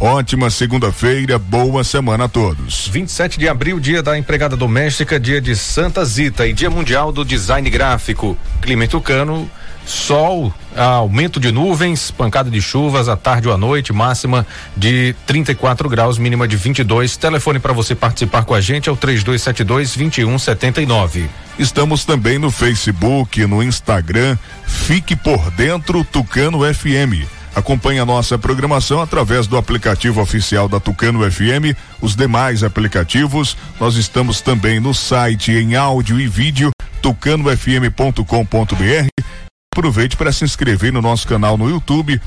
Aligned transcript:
Ótima 0.00 0.48
segunda-feira, 0.48 1.40
boa 1.40 1.82
semana 1.82 2.26
a 2.26 2.28
todos. 2.28 2.86
27 2.86 3.36
de 3.36 3.48
abril, 3.48 3.80
dia 3.80 4.00
da 4.00 4.16
empregada 4.16 4.56
doméstica, 4.56 5.18
dia 5.18 5.40
de 5.40 5.56
Santa 5.56 6.04
Zita 6.04 6.46
e 6.46 6.52
dia 6.52 6.70
mundial 6.70 7.10
do 7.10 7.24
design 7.24 7.68
gráfico. 7.68 8.38
Clima 8.62 8.86
Tucano, 8.86 9.50
sol, 9.84 10.54
aumento 10.76 11.40
de 11.40 11.50
nuvens, 11.50 12.12
pancada 12.12 12.48
de 12.48 12.62
chuvas 12.62 13.08
à 13.08 13.16
tarde 13.16 13.48
ou 13.48 13.54
à 13.54 13.56
noite, 13.56 13.92
máxima 13.92 14.46
de 14.76 15.16
34 15.26 15.88
graus, 15.88 16.16
mínima 16.16 16.46
de 16.46 16.56
22. 16.56 17.16
Telefone 17.16 17.58
para 17.58 17.72
você 17.72 17.92
participar 17.92 18.44
com 18.44 18.54
a 18.54 18.60
gente 18.60 18.88
é 18.88 18.92
o 18.92 18.96
3272 18.96 19.96
2179. 19.96 21.28
Estamos 21.58 22.04
também 22.04 22.38
no 22.38 22.52
Facebook, 22.52 23.44
no 23.46 23.60
Instagram. 23.60 24.38
Fique 24.64 25.16
por 25.16 25.50
dentro 25.50 26.04
Tucano 26.04 26.60
FM. 26.72 27.37
Acompanhe 27.54 27.98
a 27.98 28.06
nossa 28.06 28.38
programação 28.38 29.00
através 29.00 29.46
do 29.46 29.56
aplicativo 29.56 30.20
oficial 30.20 30.68
da 30.68 30.78
Tucano 30.78 31.28
FM, 31.30 31.76
os 32.00 32.14
demais 32.14 32.62
aplicativos. 32.62 33.56
Nós 33.80 33.96
estamos 33.96 34.40
também 34.40 34.80
no 34.80 34.94
site 34.94 35.52
em 35.52 35.74
áudio 35.74 36.20
e 36.20 36.28
vídeo 36.28 36.70
tucanofm.com.br 37.00 39.08
aproveite 39.78 40.16
para 40.16 40.32
se 40.32 40.44
inscrever 40.44 40.92
no 40.92 41.00
nosso 41.00 41.26
canal 41.26 41.56
no 41.56 41.70
YouTube. 41.70 42.20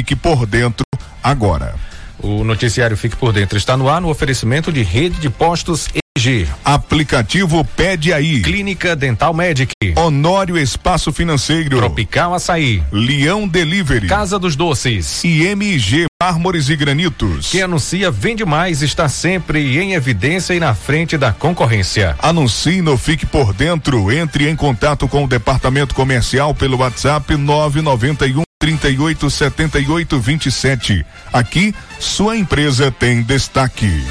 Fique 0.00 0.16
por 0.16 0.44
dentro 0.44 0.84
agora. 1.22 1.76
O 2.18 2.42
noticiário 2.42 2.96
Fique 2.96 3.14
por 3.14 3.32
Dentro 3.32 3.56
está 3.56 3.76
no 3.76 3.88
ar 3.88 4.00
no 4.00 4.08
oferecimento 4.08 4.72
de 4.72 4.82
rede 4.82 5.20
de 5.20 5.30
postos 5.30 5.88
EG. 6.16 6.48
Aplicativo 6.64 7.62
Pede 7.76 8.12
Aí. 8.12 8.40
Clínica 8.40 8.96
Dental 8.96 9.34
Medic. 9.34 9.72
Honório 9.94 10.56
Espaço 10.56 11.12
Financeiro. 11.12 11.76
Tropical 11.76 12.34
Açaí. 12.34 12.82
Leão 12.90 13.46
Delivery. 13.46 14.08
Casa 14.08 14.38
dos 14.38 14.56
Doces. 14.56 15.22
E 15.22 15.44
MG 15.44 16.06
Mármores 16.22 16.70
e 16.70 16.76
Granitos. 16.76 17.50
Quem 17.50 17.62
anuncia 17.62 18.10
vende 18.10 18.42
mais, 18.44 18.80
está 18.80 19.06
sempre 19.06 19.78
em 19.78 19.92
evidência 19.92 20.54
e 20.54 20.60
na 20.60 20.74
frente 20.74 21.18
da 21.18 21.30
concorrência. 21.30 22.16
Anuncie 22.18 22.80
no 22.80 22.96
Fique 22.96 23.26
por 23.26 23.52
Dentro. 23.52 24.10
Entre 24.10 24.48
em 24.48 24.56
contato 24.56 25.06
com 25.06 25.24
o 25.24 25.28
departamento 25.28 25.94
comercial 25.94 26.54
pelo 26.54 26.78
WhatsApp 26.78 27.36
991 27.36 28.42
38 28.58 29.28
78 29.28 30.18
27. 30.18 31.06
Aqui, 31.30 31.74
sua 32.00 32.36
empresa 32.36 32.90
tem 32.90 33.20
destaque. 33.20 34.02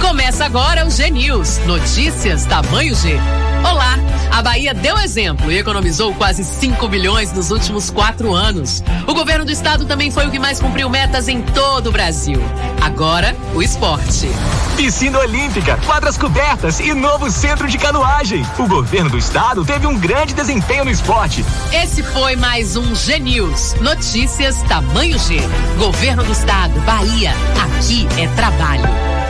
Começa 0.00 0.46
agora 0.46 0.86
o 0.86 0.90
G 0.90 1.10
News, 1.10 1.58
notícias 1.66 2.46
tamanho 2.46 2.94
G. 2.94 3.18
Olá, 3.62 3.96
a 4.30 4.42
Bahia 4.42 4.74
deu 4.74 4.98
exemplo 4.98 5.50
e 5.50 5.58
economizou 5.58 6.14
quase 6.14 6.44
5 6.44 6.88
bilhões 6.88 7.32
nos 7.32 7.50
últimos 7.50 7.90
quatro 7.90 8.34
anos. 8.34 8.82
O 9.06 9.14
governo 9.14 9.44
do 9.44 9.50
estado 9.50 9.84
também 9.84 10.10
foi 10.10 10.26
o 10.26 10.30
que 10.30 10.38
mais 10.38 10.60
cumpriu 10.60 10.88
metas 10.88 11.28
em 11.28 11.42
todo 11.42 11.88
o 11.88 11.92
Brasil. 11.92 12.40
Agora, 12.80 13.36
o 13.54 13.62
esporte. 13.62 14.28
Piscina 14.76 15.18
olímpica, 15.18 15.78
quadras 15.86 16.18
cobertas 16.18 16.80
e 16.80 16.92
novo 16.92 17.30
centro 17.30 17.66
de 17.66 17.78
canoagem. 17.78 18.44
O 18.58 18.68
governo 18.68 19.10
do 19.10 19.18
estado 19.18 19.64
teve 19.64 19.86
um 19.86 19.98
grande 19.98 20.34
desempenho 20.34 20.84
no 20.84 20.90
esporte. 20.90 21.44
Esse 21.72 22.02
foi 22.02 22.36
mais 22.36 22.76
um 22.76 22.94
G 22.94 23.18
News, 23.18 23.74
notícias 23.80 24.62
tamanho 24.62 25.18
G. 25.18 25.38
Governo 25.78 26.22
do 26.22 26.32
estado, 26.32 26.78
Bahia, 26.80 27.32
aqui 27.64 28.06
é 28.18 28.26
trabalho. 28.28 29.25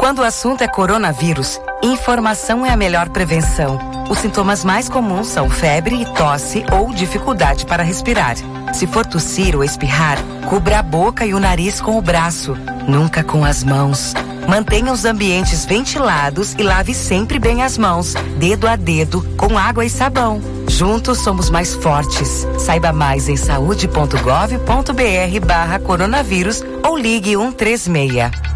Quando 0.00 0.20
o 0.20 0.24
assunto 0.24 0.62
é 0.62 0.66
coronavírus, 0.66 1.60
informação 1.82 2.64
é 2.64 2.70
a 2.70 2.76
melhor 2.76 3.10
prevenção. 3.10 3.78
Os 4.08 4.18
sintomas 4.18 4.64
mais 4.64 4.88
comuns 4.88 5.28
são 5.28 5.50
febre 5.50 6.06
tosse 6.16 6.64
ou 6.72 6.90
dificuldade 6.90 7.66
para 7.66 7.82
respirar. 7.82 8.34
Se 8.72 8.86
for 8.86 9.04
tossir 9.04 9.54
ou 9.54 9.62
espirrar, 9.62 10.16
cubra 10.48 10.78
a 10.78 10.82
boca 10.82 11.26
e 11.26 11.34
o 11.34 11.38
nariz 11.38 11.82
com 11.82 11.98
o 11.98 12.00
braço, 12.00 12.56
nunca 12.88 13.22
com 13.22 13.44
as 13.44 13.62
mãos. 13.62 14.14
Mantenha 14.48 14.90
os 14.90 15.04
ambientes 15.04 15.66
ventilados 15.66 16.54
e 16.54 16.62
lave 16.62 16.94
sempre 16.94 17.38
bem 17.38 17.62
as 17.62 17.76
mãos, 17.76 18.14
dedo 18.38 18.66
a 18.66 18.76
dedo, 18.76 19.20
com 19.36 19.58
água 19.58 19.84
e 19.84 19.90
sabão. 19.90 20.40
Juntos 20.66 21.18
somos 21.18 21.50
mais 21.50 21.74
fortes. 21.74 22.46
Saiba 22.58 22.90
mais 22.90 23.28
em 23.28 23.36
saúde.gov.br 23.36 25.46
barra 25.46 25.78
coronavírus 25.78 26.64
ou 26.82 26.96
ligue 26.96 27.36
136. 27.36 28.49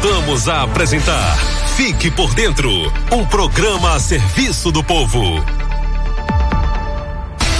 Voltamos 0.00 0.48
a 0.48 0.62
apresentar 0.62 1.36
Fique 1.76 2.10
por 2.10 2.32
Dentro 2.32 2.70
um 3.12 3.22
programa 3.26 3.92
a 3.92 4.00
serviço 4.00 4.72
do 4.72 4.82
povo. 4.82 5.20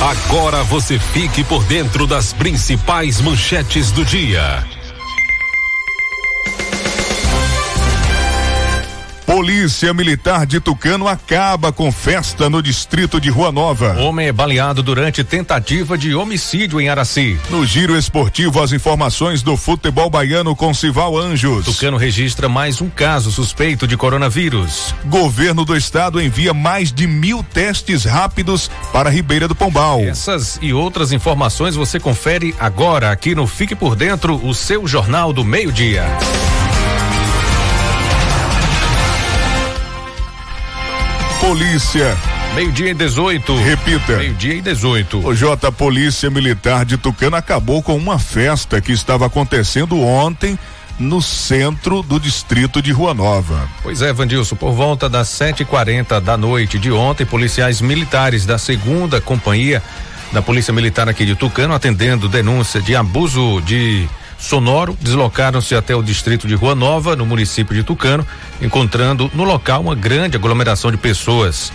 Agora 0.00 0.64
você 0.64 0.98
fique 0.98 1.44
por 1.44 1.62
dentro 1.64 2.06
das 2.06 2.32
principais 2.32 3.20
manchetes 3.20 3.90
do 3.90 4.06
dia. 4.06 4.66
Polícia 9.40 9.94
Militar 9.94 10.44
de 10.44 10.60
Tucano 10.60 11.08
acaba 11.08 11.72
com 11.72 11.90
festa 11.90 12.50
no 12.50 12.62
distrito 12.62 13.18
de 13.18 13.30
Rua 13.30 13.50
Nova. 13.50 13.98
Homem 13.98 14.26
é 14.26 14.32
baleado 14.32 14.82
durante 14.82 15.24
tentativa 15.24 15.96
de 15.96 16.14
homicídio 16.14 16.78
em 16.78 16.90
Araci. 16.90 17.40
No 17.48 17.64
giro 17.64 17.96
esportivo, 17.96 18.62
as 18.62 18.70
informações 18.70 19.40
do 19.40 19.56
futebol 19.56 20.10
baiano 20.10 20.54
com 20.54 20.74
Sival 20.74 21.16
Anjos. 21.16 21.64
Tucano 21.64 21.96
registra 21.96 22.50
mais 22.50 22.82
um 22.82 22.90
caso 22.90 23.32
suspeito 23.32 23.86
de 23.86 23.96
coronavírus. 23.96 24.94
Governo 25.06 25.64
do 25.64 25.74
estado 25.74 26.20
envia 26.20 26.52
mais 26.52 26.92
de 26.92 27.06
mil 27.06 27.42
testes 27.42 28.04
rápidos 28.04 28.70
para 28.92 29.08
Ribeira 29.08 29.48
do 29.48 29.54
Pombal. 29.54 30.00
Essas 30.00 30.58
e 30.60 30.74
outras 30.74 31.12
informações 31.12 31.74
você 31.74 31.98
confere 31.98 32.54
agora 32.60 33.10
aqui 33.10 33.34
no 33.34 33.46
Fique 33.46 33.74
por 33.74 33.96
Dentro, 33.96 34.34
o 34.46 34.54
seu 34.54 34.86
jornal 34.86 35.32
do 35.32 35.42
meio-dia. 35.42 36.04
Polícia. 41.50 42.16
Meio-dia 42.54 42.90
e 42.92 42.94
18. 42.94 43.56
Repita. 43.56 44.18
Meio-dia 44.18 44.54
e 44.54 44.60
18. 44.60 45.26
O 45.26 45.34
J 45.34 45.72
Polícia 45.72 46.30
Militar 46.30 46.84
de 46.84 46.96
Tucano 46.96 47.34
acabou 47.34 47.82
com 47.82 47.96
uma 47.96 48.20
festa 48.20 48.80
que 48.80 48.92
estava 48.92 49.26
acontecendo 49.26 50.00
ontem 50.00 50.56
no 50.96 51.20
centro 51.20 52.02
do 52.02 52.20
distrito 52.20 52.80
de 52.80 52.92
Rua 52.92 53.14
Nova. 53.14 53.68
Pois 53.82 54.00
é, 54.00 54.12
Vandilson, 54.12 54.54
por 54.54 54.70
volta 54.74 55.08
das 55.08 55.26
7h40 55.26 56.20
da 56.20 56.36
noite 56.36 56.78
de 56.78 56.92
ontem, 56.92 57.26
policiais 57.26 57.80
militares 57.80 58.46
da 58.46 58.56
segunda 58.56 59.20
companhia 59.20 59.82
da 60.30 60.40
Polícia 60.40 60.72
Militar 60.72 61.08
aqui 61.08 61.26
de 61.26 61.34
Tucano, 61.34 61.74
atendendo 61.74 62.28
denúncia 62.28 62.80
de 62.80 62.94
abuso 62.94 63.60
de 63.62 64.08
sonoro, 64.40 64.96
deslocaram-se 65.00 65.74
até 65.74 65.94
o 65.94 66.02
distrito 66.02 66.48
de 66.48 66.54
Rua 66.54 66.74
Nova, 66.74 67.14
no 67.14 67.26
município 67.26 67.74
de 67.74 67.84
Tucano, 67.84 68.26
encontrando 68.60 69.30
no 69.34 69.44
local 69.44 69.82
uma 69.82 69.94
grande 69.94 70.36
aglomeração 70.36 70.90
de 70.90 70.96
pessoas. 70.96 71.70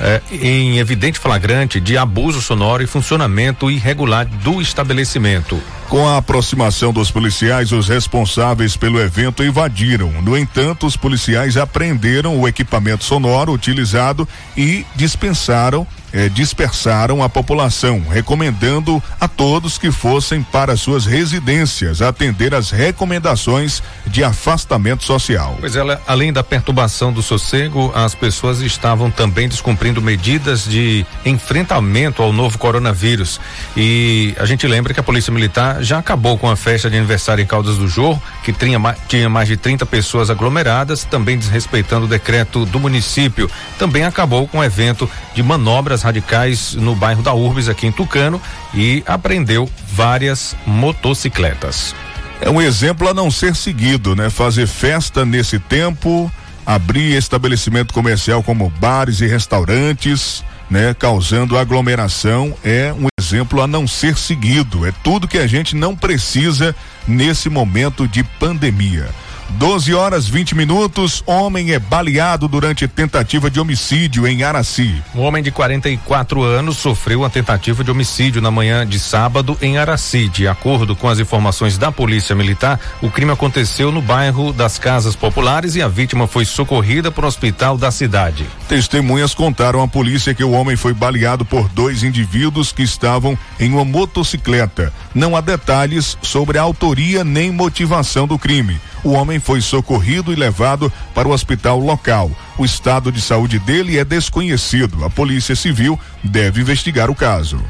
é, 0.00 0.20
em 0.30 0.78
evidente 0.78 1.18
flagrante 1.18 1.80
de 1.80 1.96
abuso 1.96 2.40
sonoro 2.40 2.82
e 2.82 2.86
funcionamento 2.86 3.70
irregular 3.70 4.26
do 4.26 4.60
estabelecimento. 4.60 5.60
Com 5.88 6.06
a 6.06 6.16
aproximação 6.16 6.92
dos 6.92 7.10
policiais, 7.10 7.70
os 7.70 7.88
responsáveis 7.88 8.76
pelo 8.76 9.00
evento 9.00 9.44
invadiram. 9.44 10.10
No 10.20 10.36
entanto, 10.36 10.86
os 10.86 10.96
policiais 10.96 11.56
apreenderam 11.56 12.38
o 12.38 12.48
equipamento 12.48 13.04
sonoro 13.04 13.52
utilizado 13.52 14.28
e 14.56 14.84
dispensaram 14.96 15.86
eh, 16.16 16.30
dispersaram 16.30 17.22
a 17.22 17.28
população, 17.28 18.02
recomendando 18.08 19.02
a 19.20 19.28
todos 19.28 19.76
que 19.76 19.90
fossem 19.90 20.42
para 20.42 20.74
suas 20.74 21.04
residências 21.04 22.00
atender 22.00 22.54
às 22.54 22.70
recomendações 22.70 23.82
de 24.06 24.24
afastamento 24.24 25.04
social. 25.04 25.58
Pois 25.60 25.76
ela, 25.76 26.00
além 26.06 26.32
da 26.32 26.42
perturbação 26.42 27.12
do 27.12 27.22
sossego, 27.22 27.92
as 27.94 28.14
pessoas 28.14 28.62
estavam 28.62 29.10
também 29.10 29.46
descumprindo 29.46 30.00
medidas 30.00 30.64
de 30.64 31.04
enfrentamento 31.22 32.22
ao 32.22 32.32
novo 32.32 32.56
coronavírus. 32.56 33.38
E 33.76 34.34
a 34.38 34.46
gente 34.46 34.66
lembra 34.66 34.94
que 34.94 35.00
a 35.00 35.02
Polícia 35.02 35.30
Militar 35.30 35.75
já 35.80 35.98
acabou 35.98 36.36
com 36.38 36.50
a 36.50 36.56
festa 36.56 36.90
de 36.90 36.96
aniversário 36.96 37.42
em 37.42 37.46
Caldas 37.46 37.76
do 37.76 37.88
Jorro, 37.88 38.22
que 38.42 38.52
tinha, 38.52 38.78
tinha 39.08 39.28
mais 39.28 39.48
de 39.48 39.56
30 39.56 39.86
pessoas 39.86 40.30
aglomeradas, 40.30 41.04
também 41.04 41.38
desrespeitando 41.38 42.06
o 42.06 42.08
decreto 42.08 42.64
do 42.66 42.78
município. 42.80 43.50
Também 43.78 44.04
acabou 44.04 44.46
com 44.46 44.58
o 44.58 44.64
evento 44.64 45.08
de 45.34 45.42
manobras 45.42 46.02
radicais 46.02 46.74
no 46.74 46.94
bairro 46.94 47.22
da 47.22 47.32
Urbes, 47.32 47.68
aqui 47.68 47.86
em 47.86 47.92
Tucano, 47.92 48.40
e 48.74 49.02
apreendeu 49.06 49.68
várias 49.92 50.56
motocicletas. 50.66 51.94
É 52.40 52.50
um 52.50 52.60
exemplo 52.60 53.08
a 53.08 53.14
não 53.14 53.30
ser 53.30 53.54
seguido, 53.54 54.14
né? 54.14 54.28
Fazer 54.28 54.66
festa 54.66 55.24
nesse 55.24 55.58
tempo, 55.58 56.30
abrir 56.66 57.16
estabelecimento 57.16 57.94
comercial 57.94 58.42
como 58.42 58.68
bares 58.78 59.20
e 59.20 59.26
restaurantes, 59.26 60.44
né? 60.70 60.94
Causando 60.94 61.56
aglomeração 61.56 62.54
é 62.62 62.92
um 62.92 63.06
exemplo 63.26 63.60
a 63.60 63.66
não 63.66 63.88
ser 63.88 64.16
seguido. 64.16 64.86
É 64.86 64.92
tudo 65.02 65.26
que 65.26 65.38
a 65.38 65.46
gente 65.46 65.74
não 65.74 65.96
precisa 65.96 66.74
nesse 67.08 67.48
momento 67.48 68.06
de 68.06 68.22
pandemia. 68.22 69.08
12 69.50 69.94
horas 69.94 70.28
20 70.28 70.54
minutos. 70.54 71.22
Homem 71.26 71.72
é 71.72 71.78
baleado 71.78 72.48
durante 72.48 72.86
tentativa 72.88 73.50
de 73.50 73.60
homicídio 73.60 74.26
em 74.26 74.42
Araci. 74.42 75.02
Um 75.14 75.20
homem 75.20 75.42
de 75.42 75.50
44 75.50 76.42
anos 76.42 76.76
sofreu 76.76 77.20
uma 77.20 77.30
tentativa 77.30 77.82
de 77.84 77.90
homicídio 77.90 78.42
na 78.42 78.50
manhã 78.50 78.86
de 78.86 78.98
sábado 78.98 79.56
em 79.62 79.78
Araci. 79.78 80.28
De 80.28 80.48
acordo 80.48 80.96
com 80.96 81.08
as 81.08 81.18
informações 81.18 81.78
da 81.78 81.92
Polícia 81.92 82.34
Militar, 82.34 82.78
o 83.00 83.10
crime 83.10 83.32
aconteceu 83.32 83.92
no 83.92 84.02
bairro 84.02 84.52
das 84.52 84.78
Casas 84.78 85.14
Populares 85.14 85.76
e 85.76 85.82
a 85.82 85.88
vítima 85.88 86.26
foi 86.26 86.44
socorrida 86.44 87.10
para 87.10 87.24
o 87.24 87.28
hospital 87.28 87.78
da 87.78 87.90
cidade. 87.90 88.46
Testemunhas 88.68 89.34
contaram 89.34 89.82
à 89.82 89.88
polícia 89.88 90.34
que 90.34 90.44
o 90.44 90.50
homem 90.50 90.76
foi 90.76 90.92
baleado 90.92 91.44
por 91.44 91.68
dois 91.68 92.02
indivíduos 92.02 92.72
que 92.72 92.82
estavam 92.82 93.38
em 93.60 93.72
uma 93.72 93.84
motocicleta. 93.84 94.92
Não 95.14 95.36
há 95.36 95.40
detalhes 95.40 96.18
sobre 96.20 96.58
a 96.58 96.62
autoria 96.62 97.22
nem 97.22 97.50
motivação 97.50 98.26
do 98.26 98.38
crime. 98.38 98.78
O 99.06 99.12
homem 99.12 99.38
foi 99.38 99.60
socorrido 99.60 100.32
e 100.32 100.34
levado 100.34 100.92
para 101.14 101.28
o 101.28 101.30
hospital 101.30 101.78
local. 101.78 102.28
O 102.58 102.64
estado 102.64 103.12
de 103.12 103.20
saúde 103.20 103.56
dele 103.60 103.98
é 103.98 104.04
desconhecido. 104.04 105.04
A 105.04 105.08
Polícia 105.08 105.54
Civil 105.54 105.96
deve 106.24 106.60
investigar 106.60 107.08
o 107.08 107.14
caso. 107.14 107.62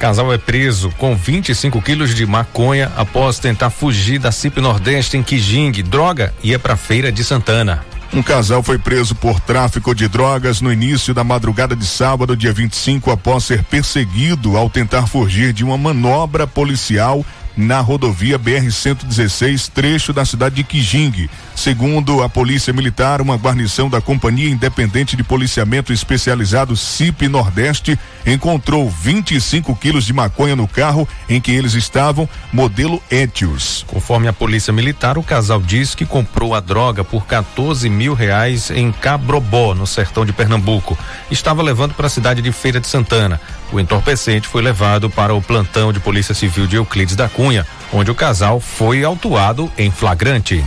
Casal 0.00 0.32
é 0.32 0.36
preso 0.36 0.90
com 0.98 1.14
25 1.14 1.80
quilos 1.80 2.12
de 2.12 2.26
maconha 2.26 2.90
após 2.96 3.38
tentar 3.38 3.70
fugir 3.70 4.18
da 4.18 4.32
CIP 4.32 4.60
Nordeste 4.60 5.16
em 5.16 5.22
Quijing. 5.22 5.70
Droga 5.84 6.34
ia 6.42 6.58
para 6.58 6.74
feira 6.74 7.12
de 7.12 7.22
Santana. 7.22 7.86
Um 8.12 8.20
casal 8.20 8.60
foi 8.60 8.76
preso 8.76 9.14
por 9.14 9.38
tráfico 9.38 9.94
de 9.94 10.08
drogas 10.08 10.60
no 10.60 10.72
início 10.72 11.14
da 11.14 11.22
madrugada 11.22 11.76
de 11.76 11.86
sábado, 11.86 12.36
dia 12.36 12.52
25, 12.52 13.12
após 13.12 13.44
ser 13.44 13.62
perseguido 13.62 14.56
ao 14.56 14.68
tentar 14.68 15.06
fugir 15.06 15.52
de 15.52 15.62
uma 15.62 15.78
manobra 15.78 16.48
policial 16.48 17.24
na 17.56 17.80
rodovia 17.80 18.38
BR-116, 18.38 19.70
trecho 19.72 20.12
da 20.12 20.24
cidade 20.24 20.56
de 20.56 20.64
Quijing. 20.64 21.28
Segundo 21.54 22.22
a 22.22 22.28
Polícia 22.28 22.72
Militar, 22.72 23.20
uma 23.20 23.36
guarnição 23.36 23.88
da 23.88 24.00
Companhia 24.00 24.50
Independente 24.50 25.16
de 25.16 25.22
Policiamento 25.22 25.92
Especializado 25.92 26.76
CIP 26.76 27.28
Nordeste 27.28 27.98
encontrou 28.26 28.90
25 28.90 29.74
quilos 29.76 30.04
de 30.04 30.12
maconha 30.12 30.56
no 30.56 30.66
carro 30.66 31.08
em 31.28 31.40
que 31.40 31.52
eles 31.52 31.74
estavam, 31.74 32.28
modelo 32.52 33.02
Etios. 33.10 33.84
Conforme 33.86 34.26
a 34.26 34.32
Polícia 34.32 34.72
Militar, 34.72 35.16
o 35.16 35.22
casal 35.22 35.60
diz 35.60 35.94
que 35.94 36.04
comprou 36.04 36.54
a 36.54 36.60
droga 36.60 37.04
por 37.04 37.26
14 37.26 37.88
mil 37.88 38.14
reais 38.14 38.70
em 38.70 38.90
Cabrobó, 38.90 39.74
no 39.74 39.86
sertão 39.86 40.26
de 40.26 40.32
Pernambuco. 40.32 40.98
Estava 41.30 41.62
levando 41.62 41.94
para 41.94 42.06
a 42.06 42.10
cidade 42.10 42.42
de 42.42 42.50
Feira 42.50 42.80
de 42.80 42.88
Santana. 42.88 43.40
O 43.74 43.80
entorpecente 43.80 44.46
foi 44.46 44.62
levado 44.62 45.10
para 45.10 45.34
o 45.34 45.42
plantão 45.42 45.92
de 45.92 45.98
Polícia 45.98 46.32
Civil 46.32 46.64
de 46.64 46.76
Euclides 46.76 47.16
da 47.16 47.28
Cunha, 47.28 47.66
onde 47.92 48.08
o 48.08 48.14
casal 48.14 48.60
foi 48.60 49.02
autuado 49.02 49.68
em 49.76 49.90
flagrante. 49.90 50.64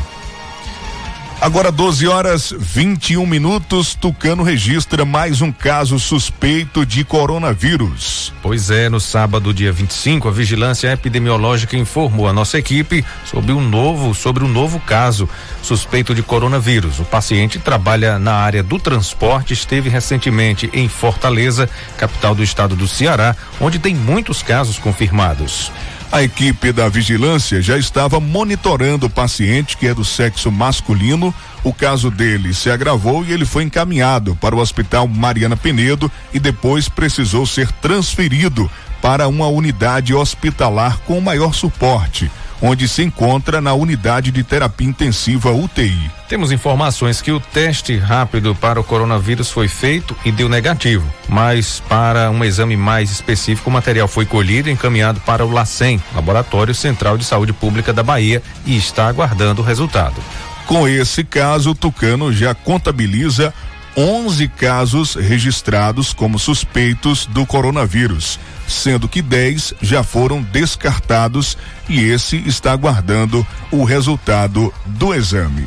Agora 1.39 1.71
12 1.71 2.07
horas 2.07 2.51
21 2.57 3.23
minutos, 3.27 3.93
Tucano 3.93 4.41
registra 4.41 5.05
mais 5.05 5.39
um 5.39 5.51
caso 5.51 5.99
suspeito 5.99 6.83
de 6.83 7.03
coronavírus. 7.03 8.33
Pois 8.41 8.71
é, 8.71 8.89
no 8.89 8.99
sábado, 8.99 9.53
dia 9.53 9.71
25, 9.71 10.27
a 10.27 10.31
vigilância 10.31 10.91
epidemiológica 10.91 11.77
informou 11.77 12.27
a 12.27 12.33
nossa 12.33 12.57
equipe 12.57 13.05
sobre 13.23 13.51
um 13.51 13.61
novo, 13.61 14.15
sobre 14.15 14.43
um 14.43 14.47
novo 14.47 14.79
caso 14.79 15.29
suspeito 15.61 16.15
de 16.15 16.23
coronavírus. 16.23 16.99
O 16.99 17.05
paciente 17.05 17.59
trabalha 17.59 18.17
na 18.17 18.33
área 18.33 18.63
do 18.63 18.79
transporte, 18.79 19.53
esteve 19.53 19.89
recentemente 19.89 20.71
em 20.73 20.89
Fortaleza, 20.89 21.69
capital 21.99 22.33
do 22.33 22.41
estado 22.41 22.75
do 22.75 22.87
Ceará, 22.87 23.35
onde 23.61 23.77
tem 23.77 23.93
muitos 23.93 24.41
casos 24.41 24.79
confirmados. 24.79 25.71
A 26.09 26.23
equipe 26.23 26.71
da 26.71 26.87
vigilância 26.87 27.61
já 27.61 27.77
estava 27.77 28.19
monitorando 28.19 29.07
o 29.07 29.09
paciente 29.09 29.75
que 29.75 29.87
é 29.87 29.93
do 29.93 30.05
sexo 30.05 30.49
masculino. 30.49 31.33
O 31.63 31.73
caso 31.73 32.09
dele 32.09 32.53
se 32.53 32.71
agravou 32.71 33.25
e 33.25 33.33
ele 33.33 33.45
foi 33.45 33.63
encaminhado 33.63 34.35
para 34.37 34.55
o 34.55 34.59
Hospital 34.59 35.05
Mariana 35.07 35.57
Penedo 35.57 36.09
e 36.33 36.39
depois 36.39 36.87
precisou 36.87 37.45
ser 37.45 37.69
transferido 37.73 38.71
para 39.01 39.27
uma 39.27 39.47
unidade 39.47 40.13
hospitalar 40.13 40.97
com 40.99 41.19
maior 41.19 41.53
suporte 41.53 42.31
onde 42.61 42.87
se 42.87 43.03
encontra 43.03 43.61
na 43.61 43.73
unidade 43.73 44.31
de 44.31 44.43
terapia 44.43 44.87
intensiva 44.87 45.51
UTI. 45.51 46.11
Temos 46.27 46.51
informações 46.51 47.21
que 47.21 47.31
o 47.31 47.39
teste 47.39 47.97
rápido 47.97 48.53
para 48.55 48.79
o 48.79 48.83
coronavírus 48.83 49.49
foi 49.49 49.67
feito 49.67 50.15
e 50.25 50.31
deu 50.31 50.49
negativo, 50.49 51.07
mas 51.29 51.81
para 51.87 52.29
um 52.29 52.43
exame 52.43 52.75
mais 52.75 53.11
específico, 53.11 53.69
o 53.69 53.73
material 53.73 54.07
foi 54.07 54.25
colhido 54.25 54.69
e 54.69 54.73
encaminhado 54.73 55.19
para 55.21 55.45
o 55.45 55.51
LACEN, 55.51 56.01
Laboratório 56.13 56.75
Central 56.75 57.17
de 57.17 57.23
Saúde 57.23 57.53
Pública 57.53 57.93
da 57.93 58.03
Bahia, 58.03 58.41
e 58.65 58.75
está 58.75 59.07
aguardando 59.07 59.61
o 59.61 59.65
resultado. 59.65 60.21
Com 60.65 60.85
esse 60.85 61.23
caso, 61.23 61.71
o 61.71 61.75
Tucano 61.75 62.33
já 62.33 62.53
contabiliza 62.53 63.53
11 63.95 64.47
casos 64.49 65.15
registrados 65.15 66.13
como 66.13 66.37
suspeitos 66.37 67.25
do 67.25 67.45
coronavírus 67.45 68.37
sendo 68.67 69.07
que 69.07 69.21
10 69.21 69.75
já 69.81 70.03
foram 70.03 70.41
descartados 70.41 71.57
e 71.87 72.01
esse 72.01 72.37
está 72.45 72.73
aguardando 72.73 73.45
o 73.71 73.83
resultado 73.83 74.73
do 74.85 75.13
exame. 75.13 75.65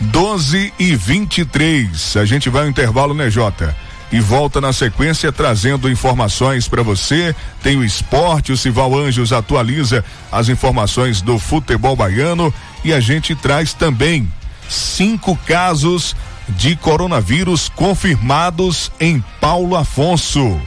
12 0.00 0.74
e 0.78 0.94
23. 0.94 2.16
A 2.16 2.24
gente 2.24 2.50
vai 2.50 2.62
ao 2.62 2.68
intervalo, 2.68 3.14
né, 3.14 3.30
Jota? 3.30 3.74
E 4.12 4.20
volta 4.20 4.60
na 4.60 4.72
sequência 4.72 5.32
trazendo 5.32 5.90
informações 5.90 6.68
para 6.68 6.82
você. 6.82 7.34
Tem 7.62 7.76
o 7.76 7.84
esporte, 7.84 8.52
o 8.52 8.56
Cival 8.56 8.96
Anjos 8.96 9.32
atualiza 9.32 10.04
as 10.30 10.48
informações 10.48 11.20
do 11.20 11.38
futebol 11.38 11.96
baiano 11.96 12.52
e 12.84 12.92
a 12.92 13.00
gente 13.00 13.34
traz 13.34 13.72
também 13.72 14.30
cinco 14.68 15.36
casos 15.46 16.14
de 16.48 16.76
coronavírus 16.76 17.68
confirmados 17.68 18.92
em 19.00 19.22
Paulo 19.40 19.74
Afonso 19.74 20.60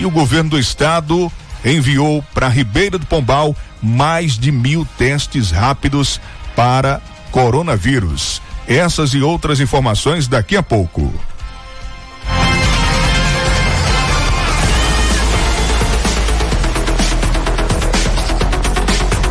e 0.00 0.06
o 0.06 0.10
governo 0.10 0.50
do 0.50 0.58
estado 0.58 1.30
enviou 1.62 2.24
para 2.32 2.48
Ribeira 2.48 2.98
do 2.98 3.04
Pombal 3.04 3.54
mais 3.82 4.38
de 4.38 4.50
mil 4.50 4.86
testes 4.96 5.50
rápidos 5.50 6.18
para 6.56 7.02
coronavírus. 7.30 8.40
Essas 8.66 9.12
e 9.12 9.20
outras 9.20 9.60
informações 9.60 10.26
daqui 10.26 10.56
a 10.56 10.62
pouco. 10.62 11.12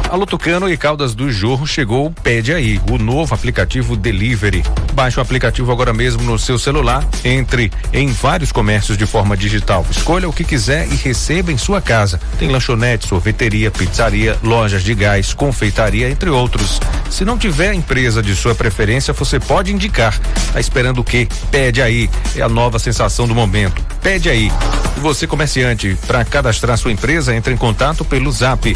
Alô 0.10 0.26
Tucano 0.26 0.68
e 0.68 0.76
Caldas 0.76 1.14
do 1.14 1.32
Jorro 1.32 1.68
chegou 1.68 2.10
Pede 2.24 2.52
Aí, 2.52 2.82
o 2.90 2.98
novo 2.98 3.36
aplicativo 3.36 3.96
Delivery. 3.96 4.64
Baixe 4.96 5.20
o 5.20 5.22
aplicativo 5.22 5.72
agora 5.72 5.94
mesmo 5.94 6.24
no 6.24 6.40
seu 6.40 6.58
celular, 6.58 7.08
entre 7.24 7.72
em 7.94 8.08
vários 8.12 8.52
comércios 8.52 8.98
de 8.98 9.06
forma 9.06 9.38
digital. 9.38 9.86
Escolha 9.92 10.28
o 10.28 10.34
que 10.34 10.44
quiser 10.44 10.88
e 10.92 10.96
receba 10.96 11.52
em 11.52 11.60
sua 11.60 11.80
casa. 11.80 12.20
Tem 12.40 12.50
lanchonete, 12.50 13.08
sorveteria, 13.08 13.70
pizzaria, 13.70 14.36
lojas 14.42 14.84
de 14.84 14.96
gás, 14.96 15.32
confeitaria, 15.32 16.10
entre 16.10 16.32
outros. 16.32 16.80
Se 17.08 17.24
não 17.24 17.38
tiver 17.38 17.70
a 17.70 17.76
empresa 17.76 18.20
de 18.20 18.36
sua 18.36 18.56
preferência, 18.56 19.14
você 19.14 19.40
pode 19.40 19.72
indicar. 19.72 20.20
Tá 20.52 20.60
esperando 20.60 21.02
o 21.02 21.04
quê? 21.04 21.28
Pede 21.52 21.84
aí. 21.84 22.10
É 22.36 22.42
a 22.42 22.50
nova 22.50 22.80
sensação 22.80 23.28
do 23.28 23.36
momento. 23.36 23.80
Pede 24.02 24.28
aí. 24.28 24.52
Você, 24.98 25.26
comerciante, 25.26 25.98
para 26.08 26.26
cadastrar 26.26 26.78
sua 26.78 26.92
empresa, 26.92 27.34
entre 27.34 27.54
em 27.54 27.58
contato 27.58 28.04
pelo 28.04 28.32
zap 28.32 28.76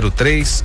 99203 0.00 0.62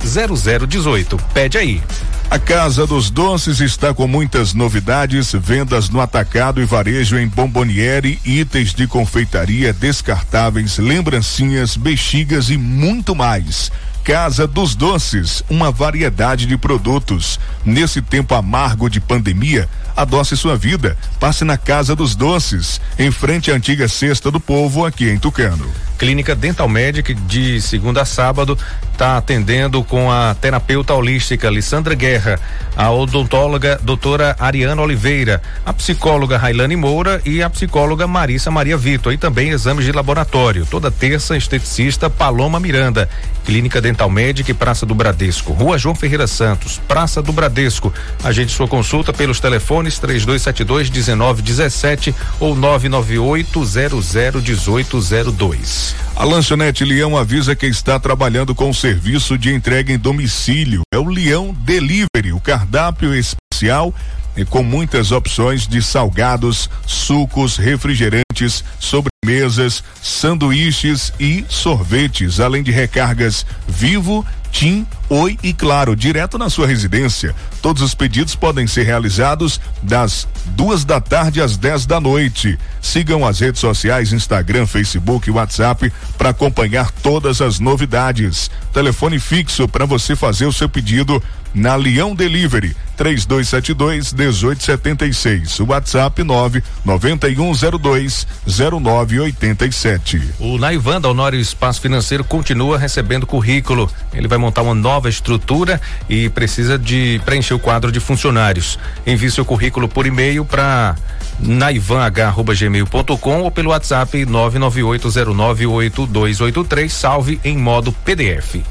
0018. 0.68 1.16
Pede 1.32 1.58
aí. 1.58 1.82
A 2.30 2.38
Casa 2.38 2.86
dos 2.86 3.10
Doces 3.10 3.60
está 3.60 3.92
com 3.92 4.08
muitas 4.08 4.54
novidades, 4.54 5.32
vendas 5.32 5.88
no 5.88 6.00
atacado 6.00 6.60
e 6.60 6.64
varejo 6.64 7.18
em 7.18 7.28
bomboniere, 7.28 8.18
itens 8.24 8.72
de 8.72 8.86
confeitaria, 8.86 9.72
descartáveis, 9.72 10.78
lembrancinhas, 10.78 11.76
bexigas 11.76 12.50
e 12.50 12.56
muito 12.56 13.14
mais. 13.14 13.70
Casa 14.02 14.46
dos 14.46 14.74
Doces, 14.74 15.42
uma 15.48 15.70
variedade 15.70 16.46
de 16.46 16.56
produtos. 16.56 17.38
Nesse 17.64 18.02
tempo 18.02 18.34
amargo 18.34 18.90
de 18.90 19.00
pandemia, 19.00 19.68
adoce 19.96 20.36
sua 20.36 20.56
vida. 20.56 20.96
Passe 21.18 21.44
na 21.44 21.56
Casa 21.56 21.94
dos 21.94 22.14
Doces, 22.14 22.80
em 22.98 23.10
frente 23.10 23.50
à 23.50 23.54
antiga 23.54 23.88
Cesta 23.88 24.30
do 24.30 24.40
Povo, 24.40 24.84
aqui 24.84 25.08
em 25.08 25.18
Tucano. 25.18 25.70
Clínica 25.98 26.34
Dental 26.34 26.68
Medic, 26.68 27.14
de 27.14 27.60
segunda 27.62 28.02
a 28.02 28.04
sábado, 28.04 28.58
está 28.92 29.16
atendendo 29.16 29.82
com 29.82 30.10
a 30.10 30.34
terapeuta 30.34 30.92
holística 30.92 31.48
Lissandra 31.48 31.94
Guerra, 31.94 32.38
a 32.76 32.90
odontóloga 32.90 33.78
doutora 33.82 34.36
Ariana 34.38 34.82
Oliveira, 34.82 35.40
a 35.64 35.72
psicóloga 35.72 36.36
Railane 36.36 36.76
Moura 36.76 37.22
e 37.24 37.42
a 37.42 37.48
psicóloga 37.48 38.06
Marissa 38.06 38.50
Maria 38.50 38.76
Vitor. 38.76 39.12
E 39.12 39.16
também 39.16 39.50
exames 39.50 39.84
de 39.84 39.92
laboratório. 39.92 40.66
Toda 40.66 40.90
terça, 40.90 41.36
esteticista 41.36 42.10
Paloma 42.10 42.58
Miranda. 42.58 43.08
Clínica 43.44 43.80
Dental 43.80 44.08
Medic, 44.08 44.52
Praça 44.54 44.86
do 44.86 44.94
Bradesco. 44.94 45.52
Rua 45.52 45.76
João 45.76 45.94
Ferreira 45.94 46.26
Santos, 46.26 46.80
Praça 46.88 47.20
do 47.20 47.32
Bradesco. 47.32 47.92
Agende 48.22 48.52
sua 48.52 48.66
consulta 48.66 49.12
pelos 49.12 49.38
telefones 49.38 49.83
3272 49.84 50.90
1917 50.90 52.14
ou 52.40 52.54
998 52.54 53.64
00 53.64 54.02
1802. 54.40 55.94
A 56.16 56.24
lanchonete 56.24 56.84
Leão 56.84 57.16
avisa 57.16 57.56
que 57.56 57.66
está 57.66 57.98
trabalhando 57.98 58.54
com 58.54 58.72
serviço 58.72 59.36
de 59.36 59.52
entrega 59.52 59.92
em 59.92 59.98
domicílio. 59.98 60.82
É 60.92 60.98
o 60.98 61.08
Leão 61.08 61.54
Delivery, 61.60 62.32
o 62.32 62.40
cardápio 62.40 63.14
especial 63.14 63.94
e 64.36 64.44
com 64.44 64.62
muitas 64.62 65.12
opções 65.12 65.66
de 65.66 65.80
salgados, 65.82 66.68
sucos, 66.86 67.56
refrigerantes, 67.56 68.64
sobremesas, 68.80 69.82
sanduíches 70.02 71.12
e 71.20 71.44
sorvetes, 71.48 72.40
além 72.40 72.62
de 72.62 72.72
recargas 72.72 73.46
Vivo, 73.66 74.24
TIM, 74.54 74.86
Oi 75.10 75.36
e 75.42 75.52
Claro, 75.52 75.96
direto 75.96 76.38
na 76.38 76.48
sua 76.48 76.68
residência. 76.68 77.34
Todos 77.60 77.82
os 77.82 77.92
pedidos 77.92 78.36
podem 78.36 78.68
ser 78.68 78.84
realizados 78.84 79.60
das 79.82 80.28
duas 80.54 80.84
da 80.84 81.00
tarde 81.00 81.42
às 81.42 81.56
10 81.56 81.86
da 81.86 82.00
noite. 82.00 82.56
Sigam 82.80 83.26
as 83.26 83.40
redes 83.40 83.60
sociais, 83.60 84.12
Instagram, 84.12 84.64
Facebook 84.64 85.28
e 85.28 85.32
WhatsApp 85.32 85.92
para 86.16 86.28
acompanhar 86.28 86.92
todas 87.02 87.40
as 87.40 87.58
novidades. 87.58 88.48
Telefone 88.72 89.18
fixo 89.18 89.66
para 89.66 89.86
você 89.86 90.14
fazer 90.14 90.46
o 90.46 90.52
seu 90.52 90.68
pedido 90.68 91.20
na 91.54 91.76
Leão 91.76 92.14
Delivery 92.14 92.76
3272 92.96 94.12
1876. 94.12 95.60
WhatsApp 95.60 96.22
99102 96.22 98.26
0987. 98.46 100.34
O 100.38 100.58
Naivan 100.58 101.00
da 101.00 101.08
Honório 101.08 101.38
Espaço 101.38 101.80
Financeiro 101.80 102.24
continua 102.24 102.78
recebendo 102.78 103.26
currículo. 103.26 103.90
Ele 104.12 104.28
vai 104.28 104.38
montar 104.44 104.62
uma 104.62 104.74
nova 104.74 105.08
estrutura 105.08 105.80
e 106.08 106.28
precisa 106.28 106.78
de 106.78 107.20
preencher 107.24 107.54
o 107.54 107.58
quadro 107.58 107.90
de 107.90 107.98
funcionários. 108.00 108.78
Envie 109.06 109.30
seu 109.30 109.44
currículo 109.44 109.88
por 109.88 110.06
e-mail 110.06 110.44
para 110.44 110.96
naivanh@gmail.com 111.40 113.40
ou 113.40 113.50
pelo 113.50 113.70
WhatsApp 113.70 114.26
998098283, 114.26 116.90
salve 116.90 117.40
em 117.42 117.56
modo 117.56 117.92
PDF. 117.92 118.62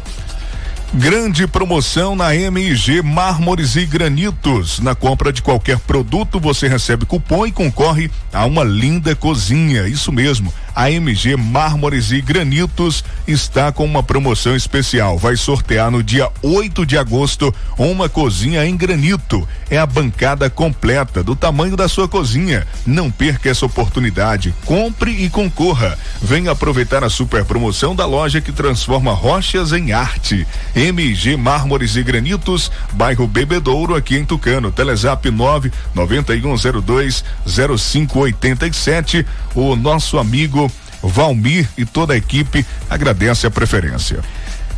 Grande 0.95 1.47
promoção 1.47 2.15
na 2.15 2.35
MG 2.35 3.01
Mármores 3.01 3.75
e 3.75 3.83
Granitos. 3.83 4.79
Na 4.79 4.93
compra 4.93 5.33
de 5.33 5.41
qualquer 5.41 5.79
produto, 5.79 6.39
você 6.39 6.67
recebe 6.67 7.03
cupom 7.03 7.47
e 7.47 7.51
concorre 7.51 8.11
a 8.31 8.45
uma 8.45 8.63
linda 8.63 9.15
cozinha. 9.15 9.87
Isso 9.87 10.11
mesmo. 10.11 10.53
A 10.75 10.89
MG 10.89 11.37
Mármores 11.37 12.11
e 12.11 12.19
Granitos 12.19 13.03
está 13.27 13.71
com 13.71 13.85
uma 13.85 14.01
promoção 14.01 14.55
especial. 14.55 15.19
Vai 15.19 15.35
sortear 15.35 15.91
no 15.91 16.01
dia 16.01 16.29
8 16.41 16.83
de 16.83 16.97
agosto 16.97 17.53
uma 17.77 18.09
cozinha 18.09 18.65
em 18.65 18.75
granito. 18.75 19.47
É 19.69 19.77
a 19.77 19.85
bancada 19.85 20.49
completa 20.49 21.23
do 21.23 21.35
tamanho 21.35 21.77
da 21.77 21.87
sua 21.87 22.07
cozinha. 22.07 22.65
Não 22.87 23.11
perca 23.11 23.49
essa 23.49 23.67
oportunidade. 23.67 24.53
Compre 24.65 25.11
e 25.11 25.29
concorra. 25.29 25.97
Venha 26.19 26.51
aproveitar 26.51 27.03
a 27.03 27.09
super 27.09 27.45
promoção 27.45 27.95
da 27.95 28.07
loja 28.07 28.41
que 28.41 28.51
transforma 28.51 29.13
rochas 29.13 29.73
em 29.73 29.91
arte. 29.91 30.47
MG 30.75 31.37
Mármores 31.37 31.95
e 31.95 32.03
Granitos, 32.03 32.71
bairro 32.93 33.27
Bebedouro, 33.27 33.95
aqui 33.95 34.17
em 34.17 34.25
Tucano. 34.25 34.71
Telezap 34.71 35.29
9 35.29 35.71
9102 35.93 37.23
0587. 37.45 39.25
O 39.53 39.75
nosso 39.75 40.17
amigo 40.17 40.62
Valmir 41.07 41.67
e 41.77 41.85
toda 41.85 42.13
a 42.13 42.17
equipe 42.17 42.65
agradece 42.89 43.45
a 43.47 43.51
preferência. 43.51 44.19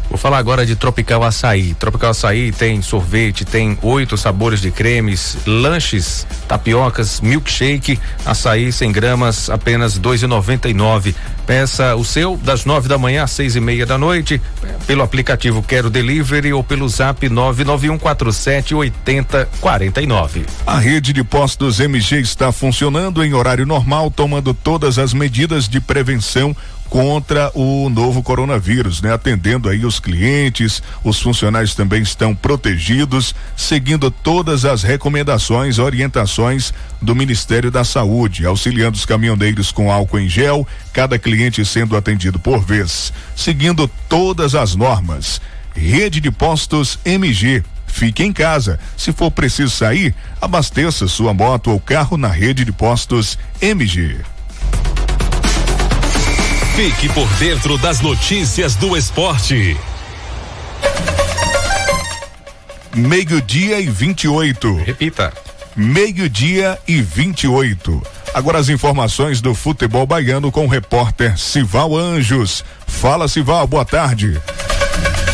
Vou 0.10 0.18
falar 0.18 0.38
agora 0.38 0.66
de 0.66 0.76
Tropical 0.76 1.24
Açaí. 1.24 1.74
Tropical 1.74 2.12
Açaí 2.12 2.52
tem 2.52 2.82
sorvete, 2.82 3.44
tem 3.44 3.78
oito 3.82 4.18
sabores 4.18 4.62
de 4.62 4.72
cremes, 4.72 5.38
lanches, 5.46 6.26
tapiocas, 6.48 7.20
milkshake, 7.22 8.00
açaí 8.26 8.72
100 8.72 8.92
gramas, 8.92 9.50
apenas 9.50 9.98
dois 9.98 10.22
e 10.24 10.28
noventa 10.28 10.70
e 10.70 10.74
nove. 10.74 11.16
Peça 11.46 11.96
o 11.96 12.04
seu 12.04 12.38
das 12.38 12.66
nove 12.66 12.88
da 12.88 12.98
manhã 12.98 13.24
às 13.24 13.32
seis 13.32 13.56
e 13.56 13.60
meia 13.60 13.86
da 13.86 13.98
noite 13.98 14.42
pelo 14.88 15.04
aplicativo 15.04 15.62
Quero 15.62 15.90
Delivery 15.90 16.52
ou 16.54 16.64
pelo 16.64 16.90
Zap 16.90 17.28
nove 17.30 17.64
nove 17.64 17.90
um 17.90 17.98
quatro 17.98 18.34
sete 18.34 18.74
oitenta 18.74 19.48
quarenta 19.60 20.02
e 20.02 20.08
nove. 20.08 20.46
A 20.66 20.80
rede 20.80 21.14
de 21.14 21.24
postos 21.24 21.80
MG 21.80 22.20
está 22.20 22.52
funcionando 22.52 23.24
em 23.24 23.34
horário 23.34 23.66
normal, 23.66 24.10
tomando 24.10 24.54
todas 24.54 24.98
as 24.98 25.14
medidas 25.14 25.68
de 25.68 25.80
prevenção 25.80 26.56
contra 26.90 27.52
o 27.54 27.90
novo 27.90 28.22
coronavírus, 28.22 29.02
né? 29.02 29.14
Atendendo 29.14 29.70
aí 29.70 29.86
os 29.86 30.00
clientes, 30.00 30.82
os 31.04 31.22
funcionários 31.22 31.76
também 31.76 32.02
estão 32.02 32.36
protegidos, 32.36 33.36
seguindo 33.56 34.10
todas 34.10 34.66
as 34.66 34.84
recomendações, 34.84 35.80
orientações 35.80 36.74
do 37.02 37.16
Ministério 37.16 37.70
da 37.70 37.84
Saúde, 37.84 38.46
auxiliando 38.46 38.98
os 38.98 39.06
caminhoneiros 39.06 39.72
com 39.72 39.92
álcool 39.92 40.20
em 40.20 40.30
gel, 40.30 40.68
cada 40.94 41.20
cliente 41.20 41.66
sendo 41.66 41.98
atendido 41.98 42.40
por 42.40 42.64
vez, 42.64 43.12
seguindo 43.36 43.90
todas 44.08 44.56
as 44.56 44.76
normas. 44.76 45.42
Rede 45.76 46.22
de 46.22 46.32
postos 46.32 46.98
MG. 47.04 47.64
Fique 47.88 48.24
em 48.24 48.34
casa. 48.34 48.80
Se 48.98 49.12
for 49.12 49.32
preciso 49.32 49.72
sair, 49.72 50.14
abasteça 50.42 51.08
sua 51.08 51.34
moto 51.34 51.72
ou 51.72 51.80
carro 51.80 52.18
na 52.18 52.28
rede 52.28 52.66
de 52.66 52.72
postos 52.72 53.38
MG. 53.62 54.35
Fique 56.76 57.08
por 57.08 57.26
dentro 57.36 57.78
das 57.78 58.02
notícias 58.02 58.76
do 58.76 58.98
esporte. 58.98 59.80
Meio-dia 62.94 63.80
e 63.80 63.88
28. 63.88 64.76
Repita. 64.84 65.32
Meio-dia 65.74 66.78
e 66.86 67.02
28. 67.02 68.02
Agora 68.34 68.60
as 68.60 68.68
informações 68.68 69.40
do 69.40 69.56
futebol 69.56 70.06
baiano 70.06 70.52
com 70.52 70.66
o 70.66 70.68
repórter 70.68 71.40
Sival 71.40 71.96
Anjos. 71.96 72.66
Fala, 72.86 73.30
Sival, 73.30 73.66
boa 73.66 73.86
tarde. 73.86 74.38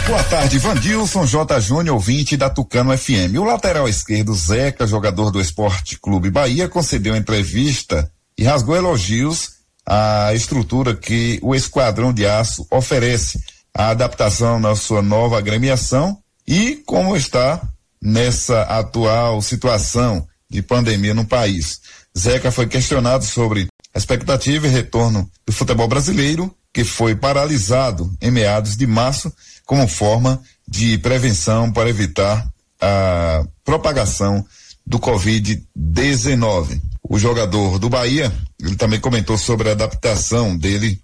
Boa 0.06 0.24
tarde, 0.26 0.60
Vandilson 0.60 1.26
J. 1.26 1.60
Júnior, 1.60 1.96
ouvinte 1.96 2.38
da 2.38 2.52
Tucano 2.52 2.96
FM. 2.96 3.34
O 3.40 3.44
lateral 3.44 3.90
esquerdo 3.90 4.36
Zeca, 4.36 4.86
jogador 4.86 5.32
do 5.32 5.42
Esporte 5.42 5.98
Clube 6.00 6.30
Bahia, 6.30 6.70
concedeu 6.70 7.16
entrevista 7.16 8.12
e 8.38 8.44
rasgou 8.44 8.76
elogios 8.76 9.61
a 9.86 10.34
estrutura 10.34 10.96
que 10.96 11.40
o 11.42 11.56
Esquadrão 11.56 12.14
de 12.14 12.26
Aço 12.26 12.66
oferece, 12.70 13.44
a 13.74 13.90
adaptação 13.90 14.60
na 14.60 14.76
sua 14.76 15.02
nova 15.02 15.38
agremiação 15.38 16.18
e 16.48 16.76
como 16.86 17.16
está 17.16 17.62
nessa 18.02 18.64
atual 18.64 19.42
situação 19.42 20.28
de 20.50 20.62
pandemia 20.62 21.14
no 21.14 21.26
país. 21.26 21.82
Zeca 22.18 22.52
foi 22.52 22.68
questionado 22.68 23.24
sobre 23.24 23.68
a 23.94 23.98
expectativa 23.98 24.68
e 24.68 24.70
retorno 24.70 25.30
do 25.46 25.54
futebol 25.54 25.88
brasileiro, 25.88 26.54
que 26.74 26.84
foi 26.84 27.16
paralisado 27.16 28.14
em 28.22 28.32
meados 28.32 28.76
de 28.76 28.88
março 28.88 29.32
como 29.66 29.88
forma 29.88 30.42
de 30.68 30.98
prevenção 30.98 31.72
para 31.72 31.90
evitar 31.90 32.48
a 32.80 33.46
propagação 33.64 34.46
do 34.86 35.00
Covid-19 35.00 36.82
o 37.12 37.20
jogador 37.20 37.78
do 37.78 37.90
Bahia, 37.90 38.32
ele 38.58 38.78
também 38.78 38.98
comentou 38.98 39.38
sobre 39.38 39.68
a 39.68 39.74
adaptação 39.74 40.58
dele 40.58 40.98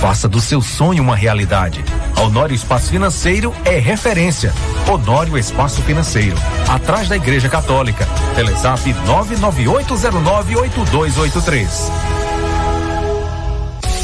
Faça 0.00 0.28
do 0.28 0.40
seu 0.40 0.62
sonho 0.62 1.02
uma 1.02 1.16
realidade. 1.16 1.84
Honório 2.16 2.54
Espaço 2.54 2.90
Financeiro 2.90 3.52
é 3.64 3.78
referência. 3.78 4.52
Honório 4.88 5.36
Espaço 5.36 5.82
Financeiro, 5.82 6.36
atrás 6.68 7.08
da 7.08 7.16
Igreja 7.16 7.48
Católica. 7.48 8.06
Telezap 8.34 8.94
998098283. 9.06 12.05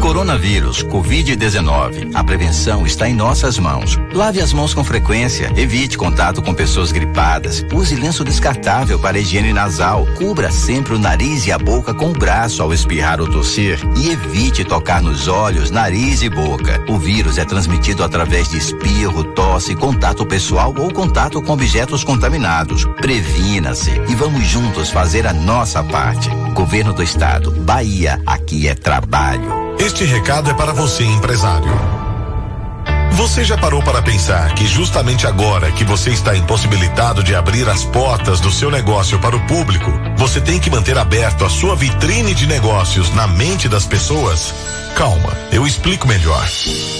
Coronavírus, 0.00 0.82
Covid-19. 0.84 2.12
A 2.14 2.24
prevenção 2.24 2.86
está 2.86 3.06
em 3.06 3.12
nossas 3.12 3.58
mãos. 3.58 4.00
Lave 4.14 4.40
as 4.40 4.54
mãos 4.54 4.72
com 4.72 4.82
frequência, 4.82 5.52
evite 5.54 5.98
contato 5.98 6.40
com 6.40 6.54
pessoas 6.54 6.90
gripadas, 6.90 7.62
use 7.70 7.94
lenço 7.94 8.24
descartável 8.24 8.98
para 8.98 9.18
higiene 9.18 9.52
nasal, 9.52 10.06
cubra 10.16 10.50
sempre 10.50 10.94
o 10.94 10.98
nariz 10.98 11.46
e 11.46 11.52
a 11.52 11.58
boca 11.58 11.92
com 11.92 12.08
o 12.08 12.14
braço 12.14 12.62
ao 12.62 12.72
espirrar 12.72 13.20
ou 13.20 13.28
tossir 13.28 13.78
e 13.98 14.08
evite 14.08 14.64
tocar 14.64 15.02
nos 15.02 15.28
olhos, 15.28 15.70
nariz 15.70 16.22
e 16.22 16.30
boca. 16.30 16.82
O 16.88 16.98
vírus 16.98 17.36
é 17.36 17.44
transmitido 17.44 18.02
através 18.02 18.48
de 18.48 18.56
espirro, 18.56 19.24
tosse, 19.24 19.74
contato 19.74 20.24
pessoal 20.24 20.74
ou 20.78 20.90
contato 20.90 21.42
com 21.42 21.52
objetos 21.52 22.02
contaminados. 22.02 22.86
Previna-se 22.96 23.90
e 24.08 24.14
vamos 24.14 24.46
juntos 24.46 24.88
fazer 24.88 25.26
a 25.26 25.34
nossa 25.34 25.84
parte. 25.84 26.30
Governo 26.54 26.94
do 26.94 27.02
Estado, 27.02 27.50
Bahia, 27.50 28.22
aqui 28.24 28.68
é 28.68 28.74
trabalho. 28.74 29.33
Este 29.78 30.04
recado 30.04 30.50
é 30.50 30.54
para 30.54 30.72
você, 30.72 31.04
empresário. 31.04 32.03
Você 33.14 33.44
já 33.44 33.56
parou 33.56 33.80
para 33.80 34.02
pensar 34.02 34.52
que 34.56 34.66
justamente 34.66 35.24
agora 35.24 35.70
que 35.70 35.84
você 35.84 36.10
está 36.10 36.36
impossibilitado 36.36 37.22
de 37.22 37.32
abrir 37.32 37.68
as 37.68 37.84
portas 37.84 38.40
do 38.40 38.50
seu 38.50 38.72
negócio 38.72 39.20
para 39.20 39.36
o 39.36 39.46
público, 39.46 39.92
você 40.16 40.40
tem 40.40 40.58
que 40.58 40.68
manter 40.68 40.98
aberto 40.98 41.44
a 41.44 41.48
sua 41.48 41.76
vitrine 41.76 42.34
de 42.34 42.44
negócios 42.48 43.14
na 43.14 43.28
mente 43.28 43.68
das 43.68 43.86
pessoas? 43.86 44.52
Calma, 44.96 45.36
eu 45.50 45.66
explico 45.66 46.06
melhor. 46.06 46.48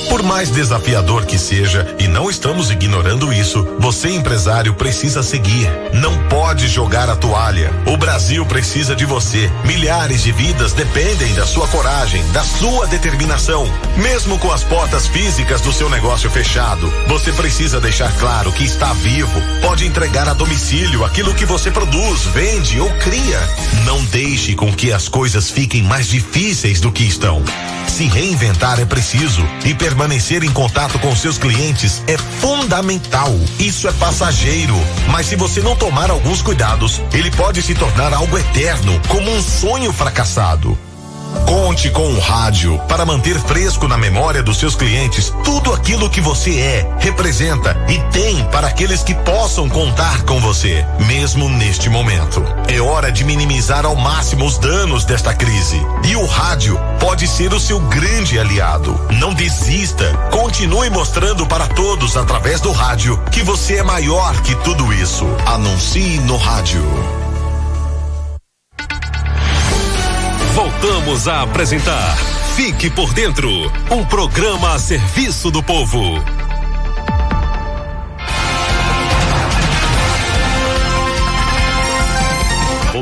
Por 0.09 0.23
mais 0.23 0.51
desafiador 0.51 1.27
que 1.27 1.39
seja, 1.39 1.95
e 1.99 2.09
não 2.09 2.29
estamos 2.29 2.71
ignorando 2.71 3.33
isso, 3.33 3.65
você 3.79 4.11
empresário 4.11 4.75
precisa 4.75 5.23
seguir. 5.23 5.69
Não 5.93 6.29
pode 6.29 6.67
jogar 6.67 7.09
a 7.09 7.15
toalha. 7.15 7.73
O 7.87 7.97
Brasil 7.97 8.45
precisa 8.47 8.97
de 8.97 9.05
você. 9.05 9.49
Milhares 9.65 10.25
de 10.25 10.33
vidas 10.33 10.73
dependem 10.73 11.35
da 11.35 11.47
sua 11.47 11.69
coragem, 11.69 12.25
da 12.33 12.43
sua 12.43 12.89
determinação. 12.89 13.65
Mesmo 13.97 14.41
com 14.41 14.51
as 14.51 14.65
portas 14.65 15.07
físicas 15.07 15.61
do 15.61 15.73
seu 15.73 15.89
negócio 15.89 16.04
fechado, 16.35 16.93
você 17.07 17.33
precisa 17.33 17.81
deixar 17.81 18.13
claro 18.19 18.53
que 18.53 18.65
está 18.65 18.93
vivo. 18.93 19.41
Pode 19.61 19.87
entregar 19.87 20.29
a 20.29 20.35
domicílio 20.35 21.05
aquilo 21.05 21.35
que 21.35 21.47
você 21.47 21.71
produz, 21.71 22.25
vende 22.27 22.81
ou 22.81 22.91
cria. 22.99 23.41
Não 23.85 24.05
deixe 24.07 24.55
com 24.55 24.73
que 24.73 24.93
as 24.93 25.09
coisas 25.09 25.51
fiquem 25.51 25.83
mais 25.83 26.07
difíceis 26.09 26.81
do 26.81 26.93
que 26.93 27.05
estão. 27.05 27.43
Se 27.89 28.05
reinventar 28.07 28.81
é 28.81 28.85
preciso 28.85 29.43
e 29.65 29.75
permanecer 29.75 30.43
em 30.43 30.53
contato 30.53 30.99
com 30.99 31.15
seus 31.15 31.39
clientes 31.39 32.03
é 32.07 32.19
fundamental. 32.19 33.33
Isso 33.59 33.89
é 33.89 33.93
passageiro, 33.93 34.77
mas 35.11 35.27
se 35.27 35.37
você 35.37 35.61
não 35.61 35.77
tomar 35.77 36.11
alguns 36.11 36.43
cuidados, 36.43 37.01
ele 37.13 37.31
pode 37.31 37.63
se 37.63 37.75
tornar 37.75 38.13
algo 38.13 38.37
eterno, 38.39 39.01
como 39.09 39.31
um 39.31 39.43
sonho 39.43 39.93
fracassado. 39.93 40.79
Conte 41.47 41.91
com 41.91 42.07
o 42.13 42.21
rádio 42.21 42.79
para 42.89 43.05
manter 43.05 43.39
fresco 43.41 43.87
na 43.89 43.97
memória 43.97 44.43
dos 44.43 44.59
seus 44.59 44.75
clientes 44.75 45.33
tudo 45.45 45.73
aquilo 45.73 46.09
que 46.09 46.21
você 46.21 46.59
é, 46.59 46.97
representa 46.99 47.77
e 47.89 47.99
tem 48.13 48.45
para 48.47 48.69
aqueles 48.69 49.03
que 49.03 49.15
possam 49.15 49.69
contar 49.69 50.23
com 50.25 50.41
você, 50.41 50.85
mesmo 51.07 51.49
neste 51.49 51.89
momento. 51.89 52.45
É 52.69 52.81
hora 52.81 53.11
de 53.11 53.25
minimizar 53.25 53.85
ao 53.85 53.97
máximo 53.97 54.45
os 54.45 54.59
danos 54.59 55.05
desta 55.05 55.35
crise. 55.35 55.81
E 56.05 56.17
o 56.17 56.27
rádio 56.27 56.79
pode 57.01 57.27
ser 57.27 57.53
o 57.53 57.61
seu 57.61 57.81
grande 57.81 58.39
aliado. 58.39 58.99
Não 59.19 59.35
desista. 59.35 60.13
Continue 60.31 60.91
mostrando 60.91 61.47
para 61.47 61.67
todos 61.69 62.17
através 62.17 62.61
do 62.61 62.73
rádio 62.73 63.21
que 63.31 63.43
você 63.43 63.77
é 63.77 63.83
maior 63.83 64.41
que 64.43 64.55
tudo 64.57 64.93
isso. 64.93 65.27
Anuncie 65.47 66.19
no 66.21 66.37
rádio. 66.37 67.24
Voltamos 70.85 71.27
a 71.27 71.41
apresentar 71.41 72.15
Fique 72.55 72.91
por 72.91 73.15
Dentro 73.15 73.49
um 73.91 74.05
programa 74.05 74.75
a 74.75 74.79
serviço 74.79 75.51
do 75.51 75.63
povo. 75.63 76.44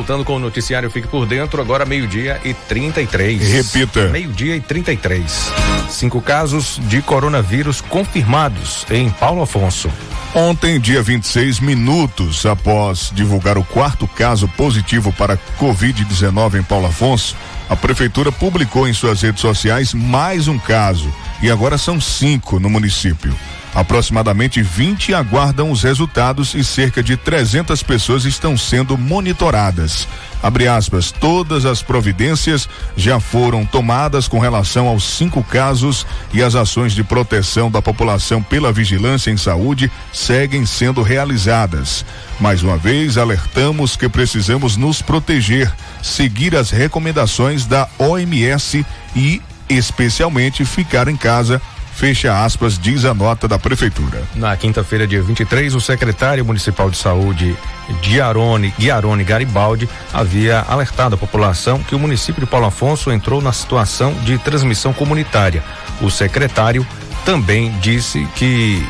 Voltando 0.02 0.24
com 0.24 0.34
o 0.34 0.38
noticiário 0.40 0.90
Fique 0.90 1.06
por 1.06 1.24
Dentro, 1.26 1.62
agora 1.62 1.84
meio-dia 1.84 2.40
e 2.44 2.52
33. 2.52 3.40
Repita. 3.40 4.08
Meio-dia 4.08 4.56
e 4.56 4.60
33. 4.60 5.52
Cinco 5.88 6.20
casos 6.20 6.80
de 6.88 7.00
coronavírus 7.00 7.80
confirmados 7.80 8.84
em 8.90 9.08
Paulo 9.10 9.42
Afonso. 9.42 9.88
Ontem, 10.34 10.80
dia 10.80 11.00
26 11.00 11.60
minutos 11.60 12.44
após 12.44 13.12
divulgar 13.14 13.56
o 13.56 13.62
quarto 13.62 14.08
caso 14.08 14.48
positivo 14.48 15.12
para 15.12 15.38
Covid-19 15.60 16.58
em 16.58 16.64
Paulo 16.64 16.88
Afonso, 16.88 17.36
a 17.68 17.76
prefeitura 17.76 18.32
publicou 18.32 18.88
em 18.88 18.92
suas 18.92 19.22
redes 19.22 19.40
sociais 19.40 19.94
mais 19.94 20.48
um 20.48 20.58
caso 20.58 21.14
e 21.40 21.48
agora 21.48 21.78
são 21.78 22.00
cinco 22.00 22.58
no 22.58 22.68
município. 22.68 23.32
Aproximadamente 23.74 24.62
20 24.62 25.14
aguardam 25.14 25.70
os 25.70 25.82
resultados 25.82 26.54
e 26.54 26.62
cerca 26.62 27.02
de 27.02 27.16
300 27.16 27.82
pessoas 27.82 28.26
estão 28.26 28.56
sendo 28.56 28.98
monitoradas. 28.98 30.06
Abre 30.42 30.68
aspas, 30.68 31.10
todas 31.10 31.64
as 31.64 31.82
providências 31.82 32.68
já 32.96 33.18
foram 33.18 33.64
tomadas 33.64 34.28
com 34.28 34.38
relação 34.38 34.88
aos 34.88 35.04
cinco 35.04 35.42
casos 35.42 36.04
e 36.34 36.42
as 36.42 36.54
ações 36.54 36.92
de 36.92 37.02
proteção 37.02 37.70
da 37.70 37.80
população 37.80 38.42
pela 38.42 38.72
vigilância 38.72 39.30
em 39.30 39.36
saúde 39.36 39.90
seguem 40.12 40.66
sendo 40.66 41.00
realizadas. 41.00 42.04
Mais 42.40 42.62
uma 42.62 42.76
vez, 42.76 43.16
alertamos 43.16 43.96
que 43.96 44.08
precisamos 44.08 44.76
nos 44.76 45.00
proteger, 45.00 45.72
seguir 46.02 46.56
as 46.56 46.70
recomendações 46.70 47.64
da 47.64 47.88
OMS 47.98 48.84
e, 49.14 49.40
especialmente, 49.68 50.64
ficar 50.64 51.08
em 51.08 51.16
casa 51.16 51.62
Fecha 51.94 52.44
aspas, 52.44 52.78
diz 52.78 53.04
a 53.04 53.14
nota 53.14 53.46
da 53.46 53.58
prefeitura. 53.58 54.22
Na 54.34 54.56
quinta-feira, 54.56 55.06
dia 55.06 55.22
23, 55.22 55.74
o 55.74 55.80
secretário 55.80 56.44
municipal 56.44 56.90
de 56.90 56.96
saúde, 56.96 57.56
Giarone, 58.02 58.74
Giarone 58.78 59.22
Garibaldi, 59.22 59.88
havia 60.12 60.64
alertado 60.68 61.14
a 61.14 61.18
população 61.18 61.82
que 61.82 61.94
o 61.94 61.98
município 61.98 62.40
de 62.40 62.46
Paulo 62.46 62.66
Afonso 62.66 63.12
entrou 63.12 63.40
na 63.40 63.52
situação 63.52 64.14
de 64.24 64.38
transmissão 64.38 64.92
comunitária. 64.92 65.62
O 66.00 66.10
secretário 66.10 66.86
também 67.24 67.70
disse 67.80 68.26
que 68.34 68.84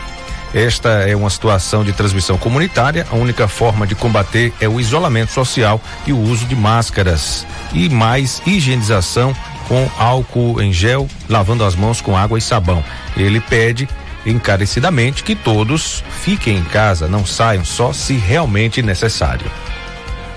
esta 0.55 0.89
é 1.09 1.17
uma 1.17 1.31
situação 1.31 1.83
de 1.83 1.93
transmissão 1.93 2.37
comunitária. 2.37 3.07
A 3.11 3.17
única 3.17 3.49
forma 3.49 3.87
de 3.87 3.95
combater 3.95 4.53
é 4.61 4.69
o 4.69 4.79
isolamento 4.79 5.33
social 5.33 5.81
e 6.07 6.13
o 6.13 6.19
uso 6.19 6.45
de 6.45 6.55
máscaras 6.55 7.47
e 7.73 7.89
mais 7.89 8.43
higienização 8.47 9.35
com 9.73 9.91
álcool 9.97 10.61
em 10.61 10.71
gel, 10.71 11.09
lavando 11.31 11.65
as 11.65 11.75
mãos 11.75 12.03
com 12.03 12.15
água 12.15 12.37
e 12.37 12.43
sabão. 12.43 12.85
Ele 13.17 13.41
pede 13.41 13.89
encarecidamente 14.27 15.25
que 15.25 15.35
todos 15.35 16.05
fiquem 16.21 16.59
em 16.59 16.65
casa, 16.65 17.09
não 17.09 17.25
saiam 17.25 17.65
só 17.65 17.91
se 17.91 18.13
realmente 18.13 18.83
necessário. 18.83 19.51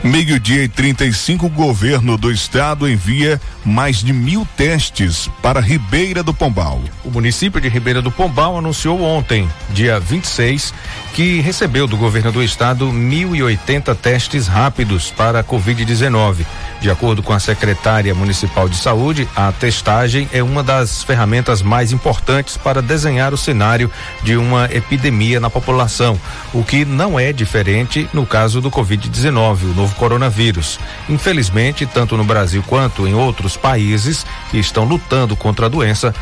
Meio-dia 0.01 0.63
e 0.63 0.69
35, 0.69 1.47
o 1.47 1.49
governo 1.49 2.17
do 2.17 2.31
estado 2.31 2.89
envia 2.89 3.41
mais 3.65 3.97
de 3.97 4.13
mil 4.13 4.47
testes 4.55 5.29
para 5.41 5.59
Ribeira 5.59 6.21
do 6.21 6.33
Pombal. 6.33 6.79
O 7.03 7.09
município 7.09 7.59
de 7.59 7.67
Ribeira 7.67 8.01
do 8.01 8.11
Pombal 8.11 8.57
anunciou 8.57 9.01
ontem, 9.01 9.49
dia 9.71 9.99
26, 9.99 10.73
que 11.13 11.41
recebeu 11.41 11.87
do 11.87 11.97
governo 11.97 12.31
do 12.31 12.43
estado 12.43 12.87
1.080 12.91 13.95
testes 13.95 14.47
rápidos 14.47 15.11
para 15.11 15.39
a 15.39 15.43
Covid-19. 15.43 16.45
De 16.81 16.91
acordo 16.91 17.23
com 17.23 17.33
a 17.33 17.39
secretária 17.39 18.13
municipal 18.13 18.69
de 18.69 18.75
saúde, 18.75 19.27
a 19.35 19.51
testagem 19.51 20.29
é 20.31 20.43
uma 20.43 20.61
das 20.61 21.03
ferramentas 21.03 21.61
mais 21.61 21.91
importantes 21.91 22.57
para 22.57 22.81
desenhar 22.81 23.33
o 23.33 23.37
cenário 23.37 23.89
de 24.23 24.37
uma 24.37 24.65
epidemia 24.65 25.39
na 25.39 25.49
população, 25.49 26.19
o 26.53 26.63
que 26.63 26.85
não 26.85 27.19
é 27.19 27.33
diferente 27.33 28.07
no 28.13 28.25
caso 28.25 28.61
do 28.61 28.69
Covid-19, 28.69 29.63
o 29.63 29.73
novo 29.73 29.95
coronavírus. 29.95 30.79
Infelizmente, 31.09 31.85
tanto 31.85 32.15
no 32.17 32.23
Brasil 32.23 32.63
quanto 32.67 33.07
em 33.07 33.13
outros 33.13 33.54
países 33.57 34.25
que 34.51 34.57
estão 34.57 34.83
lutando 34.85 35.35
contra 35.35 35.65
a 35.65 35.69
doença, 35.69 36.13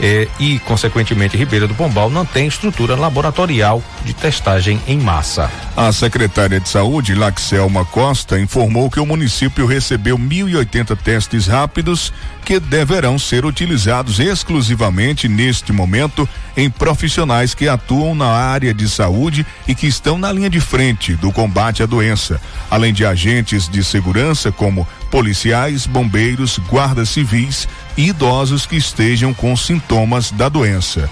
eh, 0.00 0.28
e, 0.38 0.58
consequentemente, 0.60 1.36
Ribeira 1.36 1.68
do 1.68 1.74
Pombal 1.74 2.10
não 2.10 2.24
tem 2.24 2.46
estrutura 2.46 2.96
laboratorial 2.96 3.82
de 4.04 4.12
testagem 4.12 4.80
em 4.86 4.98
massa. 4.98 5.50
A 5.76 5.92
secretária 5.92 6.60
de 6.60 6.68
Saúde, 6.68 7.14
Laxelma 7.14 7.84
Costa, 7.84 8.38
informou 8.38 8.90
que 8.90 9.00
o 9.00 9.06
município 9.06 9.66
recebeu 9.66 10.18
1.080 10.18 10.96
testes 10.96 11.46
rápidos 11.46 12.12
que 12.44 12.60
deverão 12.60 13.18
ser 13.18 13.44
utilizados 13.44 14.20
exclusivamente 14.20 15.28
neste 15.28 15.72
momento 15.72 16.28
em 16.56 16.70
profissionais 16.70 17.54
que 17.54 17.68
atuam 17.68 18.14
na 18.14 18.28
área 18.28 18.74
de 18.74 18.88
saúde 18.88 19.46
e 19.66 19.74
que 19.74 19.86
estão 19.86 20.18
na 20.18 20.30
linha 20.30 20.50
de 20.50 20.60
frente 20.60 21.14
do 21.14 21.32
combate 21.32 21.82
à 21.82 21.86
doença, 21.86 22.40
além 22.70 22.92
de 22.92 23.04
agentes 23.04 23.68
de 23.68 23.82
segurança 23.82 24.52
como 24.52 24.86
policiais, 25.10 25.86
bombeiros, 25.86 26.58
guardas 26.68 27.08
civis 27.08 27.66
e 27.96 28.08
idosos 28.08 28.66
que 28.66 28.76
estejam 28.76 29.32
com 29.32 29.56
sintomas 29.56 30.30
da 30.30 30.48
doença. 30.48 31.08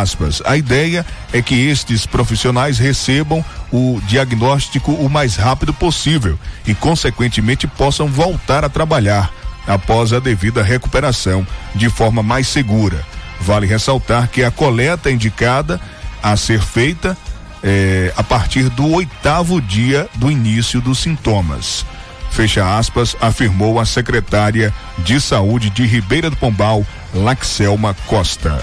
Aspas. 0.00 0.40
A 0.46 0.56
ideia 0.56 1.04
é 1.30 1.42
que 1.42 1.54
estes 1.54 2.06
profissionais 2.06 2.78
recebam 2.78 3.44
o 3.70 4.00
diagnóstico 4.06 4.92
o 4.92 5.10
mais 5.10 5.36
rápido 5.36 5.74
possível 5.74 6.38
e, 6.66 6.74
consequentemente, 6.74 7.66
possam 7.66 8.06
voltar 8.08 8.64
a 8.64 8.70
trabalhar 8.70 9.30
após 9.66 10.14
a 10.14 10.20
devida 10.20 10.62
recuperação 10.62 11.46
de 11.74 11.90
forma 11.90 12.22
mais 12.22 12.48
segura. 12.48 13.04
Vale 13.40 13.66
ressaltar 13.66 14.28
que 14.28 14.42
a 14.42 14.50
coleta 14.50 15.10
indicada 15.10 15.78
a 16.22 16.34
ser 16.34 16.62
feita 16.62 17.16
é, 17.62 18.12
a 18.16 18.22
partir 18.22 18.70
do 18.70 18.90
oitavo 18.90 19.60
dia 19.60 20.08
do 20.14 20.30
início 20.30 20.80
dos 20.80 20.98
sintomas. 20.98 21.84
Fecha 22.30 22.78
aspas, 22.78 23.16
afirmou 23.20 23.80
a 23.80 23.86
secretária 23.86 24.72
de 24.98 25.20
saúde 25.20 25.70
de 25.70 25.84
Ribeira 25.86 26.30
do 26.30 26.36
Pombal, 26.36 26.86
Laxelma 27.14 27.94
Costa. 28.06 28.62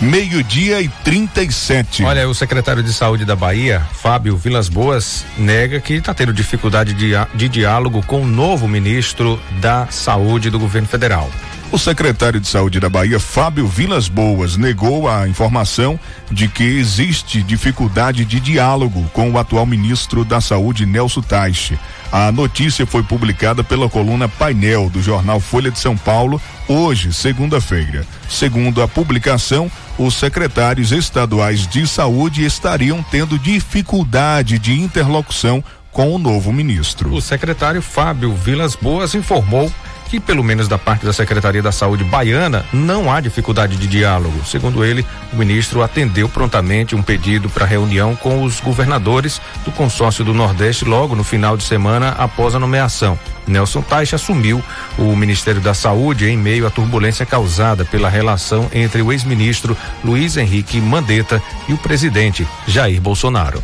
Meio-dia 0.00 0.80
e 0.80 0.88
37. 0.88 2.04
Olha, 2.04 2.28
o 2.28 2.34
secretário 2.34 2.82
de 2.82 2.92
saúde 2.92 3.24
da 3.24 3.36
Bahia, 3.36 3.80
Fábio 3.92 4.36
Vilas 4.36 4.68
Boas, 4.68 5.24
nega 5.38 5.80
que 5.80 5.94
está 5.94 6.12
tendo 6.12 6.32
dificuldade 6.32 6.92
de, 6.94 7.12
de 7.34 7.48
diálogo 7.48 8.04
com 8.04 8.22
o 8.22 8.26
novo 8.26 8.66
ministro 8.66 9.40
da 9.60 9.86
Saúde 9.86 10.50
do 10.50 10.58
governo 10.58 10.88
federal. 10.88 11.30
O 11.72 11.78
secretário 11.78 12.38
de 12.38 12.46
Saúde 12.46 12.78
da 12.78 12.88
Bahia, 12.88 13.18
Fábio 13.18 13.66
Vilas 13.66 14.06
Boas, 14.06 14.56
negou 14.56 15.08
a 15.08 15.26
informação 15.26 15.98
de 16.30 16.46
que 16.46 16.62
existe 16.62 17.42
dificuldade 17.42 18.24
de 18.24 18.38
diálogo 18.38 19.10
com 19.12 19.30
o 19.30 19.38
atual 19.38 19.66
ministro 19.66 20.24
da 20.24 20.40
Saúde, 20.40 20.86
Nelson 20.86 21.20
Taixe. 21.20 21.76
A 22.12 22.30
notícia 22.30 22.86
foi 22.86 23.02
publicada 23.02 23.64
pela 23.64 23.88
coluna 23.88 24.28
Painel 24.28 24.88
do 24.88 25.02
jornal 25.02 25.40
Folha 25.40 25.70
de 25.70 25.80
São 25.80 25.96
Paulo, 25.96 26.40
hoje, 26.68 27.12
segunda-feira. 27.12 28.06
Segundo 28.28 28.80
a 28.80 28.86
publicação, 28.86 29.68
os 29.98 30.14
secretários 30.14 30.92
estaduais 30.92 31.66
de 31.66 31.88
saúde 31.88 32.44
estariam 32.44 33.02
tendo 33.10 33.36
dificuldade 33.36 34.60
de 34.60 34.80
interlocução 34.80 35.62
com 35.90 36.14
o 36.14 36.18
novo 36.18 36.52
ministro. 36.52 37.12
O 37.12 37.20
secretário 37.20 37.80
Fábio 37.82 38.32
Vilas 38.34 38.76
Boas 38.76 39.14
informou 39.14 39.72
que, 40.14 40.20
pelo 40.20 40.44
menos 40.44 40.68
da 40.68 40.78
parte 40.78 41.04
da 41.04 41.12
Secretaria 41.12 41.60
da 41.60 41.72
Saúde 41.72 42.04
baiana, 42.04 42.64
não 42.72 43.10
há 43.10 43.20
dificuldade 43.20 43.76
de 43.76 43.88
diálogo. 43.88 44.44
Segundo 44.46 44.84
ele, 44.84 45.04
o 45.32 45.36
ministro 45.36 45.82
atendeu 45.82 46.28
prontamente 46.28 46.94
um 46.94 47.02
pedido 47.02 47.50
para 47.50 47.66
reunião 47.66 48.14
com 48.14 48.44
os 48.44 48.60
governadores 48.60 49.40
do 49.64 49.72
consórcio 49.72 50.24
do 50.24 50.32
Nordeste 50.32 50.84
logo 50.84 51.16
no 51.16 51.24
final 51.24 51.56
de 51.56 51.64
semana 51.64 52.10
após 52.10 52.54
a 52.54 52.60
nomeação. 52.60 53.18
Nelson 53.44 53.82
Taixa 53.82 54.14
assumiu 54.14 54.62
o 54.96 55.16
Ministério 55.16 55.60
da 55.60 55.74
Saúde 55.74 56.28
em 56.28 56.36
meio 56.36 56.64
à 56.64 56.70
turbulência 56.70 57.26
causada 57.26 57.84
pela 57.84 58.08
relação 58.08 58.70
entre 58.72 59.02
o 59.02 59.12
ex-ministro 59.12 59.76
Luiz 60.04 60.36
Henrique 60.36 60.80
Mandetta 60.80 61.42
e 61.68 61.72
o 61.72 61.78
presidente 61.78 62.46
Jair 62.68 63.00
Bolsonaro. 63.00 63.60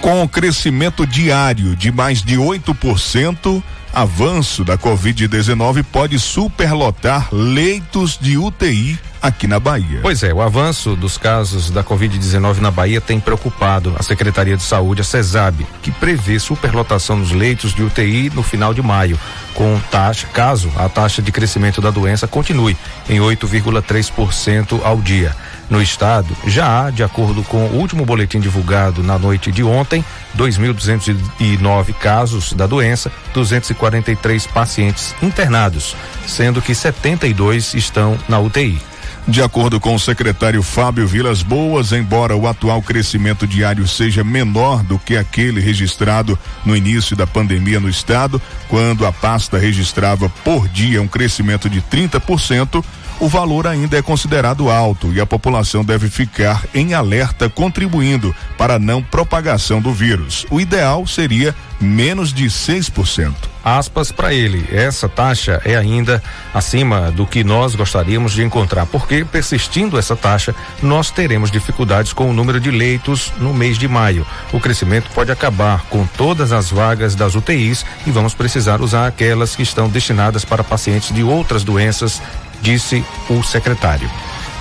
Com 0.00 0.22
o 0.22 0.28
crescimento 0.28 1.04
diário 1.04 1.74
de 1.74 1.90
mais 1.90 2.22
de 2.22 2.36
8%, 2.36 3.60
avanço 3.92 4.64
da 4.64 4.78
Covid-19 4.78 5.84
pode 5.84 6.18
superlotar 6.18 7.28
leitos 7.32 8.18
de 8.18 8.36
UTI 8.38 8.98
aqui 9.20 9.46
na 9.46 9.60
Bahia. 9.60 10.00
Pois 10.02 10.22
é, 10.22 10.32
o 10.32 10.40
avanço 10.40 10.96
dos 10.96 11.18
casos 11.18 11.70
da 11.70 11.84
Covid-19 11.84 12.58
na 12.58 12.70
Bahia 12.70 13.00
tem 13.00 13.20
preocupado 13.20 13.94
a 13.98 14.02
Secretaria 14.02 14.56
de 14.56 14.62
Saúde, 14.62 15.02
a 15.02 15.04
CESAB, 15.04 15.66
que 15.82 15.90
prevê 15.90 16.38
superlotação 16.38 17.16
nos 17.16 17.32
leitos 17.32 17.74
de 17.74 17.82
UTI 17.82 18.30
no 18.34 18.42
final 18.42 18.72
de 18.72 18.82
maio, 18.82 19.18
com 19.54 19.78
taxa, 19.90 20.26
caso 20.32 20.70
a 20.76 20.88
taxa 20.88 21.20
de 21.20 21.30
crescimento 21.30 21.80
da 21.80 21.90
doença 21.90 22.26
continue 22.26 22.76
em 23.08 23.18
8,3% 23.18 24.80
ao 24.82 24.96
dia. 24.98 25.36
No 25.70 25.80
estado, 25.80 26.36
já 26.48 26.86
há, 26.86 26.90
de 26.90 27.04
acordo 27.04 27.44
com 27.44 27.66
o 27.66 27.76
último 27.76 28.04
boletim 28.04 28.40
divulgado 28.40 29.04
na 29.04 29.16
noite 29.16 29.52
de 29.52 29.62
ontem, 29.62 30.04
2.209 30.36 31.94
casos 31.94 32.52
da 32.52 32.66
doença, 32.66 33.10
243 33.32 34.48
pacientes 34.48 35.14
internados, 35.22 35.94
sendo 36.26 36.60
que 36.60 36.74
72 36.74 37.74
estão 37.74 38.18
na 38.28 38.40
UTI. 38.40 38.90
De 39.28 39.42
acordo 39.42 39.78
com 39.78 39.94
o 39.94 39.98
secretário 39.98 40.62
Fábio 40.62 41.06
Vilas 41.06 41.42
Boas, 41.42 41.92
embora 41.92 42.34
o 42.34 42.48
atual 42.48 42.82
crescimento 42.82 43.46
diário 43.46 43.86
seja 43.86 44.24
menor 44.24 44.82
do 44.82 44.98
que 44.98 45.16
aquele 45.16 45.60
registrado 45.60 46.36
no 46.64 46.74
início 46.74 47.14
da 47.14 47.26
pandemia 47.26 47.78
no 47.78 47.88
estado, 47.88 48.42
quando 48.66 49.06
a 49.06 49.12
pasta 49.12 49.56
registrava 49.56 50.28
por 50.42 50.68
dia 50.68 51.00
um 51.00 51.06
crescimento 51.06 51.70
de 51.70 51.80
30%, 51.80 52.84
o 53.20 53.28
valor 53.28 53.66
ainda 53.66 53.98
é 53.98 54.02
considerado 54.02 54.70
alto 54.70 55.12
e 55.12 55.20
a 55.20 55.26
população 55.26 55.84
deve 55.84 56.08
ficar 56.08 56.64
em 56.74 56.94
alerta, 56.94 57.50
contribuindo 57.50 58.34
para 58.56 58.76
a 58.76 58.78
não 58.78 59.02
propagação 59.02 59.78
do 59.78 59.92
vírus. 59.92 60.46
O 60.50 60.58
ideal 60.58 61.06
seria 61.06 61.54
menos 61.78 62.32
de 62.32 62.46
6%. 62.46 63.34
Aspas 63.62 64.10
para 64.10 64.32
ele, 64.32 64.66
essa 64.72 65.06
taxa 65.06 65.60
é 65.66 65.76
ainda 65.76 66.22
acima 66.54 67.10
do 67.10 67.26
que 67.26 67.44
nós 67.44 67.74
gostaríamos 67.74 68.32
de 68.32 68.42
encontrar, 68.42 68.86
porque 68.86 69.22
persistindo 69.22 69.98
essa 69.98 70.16
taxa, 70.16 70.54
nós 70.82 71.10
teremos 71.10 71.50
dificuldades 71.50 72.14
com 72.14 72.30
o 72.30 72.32
número 72.32 72.58
de 72.58 72.70
leitos 72.70 73.30
no 73.38 73.52
mês 73.52 73.76
de 73.76 73.86
maio. 73.86 74.26
O 74.50 74.58
crescimento 74.58 75.10
pode 75.14 75.30
acabar 75.30 75.84
com 75.90 76.06
todas 76.06 76.52
as 76.52 76.70
vagas 76.70 77.14
das 77.14 77.34
UTIs 77.34 77.84
e 78.06 78.10
vamos 78.10 78.32
precisar 78.32 78.80
usar 78.80 79.06
aquelas 79.06 79.54
que 79.54 79.62
estão 79.62 79.90
destinadas 79.90 80.42
para 80.42 80.64
pacientes 80.64 81.12
de 81.12 81.22
outras 81.22 81.62
doenças 81.62 82.22
disse 82.60 83.04
o 83.28 83.42
secretário. 83.42 84.10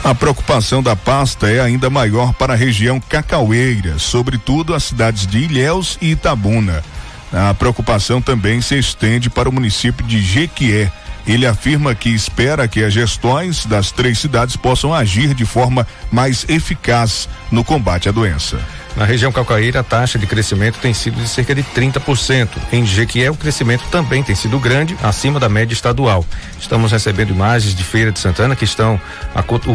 A 0.03 0.15
preocupação 0.15 0.81
da 0.81 0.95
pasta 0.95 1.49
é 1.49 1.59
ainda 1.59 1.89
maior 1.89 2.33
para 2.33 2.53
a 2.53 2.55
região 2.55 2.99
cacaueira, 2.99 3.99
sobretudo 3.99 4.73
as 4.73 4.85
cidades 4.85 5.27
de 5.27 5.39
Ilhéus 5.39 5.97
e 6.01 6.11
Itabuna. 6.11 6.83
A 7.31 7.53
preocupação 7.53 8.21
também 8.21 8.61
se 8.61 8.77
estende 8.77 9.29
para 9.29 9.49
o 9.49 9.51
município 9.51 10.05
de 10.05 10.21
Jequié. 10.21 10.91
Ele 11.27 11.45
afirma 11.45 11.93
que 11.93 12.09
espera 12.09 12.67
que 12.67 12.83
as 12.83 12.93
gestões 12.93 13.65
das 13.65 13.91
três 13.91 14.17
cidades 14.17 14.55
possam 14.55 14.93
agir 14.93 15.33
de 15.33 15.45
forma 15.45 15.85
mais 16.11 16.45
eficaz 16.47 17.27
no 17.51 17.63
combate 17.63 18.09
à 18.09 18.11
doença. 18.11 18.59
Na 18.99 19.05
região 19.05 19.31
Calcaíra, 19.31 19.79
a 19.79 19.83
taxa 19.83 20.19
de 20.19 20.27
crescimento 20.27 20.77
tem 20.79 20.93
sido 20.93 21.21
de 21.21 21.29
cerca 21.29 21.55
de 21.55 21.63
30%. 21.63 22.49
Em 22.69 22.85
Jequié, 22.85 23.31
o 23.31 23.33
crescimento 23.33 23.85
também 23.89 24.21
tem 24.21 24.35
sido 24.35 24.59
grande, 24.59 24.93
acima 25.01 25.39
da 25.39 25.47
média 25.47 25.73
estadual. 25.73 26.25
Estamos 26.59 26.91
recebendo 26.91 27.29
imagens 27.29 27.73
de 27.73 27.81
Feira 27.81 28.11
de 28.11 28.19
Santana 28.19 28.57
que 28.57 28.65
estão 28.65 28.99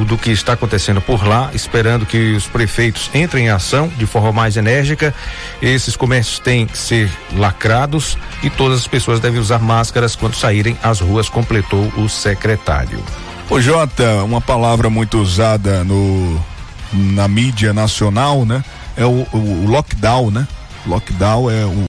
do 0.06 0.18
que 0.18 0.30
está 0.30 0.52
acontecendo 0.52 1.00
por 1.00 1.26
lá, 1.26 1.50
esperando 1.54 2.04
que 2.04 2.34
os 2.34 2.46
prefeitos 2.46 3.10
entrem 3.14 3.46
em 3.46 3.48
ação 3.48 3.90
de 3.96 4.04
forma 4.04 4.30
mais 4.30 4.58
enérgica. 4.58 5.14
Esses 5.62 5.96
comércios 5.96 6.38
têm 6.38 6.66
que 6.66 6.76
ser 6.76 7.10
lacrados 7.34 8.18
e 8.42 8.50
todas 8.50 8.80
as 8.80 8.87
pessoas 8.87 9.20
devem 9.20 9.40
usar 9.40 9.58
máscaras 9.58 10.14
quando 10.14 10.34
saírem 10.34 10.76
às 10.82 11.00
ruas, 11.00 11.30
completou 11.30 11.90
o 11.96 12.10
secretário. 12.10 13.02
O 13.48 13.58
Jota, 13.58 14.22
uma 14.22 14.42
palavra 14.42 14.90
muito 14.90 15.18
usada 15.18 15.82
no 15.82 16.38
na 16.92 17.26
mídia 17.26 17.72
nacional, 17.72 18.44
né? 18.44 18.62
É 18.96 19.04
o, 19.04 19.26
o, 19.33 19.64
o 19.64 19.66
lockdown, 19.66 20.30
né? 20.30 20.46
Lockdown 20.87 21.50
é 21.50 21.64
o, 21.64 21.85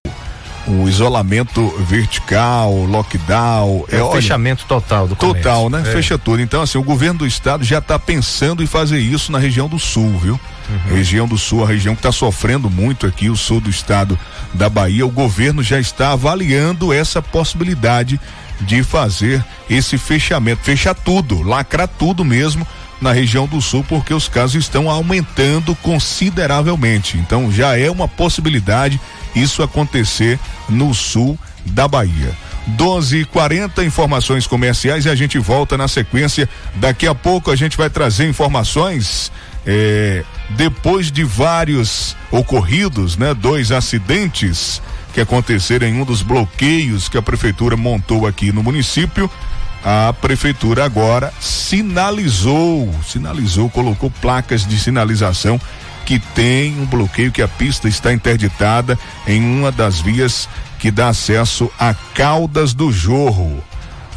o 0.68 0.90
isolamento 0.90 1.68
vertical, 1.80 2.74
lockdown. 2.86 3.86
É, 3.92 3.98
é 3.98 4.02
o 4.02 4.08
olha, 4.08 4.22
fechamento 4.22 4.66
total 4.66 5.08
do 5.08 5.16
comércio. 5.16 5.44
Total, 5.44 5.70
né? 5.70 5.82
É. 5.82 5.92
Fecha 5.92 6.18
tudo. 6.18 6.42
Então, 6.42 6.62
assim, 6.62 6.78
o 6.78 6.84
governo 6.84 7.20
do 7.20 7.28
estado 7.28 7.64
já 7.64 7.80
está 7.80 8.00
pensando 8.00 8.64
em 8.64 8.68
fazer 8.68 9.00
isso 9.00 9.32
na 9.32 9.38
região 9.38 9.68
do 9.68 9.78
sul, 9.78 10.18
viu? 10.18 10.40
Uhum. 10.68 10.96
Região 10.96 11.28
do 11.28 11.38
sul, 11.38 11.64
a 11.64 11.68
região 11.68 11.94
que 11.94 12.00
está 12.00 12.12
sofrendo 12.12 12.70
muito 12.70 13.06
aqui, 13.06 13.30
o 13.30 13.36
sul 13.36 13.60
do 13.60 13.70
estado 13.70 14.18
da 14.54 14.70
Bahia. 14.70 15.06
O 15.06 15.12
governo 15.12 15.62
já 15.62 15.80
está 15.80 16.14
avaliando 16.14 16.92
essa 16.92 17.22
possibilidade 17.22 18.20
de 18.62 18.82
fazer 18.84 19.44
esse 19.70 19.98
fechamento, 19.98 20.64
fechar 20.64 20.96
tudo, 20.96 21.42
lacrar 21.42 21.88
tudo 21.88 22.24
mesmo 22.24 22.66
na 23.02 23.12
região 23.12 23.46
do 23.48 23.62
sul, 23.62 23.86
porque 23.88 24.14
os 24.14 24.28
casos 24.28 24.56
estão 24.56 24.90
aumentando 24.90 25.76
consideravelmente. 25.76 27.18
Então 27.18 27.52
já 27.52 27.78
é 27.78 27.90
uma 27.90 28.08
possibilidade 28.08 29.00
isso 29.36 29.62
acontecer 29.62 30.40
no 30.70 30.94
sul 30.94 31.38
da 31.66 31.88
Bahia. 31.88 32.36
12 32.68 33.18
e 33.20 33.26
40 33.26 33.84
informações 33.84 34.48
comerciais 34.48 35.06
e 35.06 35.10
a 35.10 35.16
gente 35.16 35.38
volta 35.38 35.78
na 35.78 35.88
sequência. 35.88 36.50
Daqui 36.76 37.06
a 37.06 37.14
pouco 37.14 37.52
a 37.52 37.56
gente 37.56 37.78
vai 37.78 37.90
trazer 37.90 38.28
informações. 38.28 39.32
É, 39.68 40.24
depois 40.52 41.12
de 41.12 41.24
vários 41.24 42.16
ocorridos, 42.32 43.18
né? 43.18 43.34
Dois 43.34 43.72
acidentes 43.72 44.82
que 45.14 45.22
aconteceram 45.22 45.88
em 45.88 46.00
um 46.00 46.06
dos 46.06 46.22
bloqueios 46.22 47.10
que 47.10 47.18
a 47.18 47.22
prefeitura 47.22 47.76
montou 47.76 48.28
aqui 48.28 48.52
no 48.52 48.62
município 48.62 49.30
a 49.86 50.12
prefeitura 50.14 50.84
agora 50.84 51.32
sinalizou, 51.40 52.92
sinalizou, 53.08 53.70
colocou 53.70 54.10
placas 54.10 54.66
de 54.66 54.80
sinalização 54.80 55.62
que 56.08 56.18
tem 56.18 56.80
um 56.80 56.86
bloqueio 56.86 57.32
que 57.32 57.42
a 57.42 57.48
pista 57.48 57.88
está 57.88 58.12
interditada 58.12 58.98
em 59.28 59.40
uma 59.44 59.72
das 59.72 60.02
vias 60.02 60.50
que 60.80 60.90
dá 60.90 61.10
acesso 61.10 61.72
a 61.80 61.94
Caldas 62.16 62.74
do 62.74 62.92
Jorro. 62.92 63.64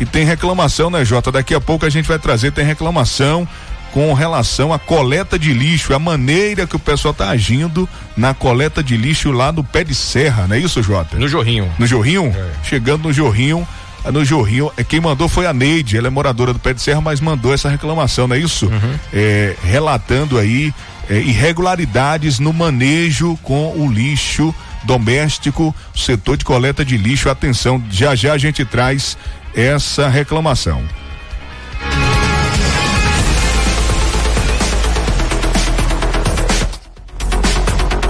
E 0.00 0.07
tem 0.07 0.24
reclamação, 0.24 0.88
né, 0.88 1.04
Jota? 1.04 1.31
Daqui 1.31 1.54
a 1.54 1.61
pouco 1.61 1.85
a 1.85 1.90
gente 1.90 2.09
vai 2.09 2.18
trazer, 2.18 2.50
tem 2.50 2.64
reclamação 2.64 3.46
com 3.92 4.12
relação 4.14 4.72
à 4.72 4.78
coleta 4.78 5.38
de 5.38 5.52
lixo, 5.52 5.94
a 5.94 5.98
maneira 5.98 6.66
que 6.66 6.76
o 6.76 6.78
pessoal 6.78 7.12
está 7.12 7.31
agindo 7.31 7.88
na 8.16 8.33
coleta 8.33 8.83
de 8.83 8.96
lixo 8.96 9.31
lá 9.31 9.50
no 9.50 9.64
pé 9.64 9.83
de 9.83 9.94
serra, 9.94 10.46
não 10.46 10.57
é 10.57 10.59
isso, 10.59 10.83
Jota? 10.83 11.18
No 11.18 11.26
Jorrinho. 11.26 11.70
No 11.78 11.87
Jorrinho? 11.87 12.26
É. 12.26 12.50
Chegando 12.62 13.04
no 13.04 13.12
Jorrinho, 13.12 13.66
no 14.12 14.24
Jorrinho. 14.24 14.70
É, 14.76 14.84
quem 14.84 15.00
mandou 15.00 15.28
foi 15.28 15.46
a 15.46 15.52
Neide, 15.52 15.96
ela 15.96 16.06
é 16.06 16.11
moradora 16.11 16.52
do 16.52 16.58
Pé 16.58 16.72
de 16.72 16.80
Serra, 16.80 17.00
mas 17.00 17.20
mandou 17.20 17.52
essa 17.52 17.68
reclamação, 17.68 18.26
não 18.26 18.37
é 18.37 18.38
isso? 18.38 18.66
Uhum. 18.66 18.98
É, 19.12 19.54
relatando 19.62 20.38
aí 20.38 20.72
é, 21.08 21.18
irregularidades 21.18 22.38
no 22.38 22.52
manejo 22.52 23.38
com 23.42 23.72
o 23.76 23.90
lixo 23.90 24.54
doméstico, 24.84 25.74
setor 25.94 26.37
de 26.37 26.44
coleta 26.44 26.84
de 26.84 26.96
lixo. 26.96 27.28
Atenção, 27.28 27.82
já 27.90 28.14
já 28.14 28.32
a 28.32 28.38
gente 28.38 28.64
traz 28.64 29.16
essa 29.54 30.08
reclamação. 30.08 30.82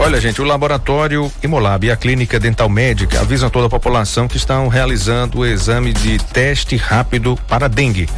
Olha, 0.09 0.21
gente, 0.23 0.41
o 0.41 0.45
laboratório 0.45 1.31
Imolab 1.43 1.87
e 1.87 1.91
a 1.91 1.97
clínica 1.97 2.41
dental 2.41 2.67
médica 2.67 3.21
avisam 3.21 3.51
toda 3.51 3.67
a 3.67 3.69
população 3.69 4.27
que 4.27 4.39
estão 4.39 4.67
realizando 4.67 5.41
o 5.41 5.47
exame 5.47 5.93
de 5.93 6.17
teste 6.17 6.79
rápido 6.79 7.39
para 7.47 7.69
dengue. 7.69 8.09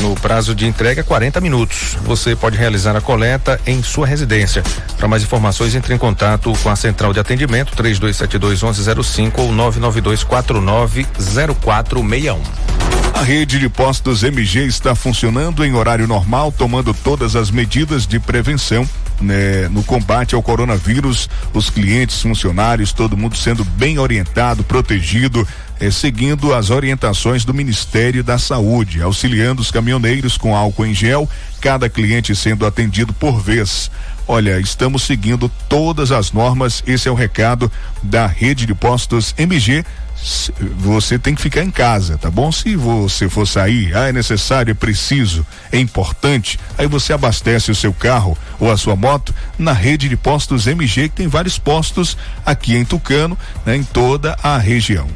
No 0.00 0.16
prazo 0.16 0.52
de 0.52 0.66
entrega, 0.66 1.04
40 1.04 1.40
minutos. 1.40 1.96
Você 2.02 2.34
pode 2.34 2.58
realizar 2.58 2.96
a 2.96 3.00
coleta 3.00 3.60
em 3.64 3.84
sua 3.84 4.04
residência. 4.04 4.64
Para 4.98 5.06
mais 5.06 5.22
informações, 5.22 5.76
entre 5.76 5.94
em 5.94 5.98
contato 5.98 6.52
com 6.60 6.68
a 6.68 6.74
central 6.74 7.12
de 7.12 7.20
atendimento 7.20 7.72
3272 7.76 8.60
1105 8.60 9.42
ou 9.42 9.52
992 9.52 10.24
490461. 10.24 12.42
A 13.14 13.22
rede 13.22 13.60
de 13.60 13.68
postos 13.68 14.24
MG 14.24 14.66
está 14.66 14.96
funcionando 14.96 15.64
em 15.64 15.72
horário 15.72 16.08
normal, 16.08 16.50
tomando 16.50 16.92
todas 16.92 17.36
as 17.36 17.52
medidas 17.52 18.08
de 18.08 18.18
prevenção 18.18 18.84
né, 19.22 19.68
no 19.68 19.82
combate 19.82 20.34
ao 20.34 20.42
coronavírus, 20.42 21.28
os 21.54 21.70
clientes, 21.70 22.20
funcionários, 22.20 22.92
todo 22.92 23.16
mundo 23.16 23.36
sendo 23.36 23.64
bem 23.64 23.98
orientado, 23.98 24.64
protegido, 24.64 25.46
eh, 25.80 25.90
seguindo 25.90 26.54
as 26.54 26.70
orientações 26.70 27.44
do 27.44 27.54
Ministério 27.54 28.22
da 28.22 28.38
Saúde, 28.38 29.02
auxiliando 29.02 29.62
os 29.62 29.70
caminhoneiros 29.70 30.36
com 30.36 30.56
álcool 30.56 30.86
em 30.86 30.94
gel, 30.94 31.28
cada 31.60 31.88
cliente 31.88 32.34
sendo 32.34 32.66
atendido 32.66 33.12
por 33.12 33.40
vez. 33.40 33.90
Olha, 34.26 34.60
estamos 34.60 35.02
seguindo 35.02 35.50
todas 35.68 36.12
as 36.12 36.32
normas, 36.32 36.82
esse 36.86 37.08
é 37.08 37.10
o 37.10 37.14
recado 37.14 37.70
da 38.02 38.26
rede 38.26 38.66
de 38.66 38.74
postos 38.74 39.34
MG 39.36 39.84
você 40.76 41.18
tem 41.18 41.34
que 41.34 41.42
ficar 41.42 41.62
em 41.62 41.70
casa, 41.70 42.16
tá 42.16 42.30
bom? 42.30 42.52
Se 42.52 42.76
você 42.76 43.28
for 43.28 43.46
sair, 43.46 43.96
ah, 43.96 44.08
é 44.08 44.12
necessário, 44.12 44.70
é 44.70 44.74
preciso, 44.74 45.44
é 45.70 45.78
importante, 45.78 46.58
aí 46.78 46.86
você 46.86 47.12
abastece 47.12 47.70
o 47.70 47.74
seu 47.74 47.92
carro 47.92 48.36
ou 48.60 48.70
a 48.70 48.76
sua 48.76 48.94
moto 48.94 49.34
na 49.58 49.72
rede 49.72 50.08
de 50.08 50.16
postos 50.16 50.66
MG, 50.66 51.08
que 51.08 51.16
tem 51.16 51.28
vários 51.28 51.58
postos 51.58 52.16
aqui 52.46 52.76
em 52.76 52.84
Tucano, 52.84 53.36
né, 53.66 53.76
em 53.76 53.82
toda 53.82 54.36
a 54.42 54.56
região. 54.58 55.08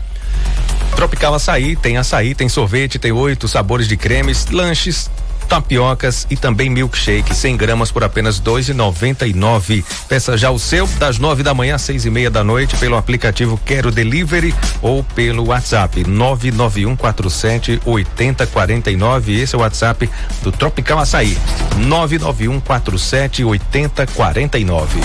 Tropical 0.95 1.35
Açaí, 1.35 1.75
tem 1.75 1.97
açaí, 1.97 2.33
tem 2.33 2.49
sorvete, 2.49 2.97
tem 2.97 3.11
oito 3.11 3.47
sabores 3.47 3.87
de 3.87 3.97
cremes, 3.97 4.47
lanches, 4.47 5.09
tapiocas 5.45 6.25
e 6.29 6.35
também 6.35 6.69
milkshake, 6.69 7.35
100 7.35 7.57
gramas 7.57 7.91
por 7.91 8.03
apenas 8.03 8.39
dois 8.39 8.67
e 8.67 8.73
noventa 8.73 9.27
e 9.27 9.33
nove. 9.33 9.85
Peça 10.07 10.37
já 10.37 10.49
o 10.49 10.57
seu 10.57 10.87
das 10.97 11.19
nove 11.19 11.43
da 11.43 11.53
manhã 11.53 11.75
às 11.75 11.81
seis 11.81 12.05
e 12.05 12.09
meia 12.09 12.31
da 12.31 12.43
noite 12.43 12.75
pelo 12.77 12.97
aplicativo 12.97 13.59
Quero 13.63 13.91
Delivery 13.91 14.53
ou 14.81 15.03
pelo 15.03 15.47
WhatsApp 15.47 16.03
nove 16.07 16.51
nove 16.51 16.85
um 16.85 16.95
quatro 16.95 17.29
sete 17.29 17.79
oitenta 17.85 18.47
quarenta 18.47 18.89
e 18.89 18.95
nove. 18.95 19.39
Esse 19.39 19.55
é 19.55 19.57
o 19.57 19.61
WhatsApp 19.61 20.09
do 20.41 20.51
Tropical 20.51 20.99
Açaí 20.99 21.37
nove 21.77 22.17
nove 22.17 22.47
um 22.47 22.59
quatro 22.59 22.97
sete 22.97 23.43
oitenta 23.43 24.07
quarenta 24.07 24.57
e 24.57 24.65
nove. 24.65 24.99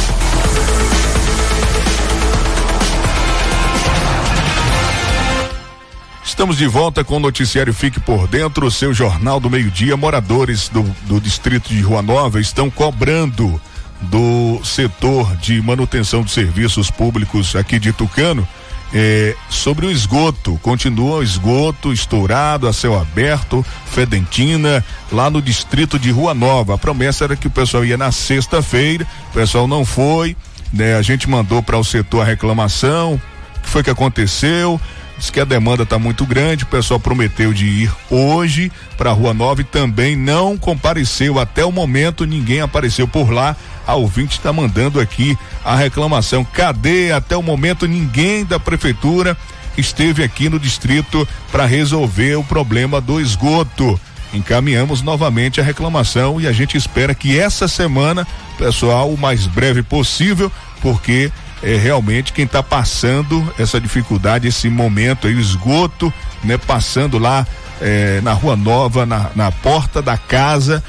Estamos 6.31 6.57
de 6.57 6.67
volta 6.69 7.03
com 7.03 7.17
o 7.17 7.21
noticiário 7.21 7.75
Fique 7.75 7.99
por 7.99 8.29
Dentro, 8.29 8.65
o 8.65 8.71
seu 8.71 8.95
jornal 8.95 9.41
do 9.41 9.51
meio-dia. 9.51 9.97
Moradores 9.97 10.69
do, 10.69 10.85
do 11.07 11.21
distrito 11.21 11.69
de 11.71 11.81
Rua 11.81 12.03
Nova 12.03 12.41
estão 12.41 12.71
cobrando 12.71 13.61
do 14.03 14.61
setor 14.65 15.37
de 15.39 15.61
manutenção 15.61 16.23
de 16.23 16.31
serviços 16.31 16.89
públicos 16.89 17.57
aqui 17.57 17.81
de 17.81 17.93
Tucano 17.93 18.47
eh, 18.95 19.35
sobre 19.51 19.87
o 19.87 19.91
esgoto. 19.91 20.59
Continua 20.63 21.17
o 21.17 21.23
esgoto 21.23 21.93
estourado 21.93 22.69
a 22.69 22.73
céu 22.73 22.99
aberto, 22.99 23.67
fedentina, 23.87 24.85
lá 25.11 25.29
no 25.29 25.43
distrito 25.43 25.99
de 25.99 26.13
Rua 26.13 26.33
Nova. 26.33 26.77
A 26.77 26.79
promessa 26.79 27.25
era 27.25 27.37
que 27.37 27.49
o 27.49 27.51
pessoal 27.51 27.85
ia 27.85 27.99
na 27.99 28.13
sexta-feira, 28.13 29.05
o 29.31 29.35
pessoal 29.35 29.67
não 29.67 29.85
foi, 29.85 30.37
né? 30.73 30.95
A 30.95 31.03
gente 31.03 31.29
mandou 31.29 31.61
para 31.61 31.77
o 31.77 31.85
setor 31.85 32.23
a 32.23 32.25
reclamação, 32.25 33.21
o 33.57 33.61
que 33.61 33.69
foi 33.69 33.83
que 33.83 33.91
aconteceu? 33.91 34.81
Diz 35.21 35.29
que 35.29 35.39
a 35.39 35.45
demanda 35.45 35.83
está 35.83 35.99
muito 35.99 36.25
grande, 36.25 36.65
o 36.65 36.69
pessoal 36.69 36.99
prometeu 36.99 37.53
de 37.53 37.67
ir 37.67 37.93
hoje 38.11 38.73
para 38.97 39.11
a 39.11 39.13
Rua 39.13 39.35
Nova 39.35 39.61
e 39.61 39.65
também 39.65 40.17
não 40.17 40.57
compareceu. 40.57 41.39
Até 41.39 41.63
o 41.63 41.71
momento 41.71 42.25
ninguém 42.25 42.63
apareceu 42.63 43.07
por 43.07 43.31
lá. 43.31 43.55
A 43.87 43.95
ouvinte 43.97 44.39
está 44.39 44.51
mandando 44.51 44.99
aqui 44.99 45.37
a 45.63 45.77
reclamação. 45.77 46.43
Cadê 46.43 47.13
até 47.13 47.37
o 47.37 47.43
momento 47.43 47.87
ninguém 47.87 48.47
da 48.47 48.59
prefeitura 48.59 49.37
esteve 49.77 50.25
aqui 50.25 50.49
no 50.49 50.59
distrito 50.59 51.29
para 51.53 51.67
resolver 51.67 52.37
o 52.37 52.45
problema 52.45 52.99
do 52.99 53.21
esgoto? 53.21 54.01
Encaminhamos 54.33 55.03
novamente 55.03 55.61
a 55.61 55.65
reclamação 55.65 56.41
e 56.41 56.47
a 56.47 56.53
gente 56.53 56.79
espera 56.79 57.15
que 57.15 57.39
essa 57.39 57.69
semana, 57.69 58.27
pessoal, 58.57 59.11
o 59.11 59.19
mais 59.19 59.47
breve 59.47 59.83
possível, 59.83 60.51
porque 60.81 61.31
é 61.63 61.77
realmente 61.77 62.33
quem 62.33 62.45
está 62.45 62.63
passando 62.63 63.53
essa 63.59 63.81
dificuldade, 63.81 64.49
esse 64.49 64.69
momento 64.69 65.27
aí, 65.27 65.35
o 65.35 65.41
esgoto, 65.41 66.13
né? 66.43 66.57
Passando 66.57 67.19
lá 67.19 67.47
é, 67.81 68.21
na 68.23 68.33
Rua 68.33 68.57
Nova, 68.57 69.05
na, 69.05 69.31
na 69.35 69.53
porta 69.53 70.01
da 70.01 70.17
casa 70.17 70.83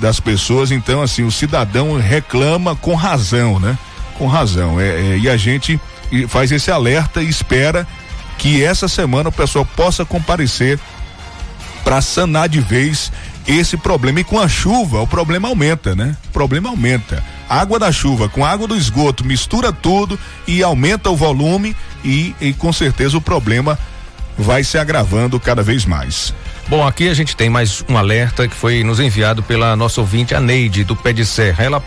das 0.00 0.20
pessoas. 0.20 0.70
Então, 0.70 1.02
assim, 1.02 1.24
o 1.24 1.30
cidadão 1.30 1.98
reclama 1.98 2.76
com 2.76 2.94
razão, 2.94 3.58
né? 3.58 3.78
Com 4.16 4.26
razão. 4.26 4.78
É, 4.80 4.88
é, 4.88 5.18
e 5.18 5.28
a 5.28 5.36
gente 5.36 5.80
faz 6.28 6.52
esse 6.52 6.70
alerta 6.70 7.22
e 7.22 7.28
espera 7.28 7.86
que 8.36 8.62
essa 8.62 8.86
semana 8.86 9.30
o 9.30 9.32
pessoal 9.32 9.64
possa 9.64 10.04
comparecer 10.04 10.78
para 11.82 12.00
sanar 12.00 12.48
de 12.48 12.60
vez 12.60 13.10
esse 13.48 13.78
problema. 13.78 14.20
E 14.20 14.24
com 14.24 14.38
a 14.38 14.46
chuva, 14.46 15.00
o 15.00 15.06
problema 15.06 15.48
aumenta, 15.48 15.96
né? 15.96 16.14
O 16.28 16.32
problema 16.32 16.68
aumenta. 16.68 17.24
Água 17.48 17.78
da 17.78 17.90
chuva 17.90 18.28
com 18.28 18.44
água 18.44 18.68
do 18.68 18.76
esgoto 18.76 19.24
mistura 19.24 19.72
tudo 19.72 20.18
e 20.46 20.62
aumenta 20.62 21.08
o 21.08 21.16
volume 21.16 21.74
e, 22.04 22.34
e 22.40 22.52
com 22.52 22.70
certeza 22.72 23.16
o 23.16 23.22
problema 23.22 23.78
vai 24.36 24.62
se 24.62 24.76
agravando 24.76 25.40
cada 25.40 25.62
vez 25.62 25.86
mais. 25.86 26.34
Bom, 26.68 26.86
aqui 26.86 27.08
a 27.08 27.14
gente 27.14 27.34
tem 27.34 27.48
mais 27.48 27.82
um 27.88 27.96
alerta 27.96 28.46
que 28.46 28.54
foi 28.54 28.84
nos 28.84 29.00
enviado 29.00 29.42
pela 29.42 29.74
nossa 29.74 30.00
ouvinte, 30.02 30.34
a 30.34 30.40
Neide, 30.40 30.84
do 30.84 30.94
Pé 30.94 31.14
de 31.14 31.24
Serra. 31.24 31.64
Ela 31.64 31.82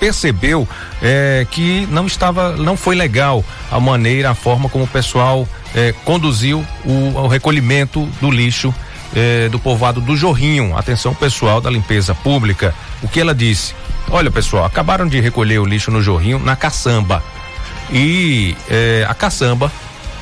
percebeu 0.00 0.68
é, 1.00 1.46
que 1.48 1.86
não 1.90 2.06
estava, 2.06 2.56
não 2.56 2.76
foi 2.76 2.96
legal 2.96 3.44
a 3.70 3.78
maneira, 3.78 4.30
a 4.30 4.34
forma 4.34 4.68
como 4.68 4.84
o 4.84 4.88
pessoal 4.88 5.48
é, 5.74 5.94
conduziu 6.04 6.66
o, 6.84 6.90
o 7.14 7.28
recolhimento 7.28 8.04
do 8.20 8.30
lixo 8.30 8.74
eh, 9.14 9.48
do 9.48 9.58
povoado 9.58 10.00
do 10.00 10.16
Jorrinho. 10.16 10.76
Atenção 10.76 11.14
pessoal 11.14 11.60
da 11.60 11.70
limpeza 11.70 12.14
pública. 12.14 12.74
O 13.02 13.08
que 13.08 13.20
ela 13.20 13.34
disse? 13.34 13.74
Olha 14.10 14.30
pessoal, 14.30 14.64
acabaram 14.64 15.06
de 15.06 15.20
recolher 15.20 15.58
o 15.58 15.64
lixo 15.64 15.90
no 15.90 16.02
Jorrinho 16.02 16.38
na 16.38 16.56
caçamba. 16.56 17.22
E 17.90 18.56
eh, 18.68 19.06
a 19.08 19.14
caçamba 19.14 19.70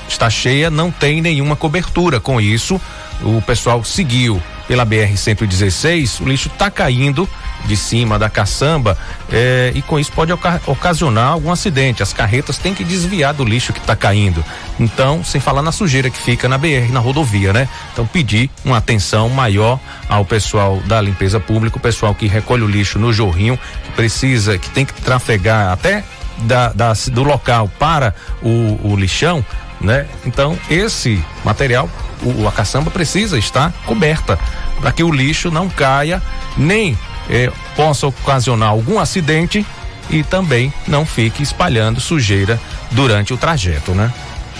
está 0.08 0.28
cheia, 0.28 0.70
não 0.70 0.90
tem 0.90 1.20
nenhuma 1.20 1.56
cobertura. 1.56 2.20
Com 2.20 2.40
isso, 2.40 2.80
o 3.22 3.40
pessoal 3.42 3.82
seguiu 3.84 4.42
pela 4.72 4.86
BR 4.86 5.14
116, 5.14 6.20
o 6.20 6.24
lixo 6.24 6.48
está 6.48 6.70
caindo 6.70 7.28
de 7.66 7.76
cima 7.76 8.18
da 8.18 8.30
caçamba 8.30 8.96
é, 9.30 9.70
e 9.74 9.82
com 9.82 9.98
isso 9.98 10.10
pode 10.12 10.32
oca 10.32 10.62
ocasionar 10.66 11.32
algum 11.32 11.52
acidente. 11.52 12.02
As 12.02 12.14
carretas 12.14 12.56
têm 12.56 12.72
que 12.72 12.82
desviar 12.82 13.34
do 13.34 13.44
lixo 13.44 13.74
que 13.74 13.80
está 13.80 13.94
caindo. 13.94 14.42
Então, 14.80 15.22
sem 15.22 15.42
falar 15.42 15.60
na 15.60 15.72
sujeira 15.72 16.08
que 16.08 16.16
fica 16.16 16.48
na 16.48 16.56
BR, 16.56 16.90
na 16.90 17.00
rodovia, 17.00 17.52
né? 17.52 17.68
Então, 17.92 18.06
pedir 18.06 18.48
uma 18.64 18.78
atenção 18.78 19.28
maior 19.28 19.78
ao 20.08 20.24
pessoal 20.24 20.80
da 20.86 21.02
limpeza 21.02 21.38
pública, 21.38 21.76
o 21.76 21.80
pessoal 21.80 22.14
que 22.14 22.26
recolhe 22.26 22.62
o 22.62 22.66
lixo 22.66 22.98
no 22.98 23.12
jorrinho, 23.12 23.58
que 23.84 23.90
precisa, 23.90 24.56
que 24.56 24.70
tem 24.70 24.86
que 24.86 24.94
trafegar 25.02 25.70
até 25.70 26.02
da, 26.38 26.72
da 26.72 26.94
do 27.12 27.22
local 27.22 27.70
para 27.78 28.14
o, 28.42 28.80
o 28.82 28.96
lixão, 28.96 29.44
né? 29.82 30.06
Então, 30.24 30.58
esse 30.70 31.22
material, 31.44 31.90
o, 32.22 32.46
a 32.46 32.52
caçamba 32.52 32.90
precisa 32.90 33.38
estar 33.38 33.72
coberta 33.86 34.38
para 34.80 34.92
que 34.92 35.02
o 35.02 35.10
lixo 35.10 35.50
não 35.50 35.68
caia 35.68 36.22
nem 36.56 36.96
eh, 37.28 37.50
possa 37.76 38.06
ocasionar 38.06 38.70
algum 38.70 38.98
acidente 38.98 39.64
e 40.10 40.22
também 40.22 40.72
não 40.86 41.06
fique 41.06 41.42
espalhando 41.42 42.00
sujeira 42.00 42.60
durante 42.90 43.32
o 43.32 43.36
trajeto, 43.36 43.92
né? 43.92 44.12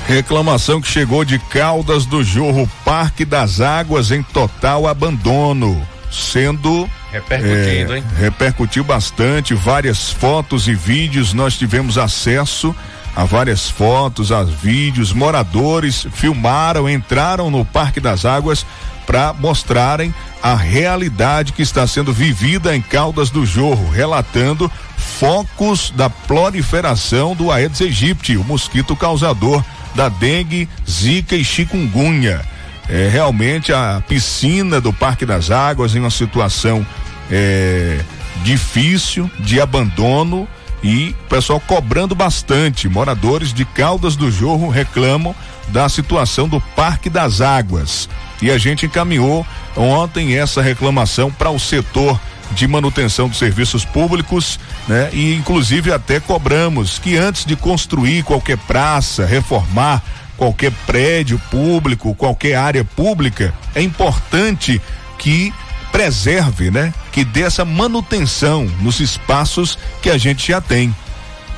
Reclamação 0.07 0.81
que 0.81 0.89
chegou 0.89 1.25
de 1.25 1.39
Caldas 1.39 2.07
do 2.07 2.25
Jorro, 2.25 2.69
Parque 2.85 3.25
das 3.25 3.61
Águas 3.61 4.11
em 4.11 4.23
total 4.23 4.87
abandono, 4.87 5.87
sendo 6.11 6.89
repercutindo, 7.13 7.93
é, 7.93 7.99
hein? 7.99 8.05
Repercutiu 8.19 8.83
bastante, 8.83 9.55
várias 9.55 10.11
fotos 10.11 10.67
e 10.67 10.75
vídeos 10.75 11.33
nós 11.33 11.57
tivemos 11.57 11.99
acesso 11.99 12.75
há 13.15 13.25
várias 13.25 13.69
fotos, 13.69 14.33
há 14.33 14.43
vídeos, 14.43 15.13
moradores 15.13 16.07
filmaram, 16.13 16.89
entraram 16.89 17.51
no 17.51 17.65
Parque 17.65 18.01
das 18.01 18.25
Águas 18.25 18.65
para 19.07 19.33
mostrarem 19.33 20.15
a 20.43 20.55
realidade 20.55 21.53
que 21.53 21.63
está 21.63 21.87
sendo 21.87 22.13
vivida 22.13 22.75
em 22.75 22.81
Caldas 22.81 23.31
do 23.31 23.45
Jorro, 23.45 23.91
relatando 23.91 24.71
focos 24.97 25.93
da 25.95 26.09
proliferação 26.09 27.35
do 27.35 27.51
Aedes 27.51 27.81
aegypti, 27.81 28.37
o 28.37 28.45
mosquito 28.45 28.97
causador 28.97 29.63
da 29.95 30.09
dengue, 30.09 30.69
zika 30.89 31.37
e 31.37 31.45
chikungunya. 31.45 32.41
É, 32.89 33.09
realmente 33.09 33.73
a 33.73 34.03
piscina 34.07 34.81
do 34.81 34.93
Parque 34.93 35.25
das 35.25 35.51
Águas 35.51 35.95
em 35.95 36.01
uma 36.01 36.11
situação 36.11 36.85
é, 37.31 38.01
difícil 38.43 39.31
de 39.39 39.61
abandono 39.61 40.49
e 40.83 41.15
o 41.27 41.29
pessoal 41.29 41.61
cobrando 41.61 42.15
bastante. 42.15 42.89
Moradores 42.89 43.53
de 43.53 43.65
Caldas 43.65 44.17
do 44.17 44.31
Jorro 44.31 44.69
reclamam 44.69 45.35
da 45.69 45.89
situação 45.89 46.49
do 46.49 46.61
Parque 46.75 47.09
das 47.09 47.41
Águas. 47.41 48.09
E 48.41 48.51
a 48.51 48.59
gente 48.59 48.87
encaminhou 48.87 49.47
ontem 49.77 50.37
essa 50.37 50.61
reclamação 50.61 51.31
para 51.31 51.51
o 51.51 51.61
setor 51.61 52.21
de 52.51 52.67
manutenção 52.67 53.29
dos 53.29 53.39
serviços 53.39 53.85
públicos, 53.85 54.59
né? 54.89 55.09
E 55.13 55.35
inclusive 55.35 55.93
até 55.93 56.21
cobramos 56.21 56.99
que 56.99 57.17
antes 57.17 57.45
de 57.45 57.57
construir 57.57 58.25
qualquer 58.25 58.59
praça, 58.59 59.25
reformar 59.25 60.03
qualquer 60.37 60.73
prédio 60.87 61.41
público, 61.51 62.15
qualquer 62.15 62.57
área 62.57 62.85
pública, 62.85 63.55
é 63.75 63.81
importante 63.81 64.83
que 65.19 65.55
preserve, 65.93 66.71
né? 66.71 66.93
Que 67.13 67.25
dê 67.25 67.43
essa 67.43 67.65
manutenção 67.65 68.65
nos 68.81 68.99
espaços 68.99 69.79
que 70.01 70.09
a 70.11 70.17
gente 70.17 70.49
já 70.51 70.61
tem. 70.61 70.93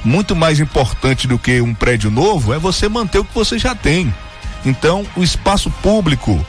Muito 0.05 0.37
mais 0.37 0.61
importante 0.61 1.27
do 1.27 1.39
que 1.39 1.61
um 1.61 1.73
prédio 1.73 2.11
novo 2.11 2.53
é 2.53 2.59
você 2.59 2.89
manter 2.89 3.21
o 3.21 3.25
que 3.25 3.35
você 3.35 3.59
já 3.59 3.75
tem. 3.75 4.13
Então, 4.67 5.07
o 5.17 5.23
espaço 5.23 5.71
público, 5.71 6.45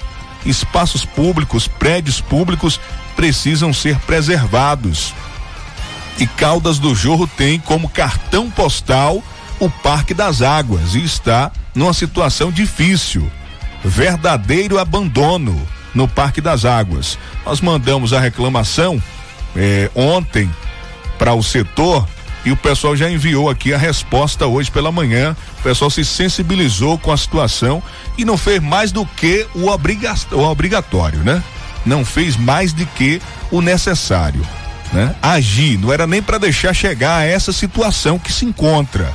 espaços 0.45 1.05
públicos, 1.05 1.67
prédios 1.67 2.19
públicos 2.19 2.79
precisam 3.15 3.71
ser 3.71 3.97
preservados. 3.99 5.13
E 6.19 6.25
Caldas 6.25 6.79
do 6.79 6.95
Jorro 6.95 7.27
tem 7.27 7.59
como 7.59 7.87
cartão 7.87 8.49
postal 8.49 9.23
o 9.59 9.69
Parque 9.69 10.13
das 10.13 10.41
Águas 10.41 10.95
e 10.95 11.03
está 11.03 11.51
numa 11.73 11.93
situação 11.93 12.51
difícil. 12.51 13.29
Verdadeiro 13.83 14.79
abandono 14.79 15.65
no 15.95 16.07
Parque 16.07 16.41
das 16.41 16.65
Águas. 16.65 17.17
Nós 17.45 17.61
mandamos 17.61 18.13
a 18.13 18.19
reclamação 18.19 19.01
eh, 19.55 19.89
ontem 19.95 20.49
para 21.17 21.33
o 21.33 21.41
setor 21.41 22.05
e 22.45 22.51
o 22.51 22.55
pessoal 22.55 22.95
já 22.95 23.09
enviou 23.09 23.49
aqui 23.49 23.73
a 23.73 23.77
resposta 23.77 24.45
hoje 24.45 24.69
pela 24.69 24.91
manhã. 24.91 25.35
O 25.59 25.63
pessoal 25.63 25.89
se 25.89 26.05
sensibilizou 26.05 26.97
com 26.99 27.11
a 27.11 27.17
situação 27.17 27.81
e 28.17 28.23
não 28.23 28.37
fez 28.37 28.61
mais 28.61 28.91
do 28.91 29.03
que 29.03 29.47
o, 29.55 29.67
obriga 29.67 30.13
o 30.31 30.41
obrigatório, 30.41 31.19
né? 31.19 31.41
Não 31.83 32.05
fez 32.05 32.37
mais 32.37 32.71
do 32.71 32.85
que 32.85 33.19
o 33.49 33.61
necessário, 33.61 34.45
né? 34.93 35.15
Agir, 35.21 35.79
não 35.79 35.91
era 35.91 36.05
nem 36.05 36.21
para 36.21 36.37
deixar 36.37 36.73
chegar 36.73 37.17
a 37.17 37.25
essa 37.25 37.51
situação 37.51 38.19
que 38.19 38.31
se 38.31 38.45
encontra. 38.45 39.11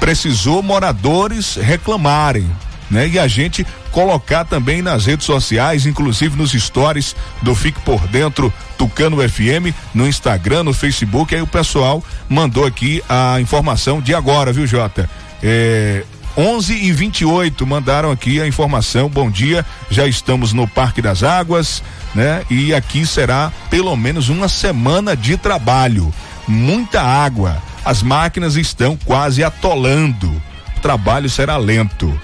Precisou 0.00 0.60
moradores 0.62 1.54
reclamarem, 1.54 2.50
né? 2.90 3.08
E 3.08 3.18
a 3.18 3.28
gente 3.28 3.66
colocar 3.92 4.44
também 4.44 4.82
nas 4.82 5.06
redes 5.06 5.24
sociais, 5.24 5.86
inclusive 5.86 6.36
nos 6.36 6.52
stories 6.52 7.14
do 7.40 7.54
Fique 7.54 7.80
por 7.80 8.06
Dentro 8.08 8.52
Tucano 8.76 9.16
FM, 9.16 9.74
no 9.94 10.06
Instagram, 10.06 10.64
no 10.64 10.72
Facebook. 10.72 11.34
Aí 11.34 11.42
o 11.42 11.46
pessoal 11.46 12.02
mandou 12.28 12.66
aqui 12.66 13.02
a 13.08 13.40
informação 13.40 14.00
de 14.00 14.14
agora, 14.14 14.52
viu, 14.52 14.66
Jota? 14.66 15.08
É, 15.42 16.04
11 16.36 16.74
e 16.74 16.92
28 16.92 17.66
mandaram 17.66 18.10
aqui 18.10 18.40
a 18.40 18.46
informação. 18.46 19.08
Bom 19.08 19.30
dia, 19.30 19.64
já 19.90 20.06
estamos 20.06 20.52
no 20.52 20.66
Parque 20.66 21.02
das 21.02 21.22
Águas, 21.22 21.82
né? 22.14 22.42
E 22.50 22.74
aqui 22.74 23.06
será 23.06 23.52
pelo 23.68 23.94
menos 23.96 24.28
uma 24.28 24.48
semana 24.48 25.16
de 25.16 25.36
trabalho. 25.36 26.12
Muita 26.46 27.02
água. 27.02 27.62
As 27.84 28.02
máquinas 28.02 28.56
estão 28.56 28.96
quase 28.96 29.42
atolando. 29.42 30.30
O 30.76 30.80
trabalho 30.80 31.28
será 31.28 31.56
lento 31.56 32.18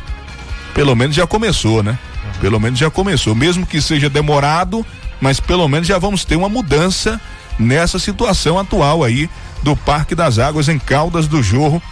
pelo 0.76 0.94
menos 0.94 1.16
já 1.16 1.26
começou, 1.26 1.82
né? 1.82 1.98
Pelo 2.38 2.60
menos 2.60 2.78
já 2.78 2.90
começou, 2.90 3.34
mesmo 3.34 3.64
que 3.64 3.80
seja 3.80 4.10
demorado, 4.10 4.84
mas 5.18 5.40
pelo 5.40 5.66
menos 5.66 5.88
já 5.88 5.96
vamos 5.96 6.22
ter 6.22 6.36
uma 6.36 6.50
mudança 6.50 7.18
nessa 7.58 7.98
situação 7.98 8.58
atual 8.58 9.02
aí 9.02 9.30
do 9.62 9.74
Parque 9.74 10.14
das 10.14 10.38
Águas 10.38 10.68
em 10.68 10.78
Caldas 10.78 11.26
do 11.26 11.42
Jorro. 11.42 11.82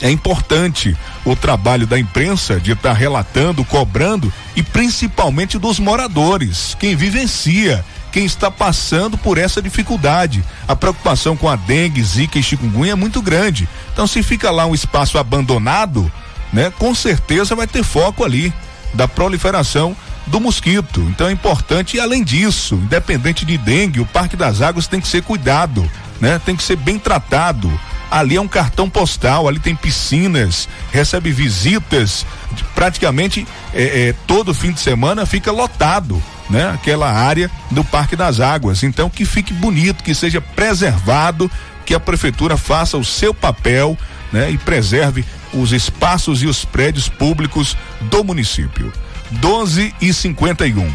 É 0.00 0.10
importante 0.10 0.96
o 1.24 1.36
trabalho 1.36 1.86
da 1.86 1.96
imprensa 1.96 2.58
de 2.58 2.72
estar 2.72 2.88
tá 2.88 2.92
relatando, 2.92 3.64
cobrando 3.64 4.32
e 4.56 4.64
principalmente 4.64 5.56
dos 5.56 5.78
moradores, 5.78 6.76
quem 6.80 6.96
vivencia, 6.96 7.84
quem 8.10 8.24
está 8.24 8.50
passando 8.50 9.16
por 9.16 9.38
essa 9.38 9.62
dificuldade. 9.62 10.42
A 10.66 10.74
preocupação 10.74 11.36
com 11.36 11.48
a 11.48 11.54
dengue, 11.54 12.02
zika 12.02 12.36
e 12.36 12.42
chikungunya 12.42 12.94
é 12.94 12.96
muito 12.96 13.22
grande. 13.22 13.68
Então 13.92 14.08
se 14.08 14.24
fica 14.24 14.50
lá 14.50 14.66
um 14.66 14.74
espaço 14.74 15.18
abandonado, 15.18 16.10
né? 16.52 16.72
Com 16.78 16.94
certeza 16.94 17.54
vai 17.54 17.66
ter 17.66 17.82
foco 17.82 18.24
ali 18.24 18.52
da 18.94 19.08
proliferação 19.08 19.96
do 20.26 20.40
mosquito. 20.40 21.00
Então 21.08 21.28
é 21.28 21.32
importante 21.32 21.96
e 21.96 22.00
além 22.00 22.22
disso, 22.22 22.76
independente 22.76 23.44
de 23.44 23.56
dengue, 23.58 24.00
o 24.00 24.06
Parque 24.06 24.36
das 24.36 24.60
Águas 24.60 24.86
tem 24.86 25.00
que 25.00 25.08
ser 25.08 25.22
cuidado, 25.22 25.88
né? 26.20 26.40
Tem 26.44 26.54
que 26.54 26.62
ser 26.62 26.76
bem 26.76 26.98
tratado. 26.98 27.70
Ali 28.10 28.36
é 28.36 28.40
um 28.40 28.48
cartão 28.48 28.90
postal, 28.90 29.48
ali 29.48 29.58
tem 29.58 29.74
piscinas, 29.74 30.68
recebe 30.92 31.32
visitas, 31.32 32.26
praticamente 32.74 33.46
é, 33.72 34.08
é, 34.08 34.14
todo 34.26 34.52
fim 34.52 34.70
de 34.70 34.80
semana 34.80 35.24
fica 35.24 35.50
lotado, 35.50 36.22
né? 36.50 36.70
Aquela 36.74 37.10
área 37.10 37.50
do 37.70 37.82
Parque 37.82 38.14
das 38.14 38.38
Águas. 38.38 38.82
Então 38.82 39.08
que 39.08 39.24
fique 39.24 39.54
bonito, 39.54 40.04
que 40.04 40.14
seja 40.14 40.42
preservado, 40.42 41.50
que 41.86 41.94
a 41.94 42.00
prefeitura 42.00 42.56
faça 42.58 42.98
o 42.98 43.04
seu 43.04 43.32
papel, 43.32 43.96
né? 44.30 44.50
E 44.50 44.58
preserve 44.58 45.24
os 45.52 45.72
espaços 45.72 46.42
e 46.42 46.46
os 46.46 46.64
prédios 46.64 47.08
públicos 47.08 47.76
do 48.00 48.24
município. 48.24 48.92
12 49.30 49.94
e 50.00 50.12
51. 50.12 50.92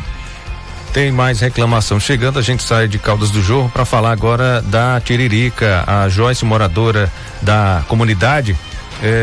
Tem 0.93 1.11
mais 1.11 1.41
reclamação 1.41 1.99
chegando, 1.99 2.39
a 2.39 2.41
gente 2.41 2.63
sai 2.63 2.87
de 2.87 2.97
Caldas 2.97 3.29
do 3.29 3.41
Jorro 3.41 3.69
para 3.69 3.85
falar 3.85 4.11
agora 4.11 4.61
da 4.61 4.99
Tiririca. 4.99 5.83
A 5.85 6.09
Joyce, 6.09 6.45
moradora 6.45 7.11
da 7.41 7.83
comunidade, 7.87 8.55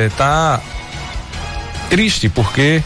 está 0.06 0.60
eh, 0.62 1.88
triste 1.88 2.28
porque 2.28 2.82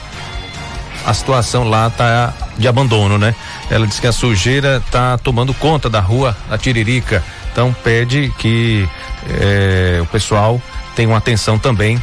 a 1.04 1.12
situação 1.12 1.68
lá 1.68 1.90
tá 1.90 2.32
de 2.56 2.66
abandono, 2.66 3.18
né? 3.18 3.34
Ela 3.70 3.86
diz 3.86 4.00
que 4.00 4.06
a 4.06 4.12
sujeira 4.12 4.82
tá 4.90 5.18
tomando 5.18 5.52
conta 5.54 5.90
da 5.90 6.00
rua 6.00 6.36
da 6.48 6.56
Tiririca. 6.56 7.22
Então 7.52 7.74
pede 7.84 8.32
que 8.38 8.88
eh, 9.28 9.98
o 10.00 10.06
pessoal 10.06 10.60
tenha 10.94 11.08
uma 11.08 11.18
atenção 11.18 11.58
também 11.58 12.00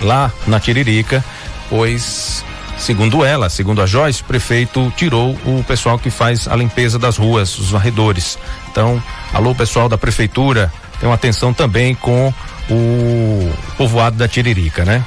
lá 0.00 0.32
na 0.46 0.60
Tiririca, 0.60 1.24
pois 1.68 2.44
segundo 2.78 3.24
ela, 3.24 3.50
segundo 3.50 3.82
a 3.82 3.86
Joyce, 3.86 4.22
o 4.22 4.24
prefeito 4.24 4.92
tirou 4.96 5.36
o 5.44 5.62
pessoal 5.66 5.98
que 5.98 6.10
faz 6.10 6.48
a 6.48 6.56
limpeza 6.56 6.98
das 6.98 7.16
ruas, 7.16 7.58
os 7.58 7.70
varredores. 7.70 8.38
Então, 8.70 9.02
alô 9.32 9.54
pessoal 9.54 9.88
da 9.88 9.98
prefeitura, 9.98 10.72
tenham 10.98 11.12
atenção 11.12 11.52
também 11.52 11.94
com 11.94 12.32
o 12.70 13.52
povoado 13.76 14.16
da 14.16 14.26
Tiririca, 14.26 14.84
né? 14.84 15.04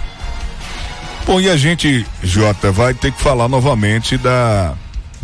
Bom, 1.26 1.40
e 1.40 1.50
a 1.50 1.56
gente, 1.56 2.06
Jota, 2.22 2.72
vai 2.72 2.94
ter 2.94 3.12
que 3.12 3.22
falar 3.22 3.48
novamente 3.48 4.18
da 4.18 4.74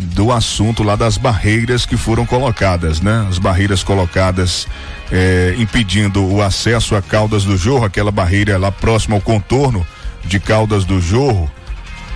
do 0.00 0.32
assunto 0.32 0.82
lá 0.82 0.96
das 0.96 1.18
barreiras 1.18 1.84
que 1.84 1.96
foram 1.96 2.24
colocadas, 2.24 3.00
né? 3.00 3.26
As 3.28 3.38
barreiras 3.38 3.82
colocadas 3.82 4.66
eh, 5.12 5.54
impedindo 5.58 6.24
o 6.24 6.42
acesso 6.42 6.96
a 6.96 7.02
Caldas 7.02 7.44
do 7.44 7.56
Jorro, 7.56 7.84
aquela 7.84 8.10
barreira 8.10 8.56
lá 8.56 8.72
próximo 8.72 9.14
ao 9.14 9.20
contorno 9.20 9.86
de 10.24 10.40
Caldas 10.40 10.84
do 10.84 11.00
Jorro, 11.00 11.50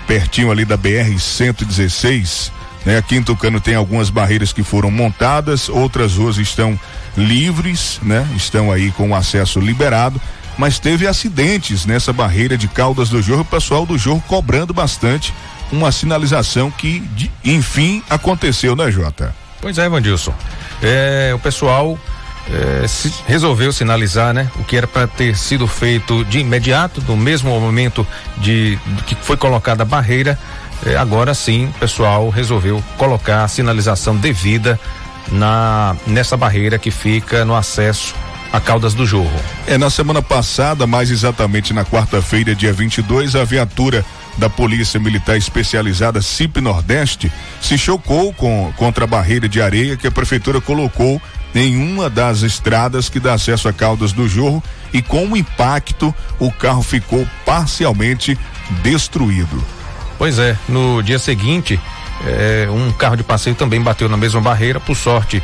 pertinho 0.06 0.50
ali 0.50 0.64
da 0.64 0.76
BR 0.76 1.18
116. 1.18 2.50
Né? 2.86 2.98
Aqui 2.98 3.16
em 3.16 3.22
Tucano 3.22 3.60
tem 3.60 3.74
algumas 3.74 4.10
barreiras 4.10 4.52
que 4.52 4.62
foram 4.62 4.90
montadas, 4.90 5.68
outras 5.68 6.16
ruas 6.16 6.38
estão 6.38 6.78
livres, 7.16 8.00
né? 8.02 8.26
Estão 8.34 8.72
aí 8.72 8.90
com 8.92 9.10
o 9.10 9.14
acesso 9.14 9.60
liberado, 9.60 10.20
mas 10.56 10.78
teve 10.78 11.06
acidentes 11.06 11.84
nessa 11.84 12.12
barreira 12.12 12.56
de 12.56 12.68
Caldas 12.68 13.08
do 13.08 13.20
Jorro, 13.20 13.42
o 13.42 13.46
pessoal 13.46 13.84
do 13.84 13.98
Jorro 13.98 14.22
cobrando 14.26 14.72
bastante 14.72 15.34
uma 15.76 15.92
sinalização 15.92 16.70
que, 16.70 17.00
de, 17.00 17.30
enfim, 17.44 18.02
aconteceu, 18.08 18.74
né, 18.76 18.90
Jota? 18.90 19.34
Pois 19.60 19.78
é, 19.78 19.88
Vandilson. 19.88 20.34
É, 20.82 21.32
o 21.34 21.38
pessoal 21.38 21.98
é, 22.52 22.86
se, 22.86 23.12
resolveu 23.26 23.72
sinalizar, 23.72 24.34
né? 24.34 24.50
O 24.56 24.64
que 24.64 24.76
era 24.76 24.86
para 24.86 25.06
ter 25.06 25.36
sido 25.36 25.66
feito 25.66 26.24
de 26.24 26.40
imediato, 26.40 27.02
no 27.08 27.16
mesmo 27.16 27.58
momento 27.58 28.06
de, 28.38 28.76
de 28.76 29.02
que 29.04 29.14
foi 29.14 29.36
colocada 29.36 29.82
a 29.82 29.86
barreira. 29.86 30.38
É, 30.84 30.96
agora 30.96 31.32
sim, 31.32 31.66
o 31.66 31.72
pessoal 31.78 32.28
resolveu 32.28 32.82
colocar 32.98 33.44
a 33.44 33.48
sinalização 33.48 34.16
devida 34.16 34.78
na 35.32 35.96
nessa 36.06 36.36
barreira 36.36 36.78
que 36.78 36.90
fica 36.90 37.44
no 37.44 37.56
acesso 37.56 38.14
a 38.52 38.60
Caldas 38.60 38.94
do 38.94 39.06
Jorro. 39.06 39.40
É, 39.66 39.78
na 39.78 39.90
semana 39.90 40.22
passada, 40.22 40.86
mais 40.86 41.10
exatamente 41.10 41.72
na 41.72 41.84
quarta-feira, 41.84 42.54
dia 42.54 42.72
22, 42.72 43.34
a 43.34 43.44
viatura 43.44 44.04
da 44.38 44.50
Polícia 44.50 44.98
Militar 44.98 45.36
Especializada 45.36 46.20
CIP 46.20 46.60
Nordeste 46.60 47.30
se 47.60 47.78
chocou 47.78 48.32
com, 48.32 48.72
contra 48.76 49.04
a 49.04 49.06
barreira 49.06 49.48
de 49.48 49.60
areia 49.60 49.96
que 49.96 50.06
a 50.06 50.10
prefeitura 50.10 50.60
colocou 50.60 51.20
em 51.54 51.76
uma 51.76 52.10
das 52.10 52.42
estradas 52.42 53.08
que 53.08 53.20
dá 53.20 53.34
acesso 53.34 53.68
a 53.68 53.72
Caldas 53.72 54.12
do 54.12 54.28
Jorro 54.28 54.62
e 54.92 55.00
com 55.00 55.26
o 55.26 55.36
impacto 55.36 56.14
o 56.38 56.50
carro 56.50 56.82
ficou 56.82 57.26
parcialmente 57.44 58.38
destruído. 58.82 59.62
Pois 60.18 60.38
é, 60.38 60.56
no 60.68 61.02
dia 61.02 61.18
seguinte, 61.18 61.78
eh, 62.26 62.68
um 62.70 62.92
carro 62.92 63.16
de 63.16 63.22
passeio 63.22 63.54
também 63.54 63.80
bateu 63.80 64.08
na 64.08 64.16
mesma 64.16 64.40
barreira, 64.40 64.80
por 64.80 64.96
sorte, 64.96 65.42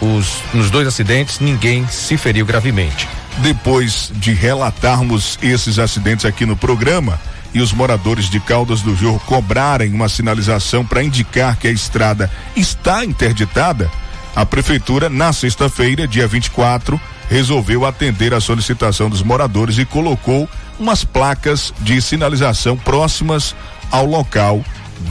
os, 0.00 0.42
nos 0.54 0.70
dois 0.70 0.86
acidentes 0.86 1.40
ninguém 1.40 1.86
se 1.88 2.16
feriu 2.16 2.46
gravemente. 2.46 3.08
Depois 3.38 4.12
de 4.14 4.32
relatarmos 4.32 5.38
esses 5.42 5.78
acidentes 5.78 6.24
aqui 6.24 6.44
no 6.44 6.56
programa, 6.56 7.20
e 7.54 7.60
os 7.60 7.72
moradores 7.72 8.28
de 8.28 8.40
Caldas 8.40 8.82
do 8.82 8.94
Jorro 8.94 9.20
cobrarem 9.20 9.92
uma 9.92 10.08
sinalização 10.08 10.84
para 10.84 11.02
indicar 11.02 11.56
que 11.56 11.68
a 11.68 11.70
estrada 11.70 12.30
está 12.54 13.04
interditada, 13.04 13.90
a 14.34 14.46
prefeitura, 14.46 15.08
na 15.08 15.32
sexta-feira, 15.32 16.06
dia 16.06 16.26
24, 16.26 17.00
resolveu 17.28 17.84
atender 17.84 18.32
a 18.32 18.40
solicitação 18.40 19.10
dos 19.10 19.22
moradores 19.22 19.78
e 19.78 19.84
colocou 19.84 20.48
umas 20.78 21.04
placas 21.04 21.74
de 21.80 22.00
sinalização 22.00 22.76
próximas 22.76 23.54
ao 23.90 24.06
local 24.06 24.62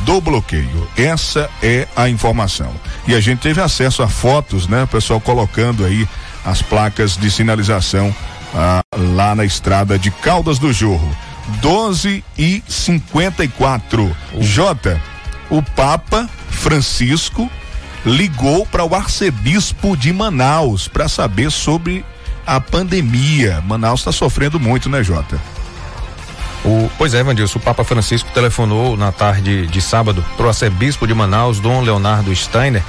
do 0.06 0.22
bloqueio. 0.22 0.88
Essa 0.98 1.50
é 1.62 1.88
a 1.96 2.10
informação. 2.10 2.74
E 3.08 3.16
a 3.16 3.20
gente 3.20 3.40
teve 3.40 3.62
acesso 3.62 4.04
a 4.04 4.08
fotos, 4.08 4.68
né? 4.68 4.86
Pessoal 4.86 5.20
colocando 5.20 5.86
aí 5.86 6.08
as 6.46 6.62
placas 6.62 7.18
de 7.18 7.30
sinalização 7.30 8.14
ah, 8.56 8.82
lá 8.96 9.36
na 9.36 9.46
estrada 9.46 10.00
de 10.00 10.12
Caldas 10.12 10.60
do 10.60 10.72
Jorro. 10.72 11.16
12 11.62 12.24
e 12.38 12.64
54. 12.68 14.16
Jota, 14.40 15.02
o 15.50 15.62
Papa 15.62 16.30
Francisco 16.50 17.50
ligou 18.06 18.66
para 18.66 18.86
o 18.86 18.96
arcebispo 18.96 19.96
de 19.96 20.14
Manaus 20.14 20.88
para 20.88 21.08
saber 21.08 21.52
sobre 21.52 22.06
a 22.46 22.60
pandemia. 22.60 23.62
Manaus 23.66 24.02
está 24.02 24.12
sofrendo 24.12 24.60
muito, 24.60 24.90
né, 24.90 25.04
Jota? 25.04 25.40
O, 26.66 26.90
pois 26.98 27.14
é, 27.14 27.24
Vandilson, 27.24 27.60
o 27.60 27.62
Papa 27.62 27.84
Francisco 27.84 28.30
telefonou 28.34 28.98
na 28.98 29.12
tarde 29.12 29.68
de 29.68 29.82
sábado 29.82 30.26
para 30.36 30.46
o 30.46 30.50
arcebispo 30.50 31.08
de 31.08 31.14
Manaus, 31.14 31.60
Dom 31.60 31.82
Leonardo 31.82 32.36
Steiner. 32.36 32.84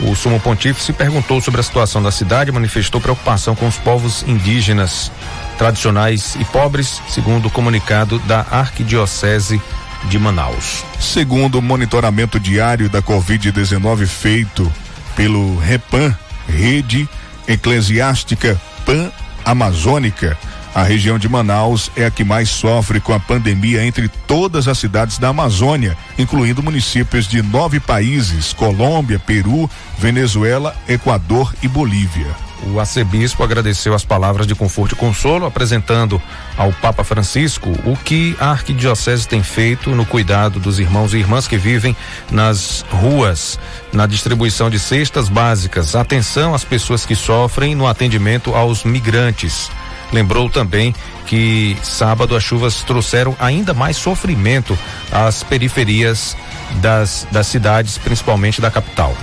O 0.00 0.14
sumo 0.14 0.38
pontífice 0.38 0.92
perguntou 0.92 1.40
sobre 1.40 1.60
a 1.60 1.64
situação 1.64 2.02
da 2.02 2.10
cidade 2.10 2.52
manifestou 2.52 3.00
preocupação 3.00 3.56
com 3.56 3.66
os 3.66 3.76
povos 3.76 4.22
indígenas 4.26 5.10
tradicionais 5.58 6.36
e 6.40 6.44
pobres, 6.44 7.00
segundo 7.08 7.46
o 7.46 7.50
comunicado 7.50 8.18
da 8.20 8.40
Arquidiocese 8.50 9.60
de 10.04 10.18
Manaus. 10.18 10.84
Segundo 11.00 11.58
o 11.58 11.62
monitoramento 11.62 12.38
diário 12.38 12.88
da 12.88 13.00
Covid-19 13.00 14.06
feito 14.06 14.70
pelo 15.16 15.58
REPAN, 15.58 16.16
Rede 16.48 17.08
Eclesiástica 17.46 18.60
Pan-Amazônica, 18.84 20.36
a 20.74 20.82
região 20.82 21.20
de 21.20 21.28
Manaus 21.28 21.88
é 21.96 22.04
a 22.04 22.10
que 22.10 22.24
mais 22.24 22.50
sofre 22.50 22.98
com 22.98 23.12
a 23.12 23.20
pandemia 23.20 23.86
entre 23.86 24.08
todas 24.08 24.66
as 24.66 24.76
cidades 24.76 25.18
da 25.18 25.28
Amazônia, 25.28 25.96
incluindo 26.18 26.64
municípios 26.64 27.28
de 27.28 27.40
nove 27.42 27.78
países: 27.78 28.52
Colômbia, 28.52 29.20
Peru, 29.20 29.70
Venezuela, 29.96 30.74
Equador 30.88 31.54
e 31.62 31.68
Bolívia. 31.68 32.26
O 32.72 32.80
arcebispo 32.80 33.42
agradeceu 33.42 33.94
as 33.94 34.04
palavras 34.04 34.46
de 34.46 34.54
conforto 34.54 34.94
e 34.94 34.96
consolo, 34.96 35.44
apresentando 35.44 36.20
ao 36.56 36.72
Papa 36.72 37.04
Francisco 37.04 37.70
o 37.84 37.96
que 37.96 38.36
a 38.40 38.50
arquidiocese 38.50 39.28
tem 39.28 39.42
feito 39.42 39.90
no 39.90 40.06
cuidado 40.06 40.58
dos 40.58 40.78
irmãos 40.78 41.12
e 41.12 41.18
irmãs 41.18 41.46
que 41.46 41.58
vivem 41.58 41.96
nas 42.30 42.84
ruas, 42.90 43.58
na 43.92 44.06
distribuição 44.06 44.70
de 44.70 44.78
cestas 44.78 45.28
básicas, 45.28 45.94
atenção 45.94 46.54
às 46.54 46.64
pessoas 46.64 47.04
que 47.04 47.14
sofrem 47.14 47.74
no 47.74 47.86
atendimento 47.86 48.54
aos 48.54 48.84
migrantes. 48.84 49.70
Lembrou 50.12 50.48
também 50.48 50.94
que 51.26 51.76
sábado 51.82 52.36
as 52.36 52.42
chuvas 52.42 52.82
trouxeram 52.82 53.36
ainda 53.38 53.74
mais 53.74 53.96
sofrimento 53.96 54.78
às 55.10 55.42
periferias 55.42 56.36
das, 56.80 57.26
das 57.30 57.46
cidades, 57.46 57.98
principalmente 57.98 58.60
da 58.60 58.70
capital. 58.70 59.14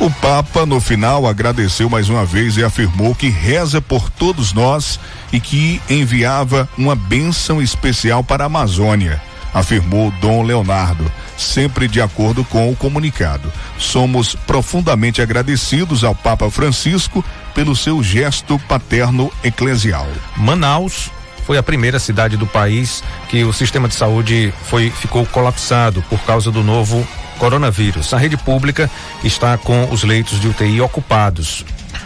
O 0.00 0.08
Papa, 0.08 0.64
no 0.64 0.80
final, 0.80 1.26
agradeceu 1.26 1.90
mais 1.90 2.08
uma 2.08 2.24
vez 2.24 2.56
e 2.56 2.62
afirmou 2.62 3.16
que 3.16 3.28
reza 3.28 3.82
por 3.82 4.08
todos 4.08 4.52
nós 4.52 5.00
e 5.32 5.40
que 5.40 5.82
enviava 5.90 6.68
uma 6.78 6.94
bênção 6.94 7.60
especial 7.60 8.22
para 8.22 8.44
a 8.44 8.46
Amazônia, 8.46 9.20
afirmou 9.52 10.12
Dom 10.20 10.44
Leonardo, 10.44 11.10
sempre 11.36 11.88
de 11.88 12.00
acordo 12.00 12.44
com 12.44 12.70
o 12.70 12.76
comunicado. 12.76 13.52
Somos 13.76 14.36
profundamente 14.36 15.20
agradecidos 15.20 16.04
ao 16.04 16.14
Papa 16.14 16.48
Francisco 16.48 17.24
pelo 17.52 17.74
seu 17.74 18.00
gesto 18.00 18.56
paterno 18.68 19.32
eclesial. 19.42 20.06
Manaus 20.36 21.10
foi 21.44 21.58
a 21.58 21.62
primeira 21.62 21.98
cidade 21.98 22.36
do 22.36 22.46
país 22.46 23.02
que 23.28 23.42
o 23.42 23.52
sistema 23.52 23.88
de 23.88 23.96
saúde 23.96 24.54
foi 24.62 24.90
ficou 24.90 25.26
colapsado 25.26 26.04
por 26.08 26.20
causa 26.20 26.52
do 26.52 26.62
novo 26.62 27.04
coronavírus. 27.38 28.12
A 28.12 28.18
rede 28.18 28.36
pública 28.36 28.90
está 29.24 29.56
com 29.56 29.88
os 29.90 30.04
leitos 30.04 30.40
de 30.40 30.48
UTI 30.48 30.80
ocupados. 30.80 31.64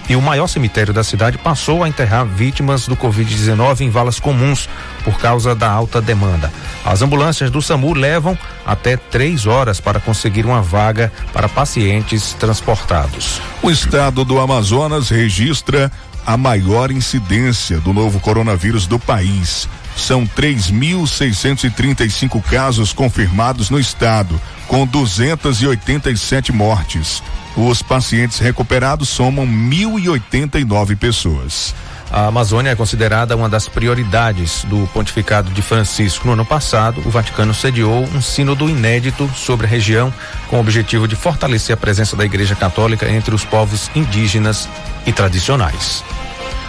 E 0.08 0.16
o 0.16 0.22
maior 0.22 0.46
cemitério 0.46 0.92
da 0.92 1.04
cidade 1.04 1.38
passou 1.38 1.82
a 1.82 1.88
enterrar 1.88 2.26
vítimas 2.26 2.86
do 2.86 2.96
Covid-19 2.96 3.80
em 3.80 3.90
valas 3.90 4.18
comuns 4.20 4.68
por 5.04 5.18
causa 5.18 5.54
da 5.54 5.70
alta 5.70 6.00
demanda. 6.00 6.52
As 6.84 7.02
ambulâncias 7.02 7.50
do 7.50 7.62
SAMU 7.62 7.94
levam 7.94 8.36
até 8.66 8.96
três 8.96 9.46
horas 9.46 9.80
para 9.80 10.00
conseguir 10.00 10.44
uma 10.44 10.60
vaga 10.60 11.12
para 11.32 11.48
pacientes 11.48 12.34
transportados. 12.34 13.40
O 13.62 13.70
estado 13.70 14.24
do 14.24 14.40
Amazonas 14.40 15.08
registra 15.08 15.90
a 16.26 16.36
maior 16.36 16.90
incidência 16.90 17.78
do 17.80 17.92
novo 17.92 18.20
coronavírus 18.20 18.86
do 18.86 18.98
país. 18.98 19.68
São 19.96 20.26
3.635 20.26 22.42
casos 22.42 22.92
confirmados 22.92 23.70
no 23.70 23.78
estado, 23.78 24.40
com 24.66 24.84
287 24.86 26.52
mortes. 26.52 27.22
Os 27.56 27.82
pacientes 27.82 28.38
recuperados 28.38 29.08
somam 29.08 29.46
1.089 29.46 30.96
pessoas. 30.96 31.74
A 32.12 32.26
Amazônia 32.26 32.70
é 32.70 32.76
considerada 32.76 33.34
uma 33.34 33.48
das 33.48 33.68
prioridades 33.68 34.64
do 34.64 34.86
pontificado 34.88 35.50
de 35.50 35.62
Francisco. 35.62 36.26
No 36.26 36.34
ano 36.34 36.44
passado, 36.44 37.00
o 37.06 37.10
Vaticano 37.10 37.54
sediou 37.54 38.04
um 38.14 38.20
sínodo 38.20 38.68
inédito 38.68 39.30
sobre 39.34 39.66
a 39.66 39.68
região, 39.68 40.12
com 40.48 40.58
o 40.58 40.60
objetivo 40.60 41.08
de 41.08 41.16
fortalecer 41.16 41.72
a 41.72 41.76
presença 41.76 42.14
da 42.14 42.26
Igreja 42.26 42.54
Católica 42.54 43.10
entre 43.10 43.34
os 43.34 43.46
povos 43.46 43.90
indígenas 43.94 44.68
e 45.06 45.12
tradicionais. 45.12 46.04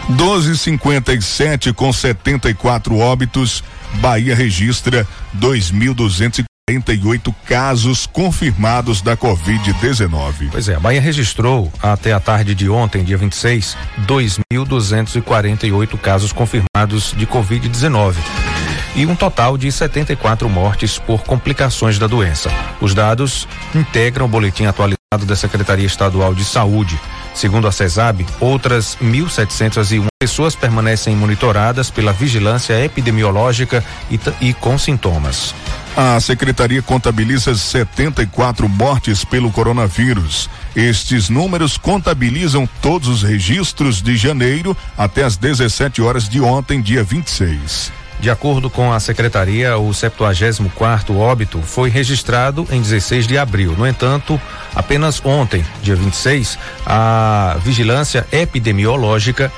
1257 0.10 1.74
com 1.74 1.91
74 1.91 2.97
óbitos, 2.97 3.64
Bahia 4.01 4.36
registra 4.36 5.08
2.240 5.38 6.45
48 6.66 7.36
casos 7.45 8.06
confirmados 8.06 9.01
da 9.01 9.18
Covid-19. 9.18 10.49
Pois 10.49 10.70
é, 10.70 10.76
a 10.76 10.80
Bahia 10.80 11.01
registrou 11.01 11.70
até 11.82 12.14
a 12.14 12.22
tarde 12.22 12.56
de 12.56 12.70
ontem, 12.70 13.04
dia 13.04 13.18
26, 13.18 13.76
2.248 14.08 15.97
casos 15.97 16.32
confirmados 16.32 17.14
de 17.18 17.28
Covid-19 17.28 18.53
e 18.96 19.06
um 19.06 19.16
total 19.16 19.58
de 19.58 19.72
74 19.72 20.50
mortes 20.50 20.98
por 20.98 21.24
complicações 21.24 21.98
da 21.98 22.08
doença. 22.08 22.52
Os 22.80 22.94
dados 22.94 23.48
integram 23.74 24.26
o 24.26 24.28
boletim 24.28 24.66
atualizado 24.66 25.26
da 25.26 25.36
Secretaria 25.36 25.86
Estadual 25.86 26.34
de 26.34 26.44
Saúde. 26.44 27.00
Segundo 27.34 27.68
a 27.68 27.72
CESAB, 27.72 28.26
outras 28.39 28.98
1.701 29.02 30.06
pessoas 30.20 30.56
permanecem 30.56 31.16
monitoradas 31.16 31.89
pela 31.89 32.14
vigilância 32.14 32.84
epidemiológica 32.84 33.84
e, 34.10 34.20
e 34.39 34.54
com 34.54 34.78
sintomas. 34.78 35.54
A 35.96 36.20
secretaria 36.20 36.82
contabiliza 36.82 37.56
74 37.56 38.68
mortes 38.70 39.24
pelo 39.26 39.52
coronavírus. 39.52 40.50
Estes 40.76 41.30
números 41.30 41.78
contabilizam 41.78 42.68
todos 42.82 43.08
os 43.08 43.24
registros 43.24 44.02
de 44.02 44.16
janeiro 44.16 44.76
até 44.98 45.24
as 45.24 45.38
17 45.38 46.02
horas 46.02 46.28
de 46.30 46.39
ontem, 46.39 46.82
dia 46.82 47.04
26. 47.04 48.03
De 48.20 48.30
acordo 48.30 48.70
com 48.70 48.93
a 48.93 48.99
secretaria, 48.99 49.78
o 49.78 49.93
74 49.93 51.18
óbito 51.18 51.61
foi 51.61 51.89
registrado 51.89 52.66
em 52.72 52.82
16 52.82 53.28
de 53.28 53.38
abril. 53.38 53.76
No 53.78 53.86
entanto, 53.86 54.39
apenas 54.74 55.22
ontem, 55.26 55.66
dia 55.82 55.95
26, 55.95 56.57
a 56.86 57.57
vigilância 57.61 58.26
epidemiológica 58.32 59.51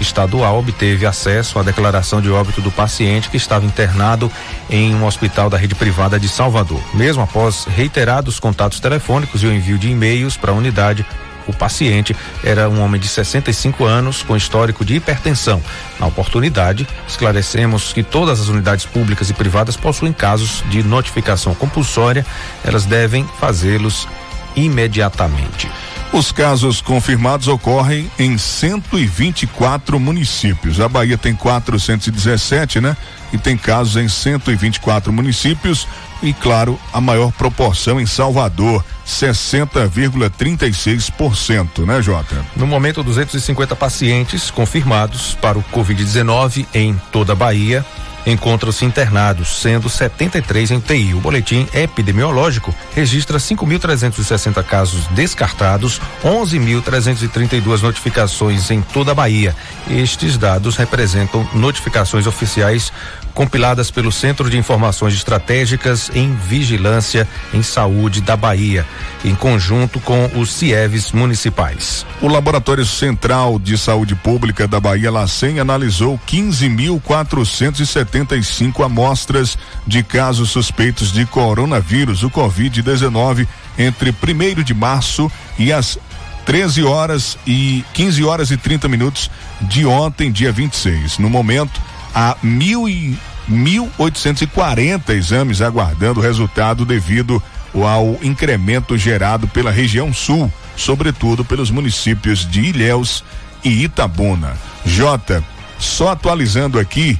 estadual 0.00 0.58
obteve 0.58 1.06
acesso 1.06 1.58
à 1.58 1.62
declaração 1.62 2.20
de 2.20 2.30
óbito 2.30 2.60
do 2.60 2.70
paciente 2.70 3.30
que 3.30 3.36
estava 3.36 3.64
internado 3.64 4.30
em 4.68 4.94
um 4.94 5.06
hospital 5.06 5.48
da 5.48 5.56
rede 5.56 5.74
privada 5.74 6.18
de 6.18 6.28
Salvador. 6.28 6.82
Mesmo 6.92 7.22
após 7.22 7.64
reiterados 7.64 8.40
contatos 8.40 8.80
telefônicos 8.80 9.42
e 9.42 9.46
o 9.46 9.52
envio 9.52 9.78
de 9.78 9.88
e-mails 9.88 10.36
para 10.36 10.50
a 10.50 10.54
unidade, 10.54 11.06
O 11.46 11.52
paciente 11.52 12.14
era 12.44 12.68
um 12.68 12.82
homem 12.82 13.00
de 13.00 13.08
65 13.08 13.84
anos 13.84 14.22
com 14.22 14.36
histórico 14.36 14.84
de 14.84 14.94
hipertensão. 14.94 15.62
Na 15.98 16.06
oportunidade, 16.06 16.86
esclarecemos 17.06 17.92
que 17.92 18.02
todas 18.02 18.40
as 18.40 18.48
unidades 18.48 18.84
públicas 18.84 19.30
e 19.30 19.34
privadas 19.34 19.76
possuem 19.76 20.12
casos 20.12 20.62
de 20.68 20.82
notificação 20.82 21.54
compulsória, 21.54 22.24
elas 22.64 22.84
devem 22.84 23.26
fazê-los 23.38 24.08
imediatamente. 24.54 25.68
Os 26.12 26.30
casos 26.30 26.82
confirmados 26.82 27.48
ocorrem 27.48 28.10
em 28.18 28.36
124 28.36 29.98
municípios. 29.98 30.78
A 30.78 30.86
Bahia 30.86 31.16
tem 31.16 31.34
417, 31.34 32.82
né? 32.82 32.94
E 33.32 33.38
tem 33.38 33.56
casos 33.56 33.96
em 33.96 34.08
124 34.08 35.10
municípios 35.10 35.88
e, 36.22 36.32
claro, 36.32 36.78
a 36.92 37.00
maior 37.00 37.32
proporção 37.32 38.00
em 38.00 38.06
Salvador, 38.06 38.84
60,36%, 39.06 41.84
né, 41.84 42.00
Jota? 42.00 42.36
No 42.56 42.66
momento, 42.66 43.02
250 43.02 43.74
pacientes 43.74 44.48
confirmados 44.50 45.34
para 45.34 45.58
o 45.58 45.64
Covid-19 45.64 46.64
em 46.74 46.94
toda 47.10 47.32
a 47.32 47.36
Bahia 47.36 47.84
encontram-se 48.26 48.84
internados, 48.84 49.60
sendo 49.60 49.88
73 49.88 50.70
em 50.70 50.76
UTI. 50.76 51.14
O 51.14 51.20
boletim 51.20 51.66
epidemiológico 51.72 52.74
registra 52.94 53.38
5.360 53.38 54.62
casos 54.64 55.06
descartados, 55.08 56.00
11.332 56.24 57.82
notificações 57.82 58.70
em 58.70 58.80
toda 58.80 59.12
a 59.12 59.14
Bahia. 59.14 59.54
Estes 59.90 60.36
dados 60.36 60.76
representam 60.76 61.48
notificações 61.52 62.26
oficiais 62.26 62.92
compiladas 63.34 63.90
pelo 63.90 64.12
Centro 64.12 64.48
de 64.48 64.56
Informações 64.56 65.12
Estratégicas 65.14 66.08
em 66.14 66.32
Vigilância 66.34 67.26
em 67.52 67.60
Saúde 67.62 68.20
da 68.20 68.36
Bahia, 68.36 68.86
em 69.24 69.34
conjunto 69.34 69.98
com 70.00 70.30
os 70.36 70.50
CIEVs 70.50 71.10
municipais. 71.12 72.04
O 72.20 72.28
Laboratório 72.28 72.84
Central 72.84 73.58
de 73.58 73.78
Saúde 73.78 74.14
Pública 74.14 74.68
da 74.68 74.78
Bahia, 74.78 75.10
LACEN, 75.10 75.58
analisou 75.58 76.20
15.475 76.26 78.84
amostras 78.84 79.56
de 79.86 80.02
casos 80.02 80.50
suspeitos 80.50 81.10
de 81.12 81.24
coronavírus, 81.26 82.22
o 82.22 82.30
Covid-19, 82.30 83.46
entre 83.78 84.10
1 84.10 84.62
de 84.62 84.74
março 84.74 85.32
e 85.58 85.72
as 85.72 85.98
13 86.44 86.82
horas 86.82 87.38
e 87.46 87.84
15 87.94 88.24
horas 88.24 88.50
e 88.50 88.56
30 88.56 88.88
minutos 88.88 89.30
de 89.60 89.86
ontem, 89.86 90.30
dia 90.30 90.52
26. 90.52 91.18
No 91.18 91.30
momento, 91.30 91.80
há 92.14 92.36
mil 92.42 92.88
e 92.88 93.16
1.840 93.50 95.10
exames 95.10 95.60
aguardando 95.60 96.20
resultado 96.20 96.84
devido 96.84 97.42
ao 97.74 98.18
incremento 98.22 98.96
gerado 98.96 99.48
pela 99.48 99.70
região 99.70 100.12
sul, 100.12 100.52
sobretudo 100.76 101.44
pelos 101.44 101.70
municípios 101.70 102.48
de 102.48 102.60
Ilhéus 102.60 103.24
e 103.64 103.84
Itabuna. 103.84 104.56
Jota, 104.84 105.42
só 105.78 106.10
atualizando 106.10 106.78
aqui 106.78 107.18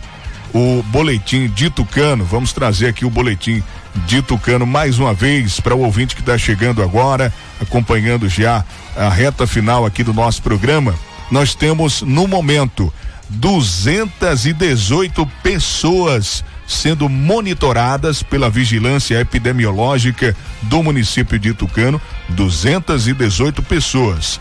o 0.54 0.82
boletim 0.88 1.48
de 1.48 1.70
Tucano, 1.70 2.24
vamos 2.24 2.52
trazer 2.52 2.88
aqui 2.88 3.04
o 3.04 3.10
boletim 3.10 3.62
de 4.06 4.20
Tucano 4.22 4.66
mais 4.66 4.98
uma 4.98 5.14
vez 5.14 5.60
para 5.60 5.74
o 5.74 5.80
ouvinte 5.80 6.14
que 6.14 6.20
está 6.20 6.36
chegando 6.36 6.82
agora, 6.82 7.32
acompanhando 7.60 8.28
já 8.28 8.64
a 8.96 9.08
reta 9.08 9.46
final 9.46 9.86
aqui 9.86 10.02
do 10.02 10.12
nosso 10.12 10.42
programa. 10.42 10.94
Nós 11.30 11.54
temos 11.54 12.02
no 12.02 12.28
momento 12.28 12.92
218 13.32 15.26
pessoas 15.42 16.44
sendo 16.66 17.08
monitoradas 17.08 18.22
pela 18.22 18.48
vigilância 18.48 19.20
epidemiológica 19.20 20.34
do 20.62 20.82
município 20.82 21.38
de 21.38 21.52
Tucano, 21.52 22.00
218 22.30 23.62
pessoas. 23.62 24.40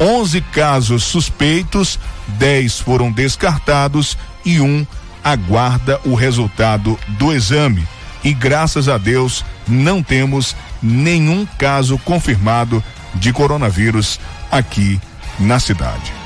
11 0.00 0.40
casos 0.40 1.04
suspeitos, 1.04 1.98
10 2.26 2.80
foram 2.80 3.12
descartados 3.12 4.16
e 4.44 4.60
um 4.60 4.86
aguarda 5.22 6.00
o 6.04 6.14
resultado 6.14 6.98
do 7.08 7.32
exame. 7.32 7.86
E 8.24 8.32
graças 8.32 8.88
a 8.88 8.98
Deus 8.98 9.44
não 9.68 10.02
temos 10.02 10.56
nenhum 10.82 11.46
caso 11.58 11.98
confirmado 11.98 12.82
de 13.14 13.32
coronavírus 13.32 14.18
aqui 14.50 15.00
na 15.38 15.58
cidade. 15.58 16.19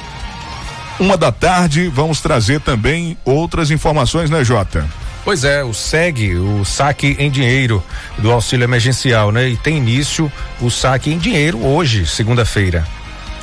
Uma 0.98 1.16
da 1.16 1.32
tarde, 1.32 1.88
vamos 1.88 2.20
trazer 2.20 2.60
também 2.60 3.16
outras 3.24 3.70
informações, 3.70 4.30
né, 4.30 4.44
Jota? 4.44 4.86
Pois 5.24 5.42
é, 5.42 5.64
o 5.64 5.72
SEG, 5.72 6.36
o 6.36 6.64
saque 6.64 7.16
em 7.18 7.30
dinheiro 7.30 7.82
do 8.18 8.30
auxílio 8.30 8.64
emergencial, 8.64 9.32
né? 9.32 9.48
E 9.48 9.56
tem 9.56 9.78
início 9.78 10.30
o 10.60 10.70
saque 10.70 11.10
em 11.10 11.18
dinheiro 11.18 11.64
hoje, 11.64 12.06
segunda-feira. 12.06 12.86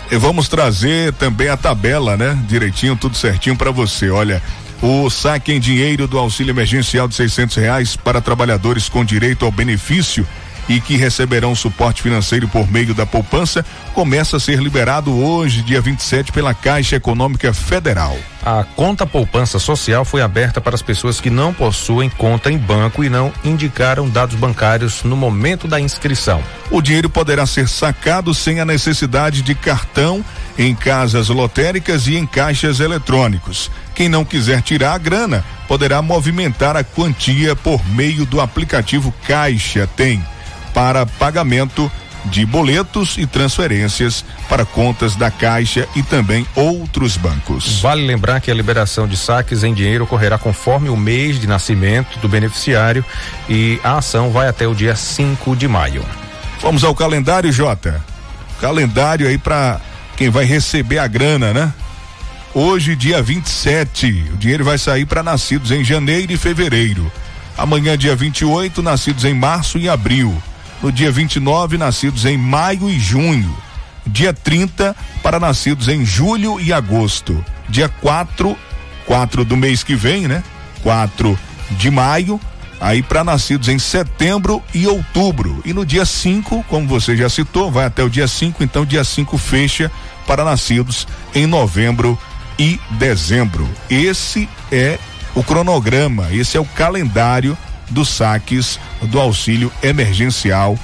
E 0.09 0.15
vamos 0.15 0.47
trazer 0.47 1.11
também 1.13 1.49
a 1.49 1.57
tabela, 1.57 2.15
né? 2.15 2.37
Direitinho, 2.47 2.95
tudo 2.95 3.17
certinho 3.17 3.55
para 3.55 3.71
você. 3.71 4.09
Olha, 4.09 4.41
o 4.81 5.09
saque 5.09 5.51
em 5.51 5.59
dinheiro 5.59 6.07
do 6.07 6.17
auxílio 6.17 6.51
emergencial 6.51 7.07
de 7.07 7.15
seiscentos 7.15 7.55
reais 7.55 7.95
para 7.95 8.21
trabalhadores 8.21 8.87
com 8.87 9.03
direito 9.03 9.43
ao 9.43 9.51
benefício 9.51 10.25
e 10.71 10.79
que 10.79 10.95
receberão 10.95 11.53
suporte 11.53 12.01
financeiro 12.01 12.47
por 12.47 12.71
meio 12.71 12.93
da 12.93 13.05
poupança 13.05 13.65
começa 13.93 14.37
a 14.37 14.39
ser 14.39 14.59
liberado 14.59 15.13
hoje, 15.13 15.61
dia 15.61 15.81
27, 15.81 16.31
pela 16.31 16.53
Caixa 16.53 16.95
Econômica 16.95 17.53
Federal. 17.53 18.17
A 18.43 18.63
conta 18.63 19.05
poupança 19.05 19.59
social 19.59 20.05
foi 20.05 20.21
aberta 20.21 20.61
para 20.61 20.73
as 20.73 20.81
pessoas 20.81 21.19
que 21.19 21.29
não 21.29 21.53
possuem 21.53 22.09
conta 22.09 22.49
em 22.49 22.57
banco 22.57 23.03
e 23.03 23.09
não 23.09 23.33
indicaram 23.43 24.09
dados 24.09 24.35
bancários 24.35 25.03
no 25.03 25.15
momento 25.17 25.67
da 25.67 25.79
inscrição. 25.79 26.41
O 26.71 26.81
dinheiro 26.81 27.09
poderá 27.09 27.45
ser 27.45 27.67
sacado 27.67 28.33
sem 28.33 28.61
a 28.61 28.65
necessidade 28.65 29.41
de 29.41 29.53
cartão 29.53 30.23
em 30.57 30.73
casas 30.73 31.27
lotéricas 31.27 32.07
e 32.07 32.15
em 32.15 32.25
caixas 32.25 32.79
eletrônicos. 32.79 33.69
Quem 33.93 34.07
não 34.07 34.23
quiser 34.23 34.61
tirar 34.61 34.93
a 34.93 34.97
grana 34.97 35.43
poderá 35.67 36.01
movimentar 36.01 36.77
a 36.77 36.83
quantia 36.83 37.57
por 37.57 37.85
meio 37.89 38.25
do 38.25 38.39
aplicativo 38.39 39.13
Caixa 39.27 39.85
Tem 39.97 40.23
para 40.73 41.05
pagamento 41.05 41.91
de 42.25 42.45
boletos 42.45 43.17
e 43.17 43.25
transferências 43.25 44.23
para 44.47 44.65
contas 44.65 45.15
da 45.15 45.31
Caixa 45.31 45.87
e 45.95 46.03
também 46.03 46.45
outros 46.55 47.17
bancos. 47.17 47.81
Vale 47.81 48.05
lembrar 48.05 48.39
que 48.41 48.51
a 48.51 48.53
liberação 48.53 49.07
de 49.07 49.17
saques 49.17 49.63
em 49.63 49.73
dinheiro 49.73 50.03
ocorrerá 50.03 50.37
conforme 50.37 50.89
o 50.89 50.97
mês 50.97 51.39
de 51.39 51.47
nascimento 51.47 52.19
do 52.19 52.27
beneficiário 52.27 53.03
e 53.49 53.79
a 53.83 53.97
ação 53.97 54.31
vai 54.31 54.47
até 54.47 54.67
o 54.67 54.75
dia 54.75 54.95
5 54.95 55.55
de 55.55 55.67
maio. 55.67 56.05
Vamos 56.61 56.83
ao 56.83 56.93
calendário, 56.93 57.51
Jota. 57.51 58.03
Calendário 58.59 59.27
aí 59.27 59.37
para 59.37 59.81
quem 60.15 60.29
vai 60.29 60.45
receber 60.45 60.99
a 60.99 61.07
grana, 61.07 61.53
né? 61.53 61.73
Hoje, 62.53 62.95
dia 62.95 63.21
27, 63.21 64.31
o 64.33 64.37
dinheiro 64.37 64.63
vai 64.63 64.77
sair 64.77 65.05
para 65.05 65.23
nascidos 65.23 65.71
em 65.71 65.83
janeiro 65.83 66.33
e 66.33 66.37
fevereiro. 66.37 67.09
Amanhã, 67.57 67.97
dia 67.97 68.15
28, 68.15 68.83
nascidos 68.83 69.23
em 69.23 69.33
março 69.33 69.77
e 69.77 69.89
abril 69.89 70.41
no 70.81 70.91
dia 70.91 71.11
29, 71.11 71.77
nascidos 71.77 72.25
em 72.25 72.37
maio 72.37 72.89
e 72.89 72.99
junho. 72.99 73.55
Dia 74.05 74.33
30, 74.33 74.95
para 75.21 75.39
nascidos 75.39 75.87
em 75.87 76.03
julho 76.03 76.59
e 76.59 76.73
agosto. 76.73 77.43
Dia 77.69 77.87
4, 77.87 78.57
4 79.05 79.45
do 79.45 79.55
mês 79.55 79.83
que 79.83 79.95
vem, 79.95 80.27
né? 80.27 80.43
4 80.81 81.37
de 81.71 81.91
maio, 81.91 82.39
aí 82.79 83.03
para 83.03 83.23
nascidos 83.23 83.67
em 83.67 83.77
setembro 83.77 84.61
e 84.73 84.87
outubro. 84.87 85.61
E 85.63 85.73
no 85.73 85.85
dia 85.85 86.05
5, 86.05 86.65
como 86.67 86.87
você 86.87 87.15
já 87.15 87.29
citou, 87.29 87.71
vai 87.71 87.85
até 87.85 88.03
o 88.03 88.09
dia 88.09 88.27
5, 88.27 88.63
então 88.63 88.85
dia 88.85 89.03
5 89.03 89.37
fecha 89.37 89.91
para 90.25 90.43
nascidos 90.43 91.07
em 91.33 91.45
novembro 91.45 92.17
e 92.57 92.79
dezembro. 92.91 93.69
Esse 93.89 94.49
é 94.71 94.97
o 95.35 95.43
cronograma, 95.43 96.33
esse 96.33 96.57
é 96.57 96.59
o 96.59 96.65
calendário 96.65 97.57
dos 97.91 98.09
saques 98.09 98.79
do 99.03 99.19
auxílio 99.19 99.71
emergencial 99.83 100.77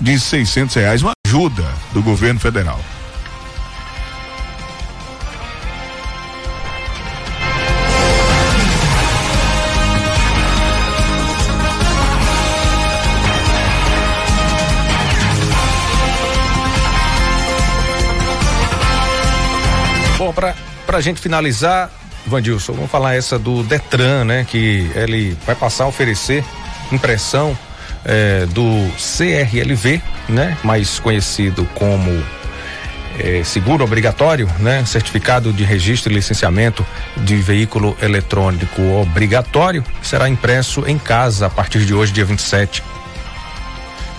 de 0.00 0.18
seiscentos 0.18 0.74
reais, 0.74 1.02
uma 1.02 1.12
ajuda 1.26 1.66
do 1.92 2.02
governo 2.02 2.40
federal. 2.40 2.80
Bom, 20.16 20.34
para 20.34 20.98
a 20.98 21.00
gente 21.00 21.18
finalizar, 21.20 21.90
Vandilson, 22.26 22.72
vamos 22.74 22.90
falar 22.90 23.14
essa 23.14 23.38
do 23.38 23.62
Detran, 23.62 24.24
né? 24.24 24.46
Que 24.48 24.90
ele 24.94 25.36
vai 25.46 25.54
passar 25.54 25.84
a 25.84 25.86
oferecer 25.86 26.44
impressão 26.92 27.56
é, 28.04 28.46
do 28.46 28.90
CRLV, 28.96 30.02
né? 30.28 30.56
Mais 30.62 30.98
conhecido 30.98 31.66
como 31.74 32.22
é, 33.18 33.42
seguro 33.44 33.84
obrigatório, 33.84 34.48
né? 34.58 34.84
Certificado 34.84 35.52
de 35.52 35.64
registro 35.64 36.12
e 36.12 36.14
licenciamento 36.14 36.84
de 37.18 37.36
veículo 37.36 37.96
eletrônico 38.00 38.82
obrigatório 39.00 39.84
será 40.02 40.28
impresso 40.28 40.84
em 40.86 40.98
casa 40.98 41.46
a 41.46 41.50
partir 41.50 41.84
de 41.84 41.94
hoje, 41.94 42.12
dia 42.12 42.24
27. 42.24 42.82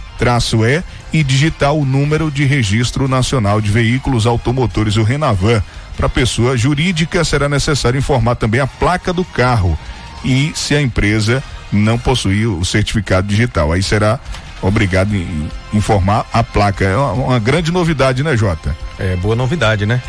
e 1.11 1.23
digitar 1.23 1.73
o 1.73 1.83
número 1.83 2.29
de 2.29 2.45
registro 2.45 3.07
nacional 3.07 3.59
de 3.59 3.71
veículos 3.71 4.27
automotores, 4.27 4.95
o 4.95 5.03
Renavan. 5.03 5.63
Para 5.97 6.07
pessoa 6.07 6.55
jurídica 6.55 7.23
será 7.23 7.49
necessário 7.49 7.97
informar 7.97 8.35
também 8.35 8.61
a 8.61 8.67
placa 8.67 9.11
do 9.11 9.25
carro 9.25 9.77
e 10.23 10.51
se 10.55 10.75
a 10.75 10.81
empresa 10.81 11.43
não 11.71 11.97
possuir 11.97 12.47
o 12.47 12.63
certificado 12.63 13.27
digital. 13.27 13.71
Aí 13.71 13.81
será 13.81 14.19
obrigado 14.61 15.15
em 15.15 15.49
informar 15.73 16.25
a 16.31 16.43
placa. 16.43 16.85
É 16.85 16.95
uma, 16.95 17.13
uma 17.13 17.39
grande 17.39 17.71
novidade, 17.71 18.23
né, 18.23 18.37
Jota? 18.37 18.75
É 18.99 19.15
boa 19.15 19.35
novidade, 19.35 19.85
né? 19.85 20.01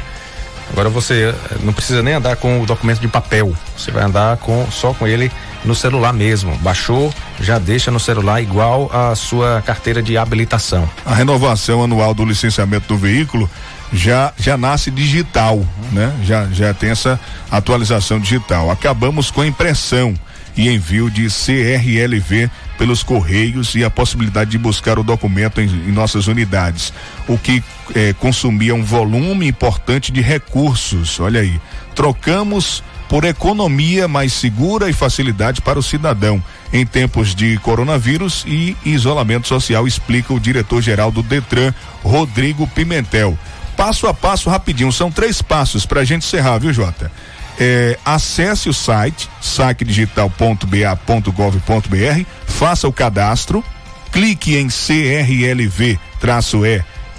Agora 0.71 0.89
você 0.89 1.35
eh, 1.35 1.57
não 1.63 1.73
precisa 1.73 2.03
nem 2.03 2.15
andar 2.15 2.37
com 2.37 2.61
o 2.61 2.67
documento 2.67 3.01
de 3.01 3.09
papel. 3.09 3.55
Você 3.77 3.91
vai 3.91 4.05
andar 4.05 4.37
com 4.39 4.67
só 4.71 4.93
com 4.95 5.07
ele 5.07 5.31
no 5.65 5.75
celular 5.75 6.13
mesmo. 6.13 6.57
Baixou, 6.59 7.13
já 7.41 7.59
deixa 7.59 7.91
no 7.91 8.01
celular 8.01 8.41
igual 8.41 8.91
a 8.93 9.15
sua 9.15 9.63
carteira 9.65 10.03
de 10.03 10.17
habilitação. 10.17 10.89
A 11.05 11.15
renovação 11.15 11.83
anual 11.83 12.15
do 12.15 12.25
licenciamento 12.25 12.89
do 12.89 12.97
veículo 12.97 13.51
já 13.93 14.33
já 14.39 14.57
nasce 14.57 14.91
digital, 14.91 15.65
né? 15.93 16.13
Já 16.25 16.47
já 16.47 16.73
tem 16.73 16.91
essa 16.91 17.21
atualização 17.51 18.19
digital. 18.19 18.71
Acabamos 18.71 19.31
com 19.31 19.43
a 19.43 19.47
impressão 19.47 20.15
e 20.57 20.69
envio 20.69 21.11
de 21.11 21.29
CRLV 21.29 22.51
pelos 22.79 23.03
correios 23.03 23.75
e 23.75 23.85
a 23.85 23.91
possibilidade 23.91 24.51
de 24.51 24.59
buscar 24.59 24.99
o 24.99 25.03
documento 25.03 25.61
em, 25.61 25.67
em 25.67 25.93
nossas 25.93 26.27
unidades, 26.27 26.93
o 27.29 27.39
que 27.39 27.63
eh, 27.95 28.15
consumia 28.19 28.75
um 28.75 28.83
volume 28.83 29.47
importante 29.47 30.11
de 30.11 30.21
recursos. 30.21 31.21
Olha 31.21 31.41
aí, 31.41 31.61
trocamos 31.95 32.83
por 33.09 33.25
economia 33.25 34.09
mais 34.09 34.33
segura 34.33 34.89
e 34.89 34.93
facilidade 34.93 35.61
para 35.61 35.79
o 35.79 35.83
cidadão 35.83 36.43
em 36.73 36.87
tempos 36.87 37.35
de 37.35 37.59
coronavírus 37.59 38.45
e 38.47 38.75
isolamento 38.85 39.47
social, 39.47 39.87
explica 39.87 40.33
o 40.33 40.41
diretor-geral 40.41 41.11
do 41.11 41.23
Detran, 41.23 41.75
Rodrigo 42.03 42.67
Pimentel. 42.69 43.39
Passo 43.77 44.07
a 44.07 44.15
passo 44.15 44.49
rapidinho, 44.49 44.91
são 44.91 45.11
três 45.11 45.43
passos 45.43 45.85
para 45.85 46.01
a 46.01 46.05
gente 46.05 46.27
encerrar, 46.27 46.59
viu, 46.59 46.73
Jota? 46.73 47.13
É, 47.59 47.99
acesse 48.05 48.69
o 48.69 48.75
site 48.75 49.29
saquedigital.ba.gov.br, 49.41 52.27
faça 52.47 52.87
o 52.89 52.93
cadastro, 52.93 53.65
clique 54.11 54.57
em 54.57 54.69
CRLV-E 54.69 55.99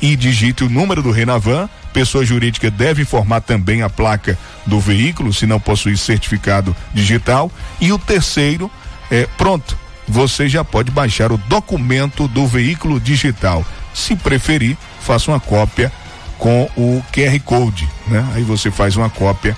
e 0.02 0.16
digite 0.16 0.64
o 0.64 0.70
número 0.70 1.02
do 1.02 1.12
Renavan. 1.12 1.70
Pessoa 1.94 2.26
jurídica 2.26 2.72
deve 2.72 3.04
informar 3.04 3.42
também 3.42 3.84
a 3.84 3.90
placa 3.90 4.38
do 4.66 4.80
veículo, 4.80 5.32
se 5.32 5.46
não 5.46 5.60
possui 5.60 5.96
certificado 5.96 6.76
digital. 6.94 7.52
E 7.80 7.94
o 7.94 8.00
terceiro, 8.00 8.72
é, 9.12 9.28
pronto, 9.38 9.78
você 10.08 10.50
já 10.50 10.64
pode 10.64 10.92
baixar 10.92 11.32
o 11.32 11.38
documento 11.38 12.28
do 12.28 12.48
veículo 12.48 13.00
digital. 13.00 13.66
Se 13.94 14.16
preferir, 14.16 14.78
faça 15.02 15.32
uma 15.32 15.40
cópia 15.40 15.92
com 16.38 16.70
o 16.76 17.04
QR 17.14 17.40
Code, 17.42 17.88
né? 18.08 18.28
Aí 18.34 18.44
você 18.44 18.72
faz 18.72 18.98
uma 18.98 19.10
cópia 19.10 19.56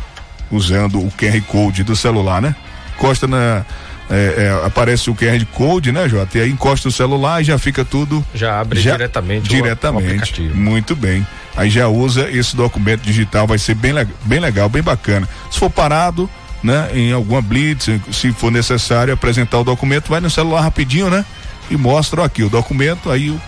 usando 0.52 1.00
o 1.00 1.12
QR 1.12 1.40
Code 1.48 1.84
do 1.84 1.96
celular, 1.96 2.42
né? 2.42 2.56
Encosta 2.98 3.28
na. 3.28 3.66
É, 4.08 4.62
é, 4.62 4.68
aparece 4.68 5.10
o 5.10 5.16
QR 5.16 5.44
Code, 5.52 5.92
né, 5.92 6.08
Jota? 6.08 6.38
E 6.38 6.42
aí 6.42 6.52
encosta 6.52 6.88
o 6.88 6.92
celular 6.92 7.42
e 7.42 7.44
já 7.44 7.58
fica 7.58 7.84
tudo. 7.84 8.24
Já 8.36 8.60
abre 8.60 8.80
já, 8.80 8.92
diretamente. 8.92 9.50
Diretamente. 9.50 10.42
O, 10.44 10.52
o 10.52 10.56
muito 10.56 10.96
bem. 10.96 11.26
Aí 11.58 11.70
já 11.70 11.88
usa 11.88 12.30
esse 12.30 12.56
documento 12.56 13.02
digital, 13.02 13.48
vai 13.48 13.58
ser 13.58 13.74
bem, 13.74 13.94
bem 14.24 14.40
legal, 14.40 14.70
bem 14.70 14.84
bacana. 14.84 15.28
Se 15.50 15.58
for 15.58 15.72
parado, 15.72 16.30
né, 16.62 16.90
em 16.94 17.14
alguma 17.14 17.42
blitz, 17.42 17.90
se 18.12 18.32
for 18.32 18.52
necessário 18.52 19.14
apresentar 19.14 19.60
o 19.60 19.64
documento, 19.64 20.10
vai 20.10 20.20
no 20.20 20.30
celular 20.30 20.62
rapidinho, 20.62 21.10
né? 21.10 21.26
E 21.70 21.78
mostra 21.78 22.24
aqui 22.26 22.44
o 22.44 22.50
documento, 22.50 23.10
aí 23.10 23.32
o, 23.32 23.42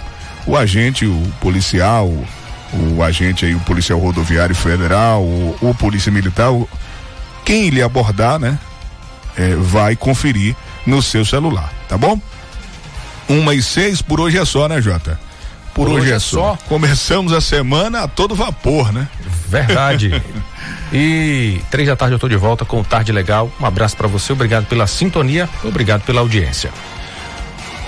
o 0.47 0.57
agente, 0.57 1.05
o 1.05 1.33
policial, 1.41 2.11
o, 2.73 3.03
agente 3.03 3.45
aí, 3.45 3.55
o 3.55 3.59
policial 3.61 3.99
rodoviário 3.99 4.55
federal, 4.55 5.23
o, 5.23 5.55
o 5.61 5.73
polícia 5.73 6.11
militar, 6.11 6.51
o, 6.51 6.67
quem 7.45 7.69
lhe 7.69 7.81
abordar, 7.81 8.39
né? 8.39 8.57
É, 9.37 9.55
vai 9.55 9.95
conferir 9.95 10.55
no 10.85 11.01
seu 11.01 11.23
celular, 11.23 11.71
tá 11.87 11.97
bom? 11.97 12.19
Uma 13.29 13.53
e 13.53 13.61
seis, 13.61 14.01
por 14.01 14.19
hoje 14.19 14.37
é 14.37 14.45
só, 14.45 14.67
né, 14.67 14.81
Jota? 14.81 15.19
Por, 15.73 15.85
por 15.85 15.93
hoje, 15.93 16.01
hoje, 16.01 16.11
é, 16.11 16.15
é 16.15 16.19
só. 16.19 16.57
Começamos 16.67 17.33
a 17.33 17.39
semana 17.39 18.03
a 18.03 18.07
todo 18.07 18.33
vapor, 18.33 18.91
né? 18.91 19.07
Verdade. 19.47 20.21
e 20.91 21.61
três 21.69 21.87
da 21.87 21.95
tarde 21.95 22.15
eu 22.15 22.19
tô 22.19 22.27
de 22.27 22.35
volta 22.35 22.65
com 22.65 22.81
o 22.81 22.83
Tarde 22.83 23.11
Legal. 23.11 23.51
Um 23.61 23.65
abraço 23.65 23.95
para 23.95 24.07
você, 24.07 24.33
obrigado 24.33 24.65
pela 24.65 24.87
sintonia, 24.87 25.47
obrigado 25.63 26.01
pela 26.01 26.21
audiência. 26.21 26.71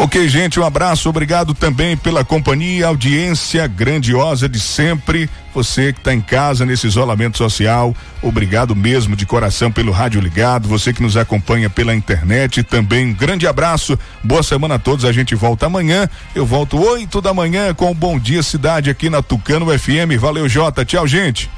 Ok, 0.02 0.30
gente, 0.30 0.58
um 0.58 0.64
abraço, 0.64 1.10
obrigado 1.10 1.54
também 1.54 1.98
pela 1.98 2.24
companhia, 2.24 2.88
audiência 2.88 3.68
grandiosa 3.68 4.48
de 4.48 4.58
sempre. 4.58 5.30
Você 5.54 5.92
que 5.92 6.00
está 6.00 6.14
em 6.14 6.22
casa 6.22 6.66
nesse 6.66 6.88
isolamento 6.88 7.38
social, 7.38 7.94
obrigado 8.22 8.74
mesmo 8.74 9.14
de 9.14 9.26
coração 9.26 9.70
pelo 9.70 9.92
rádio 9.92 10.22
ligado. 10.22 10.70
Você 10.70 10.94
que 10.94 11.02
nos 11.02 11.18
acompanha 11.18 11.70
pela 11.70 11.94
internet, 11.94 12.64
também 12.64 13.08
um 13.08 13.14
grande 13.14 13.46
abraço. 13.46 14.00
Boa 14.24 14.42
semana 14.42 14.76
a 14.76 14.80
todos. 14.80 15.04
A 15.04 15.12
gente 15.12 15.36
volta 15.36 15.66
amanhã. 15.66 16.08
Eu 16.34 16.46
volto 16.46 16.80
oito 16.80 17.20
da 17.20 17.34
manhã 17.34 17.74
com 17.74 17.92
o 17.92 17.94
Bom 17.94 18.18
Dia 18.18 18.42
Cidade 18.42 18.90
aqui 18.90 19.10
na 19.10 19.22
Tucano 19.22 19.66
FM. 19.78 20.18
Valeu, 20.18 20.48
Jota. 20.48 20.86
Tchau, 20.86 21.06
gente. 21.06 21.50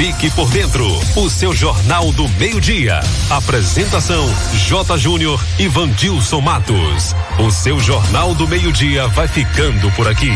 Fique 0.00 0.30
por 0.30 0.48
dentro, 0.50 0.86
o 1.14 1.28
seu 1.28 1.52
Jornal 1.52 2.10
do 2.12 2.26
Meio-Dia. 2.26 3.02
Apresentação: 3.28 4.26
J. 4.54 4.96
Júnior 4.96 5.38
e 5.58 5.68
Vandilson 5.68 6.40
Matos. 6.40 7.14
O 7.38 7.50
seu 7.50 7.78
Jornal 7.78 8.34
do 8.34 8.48
Meio-Dia 8.48 9.08
vai 9.08 9.28
ficando 9.28 9.90
por 9.92 10.08
aqui. 10.08 10.32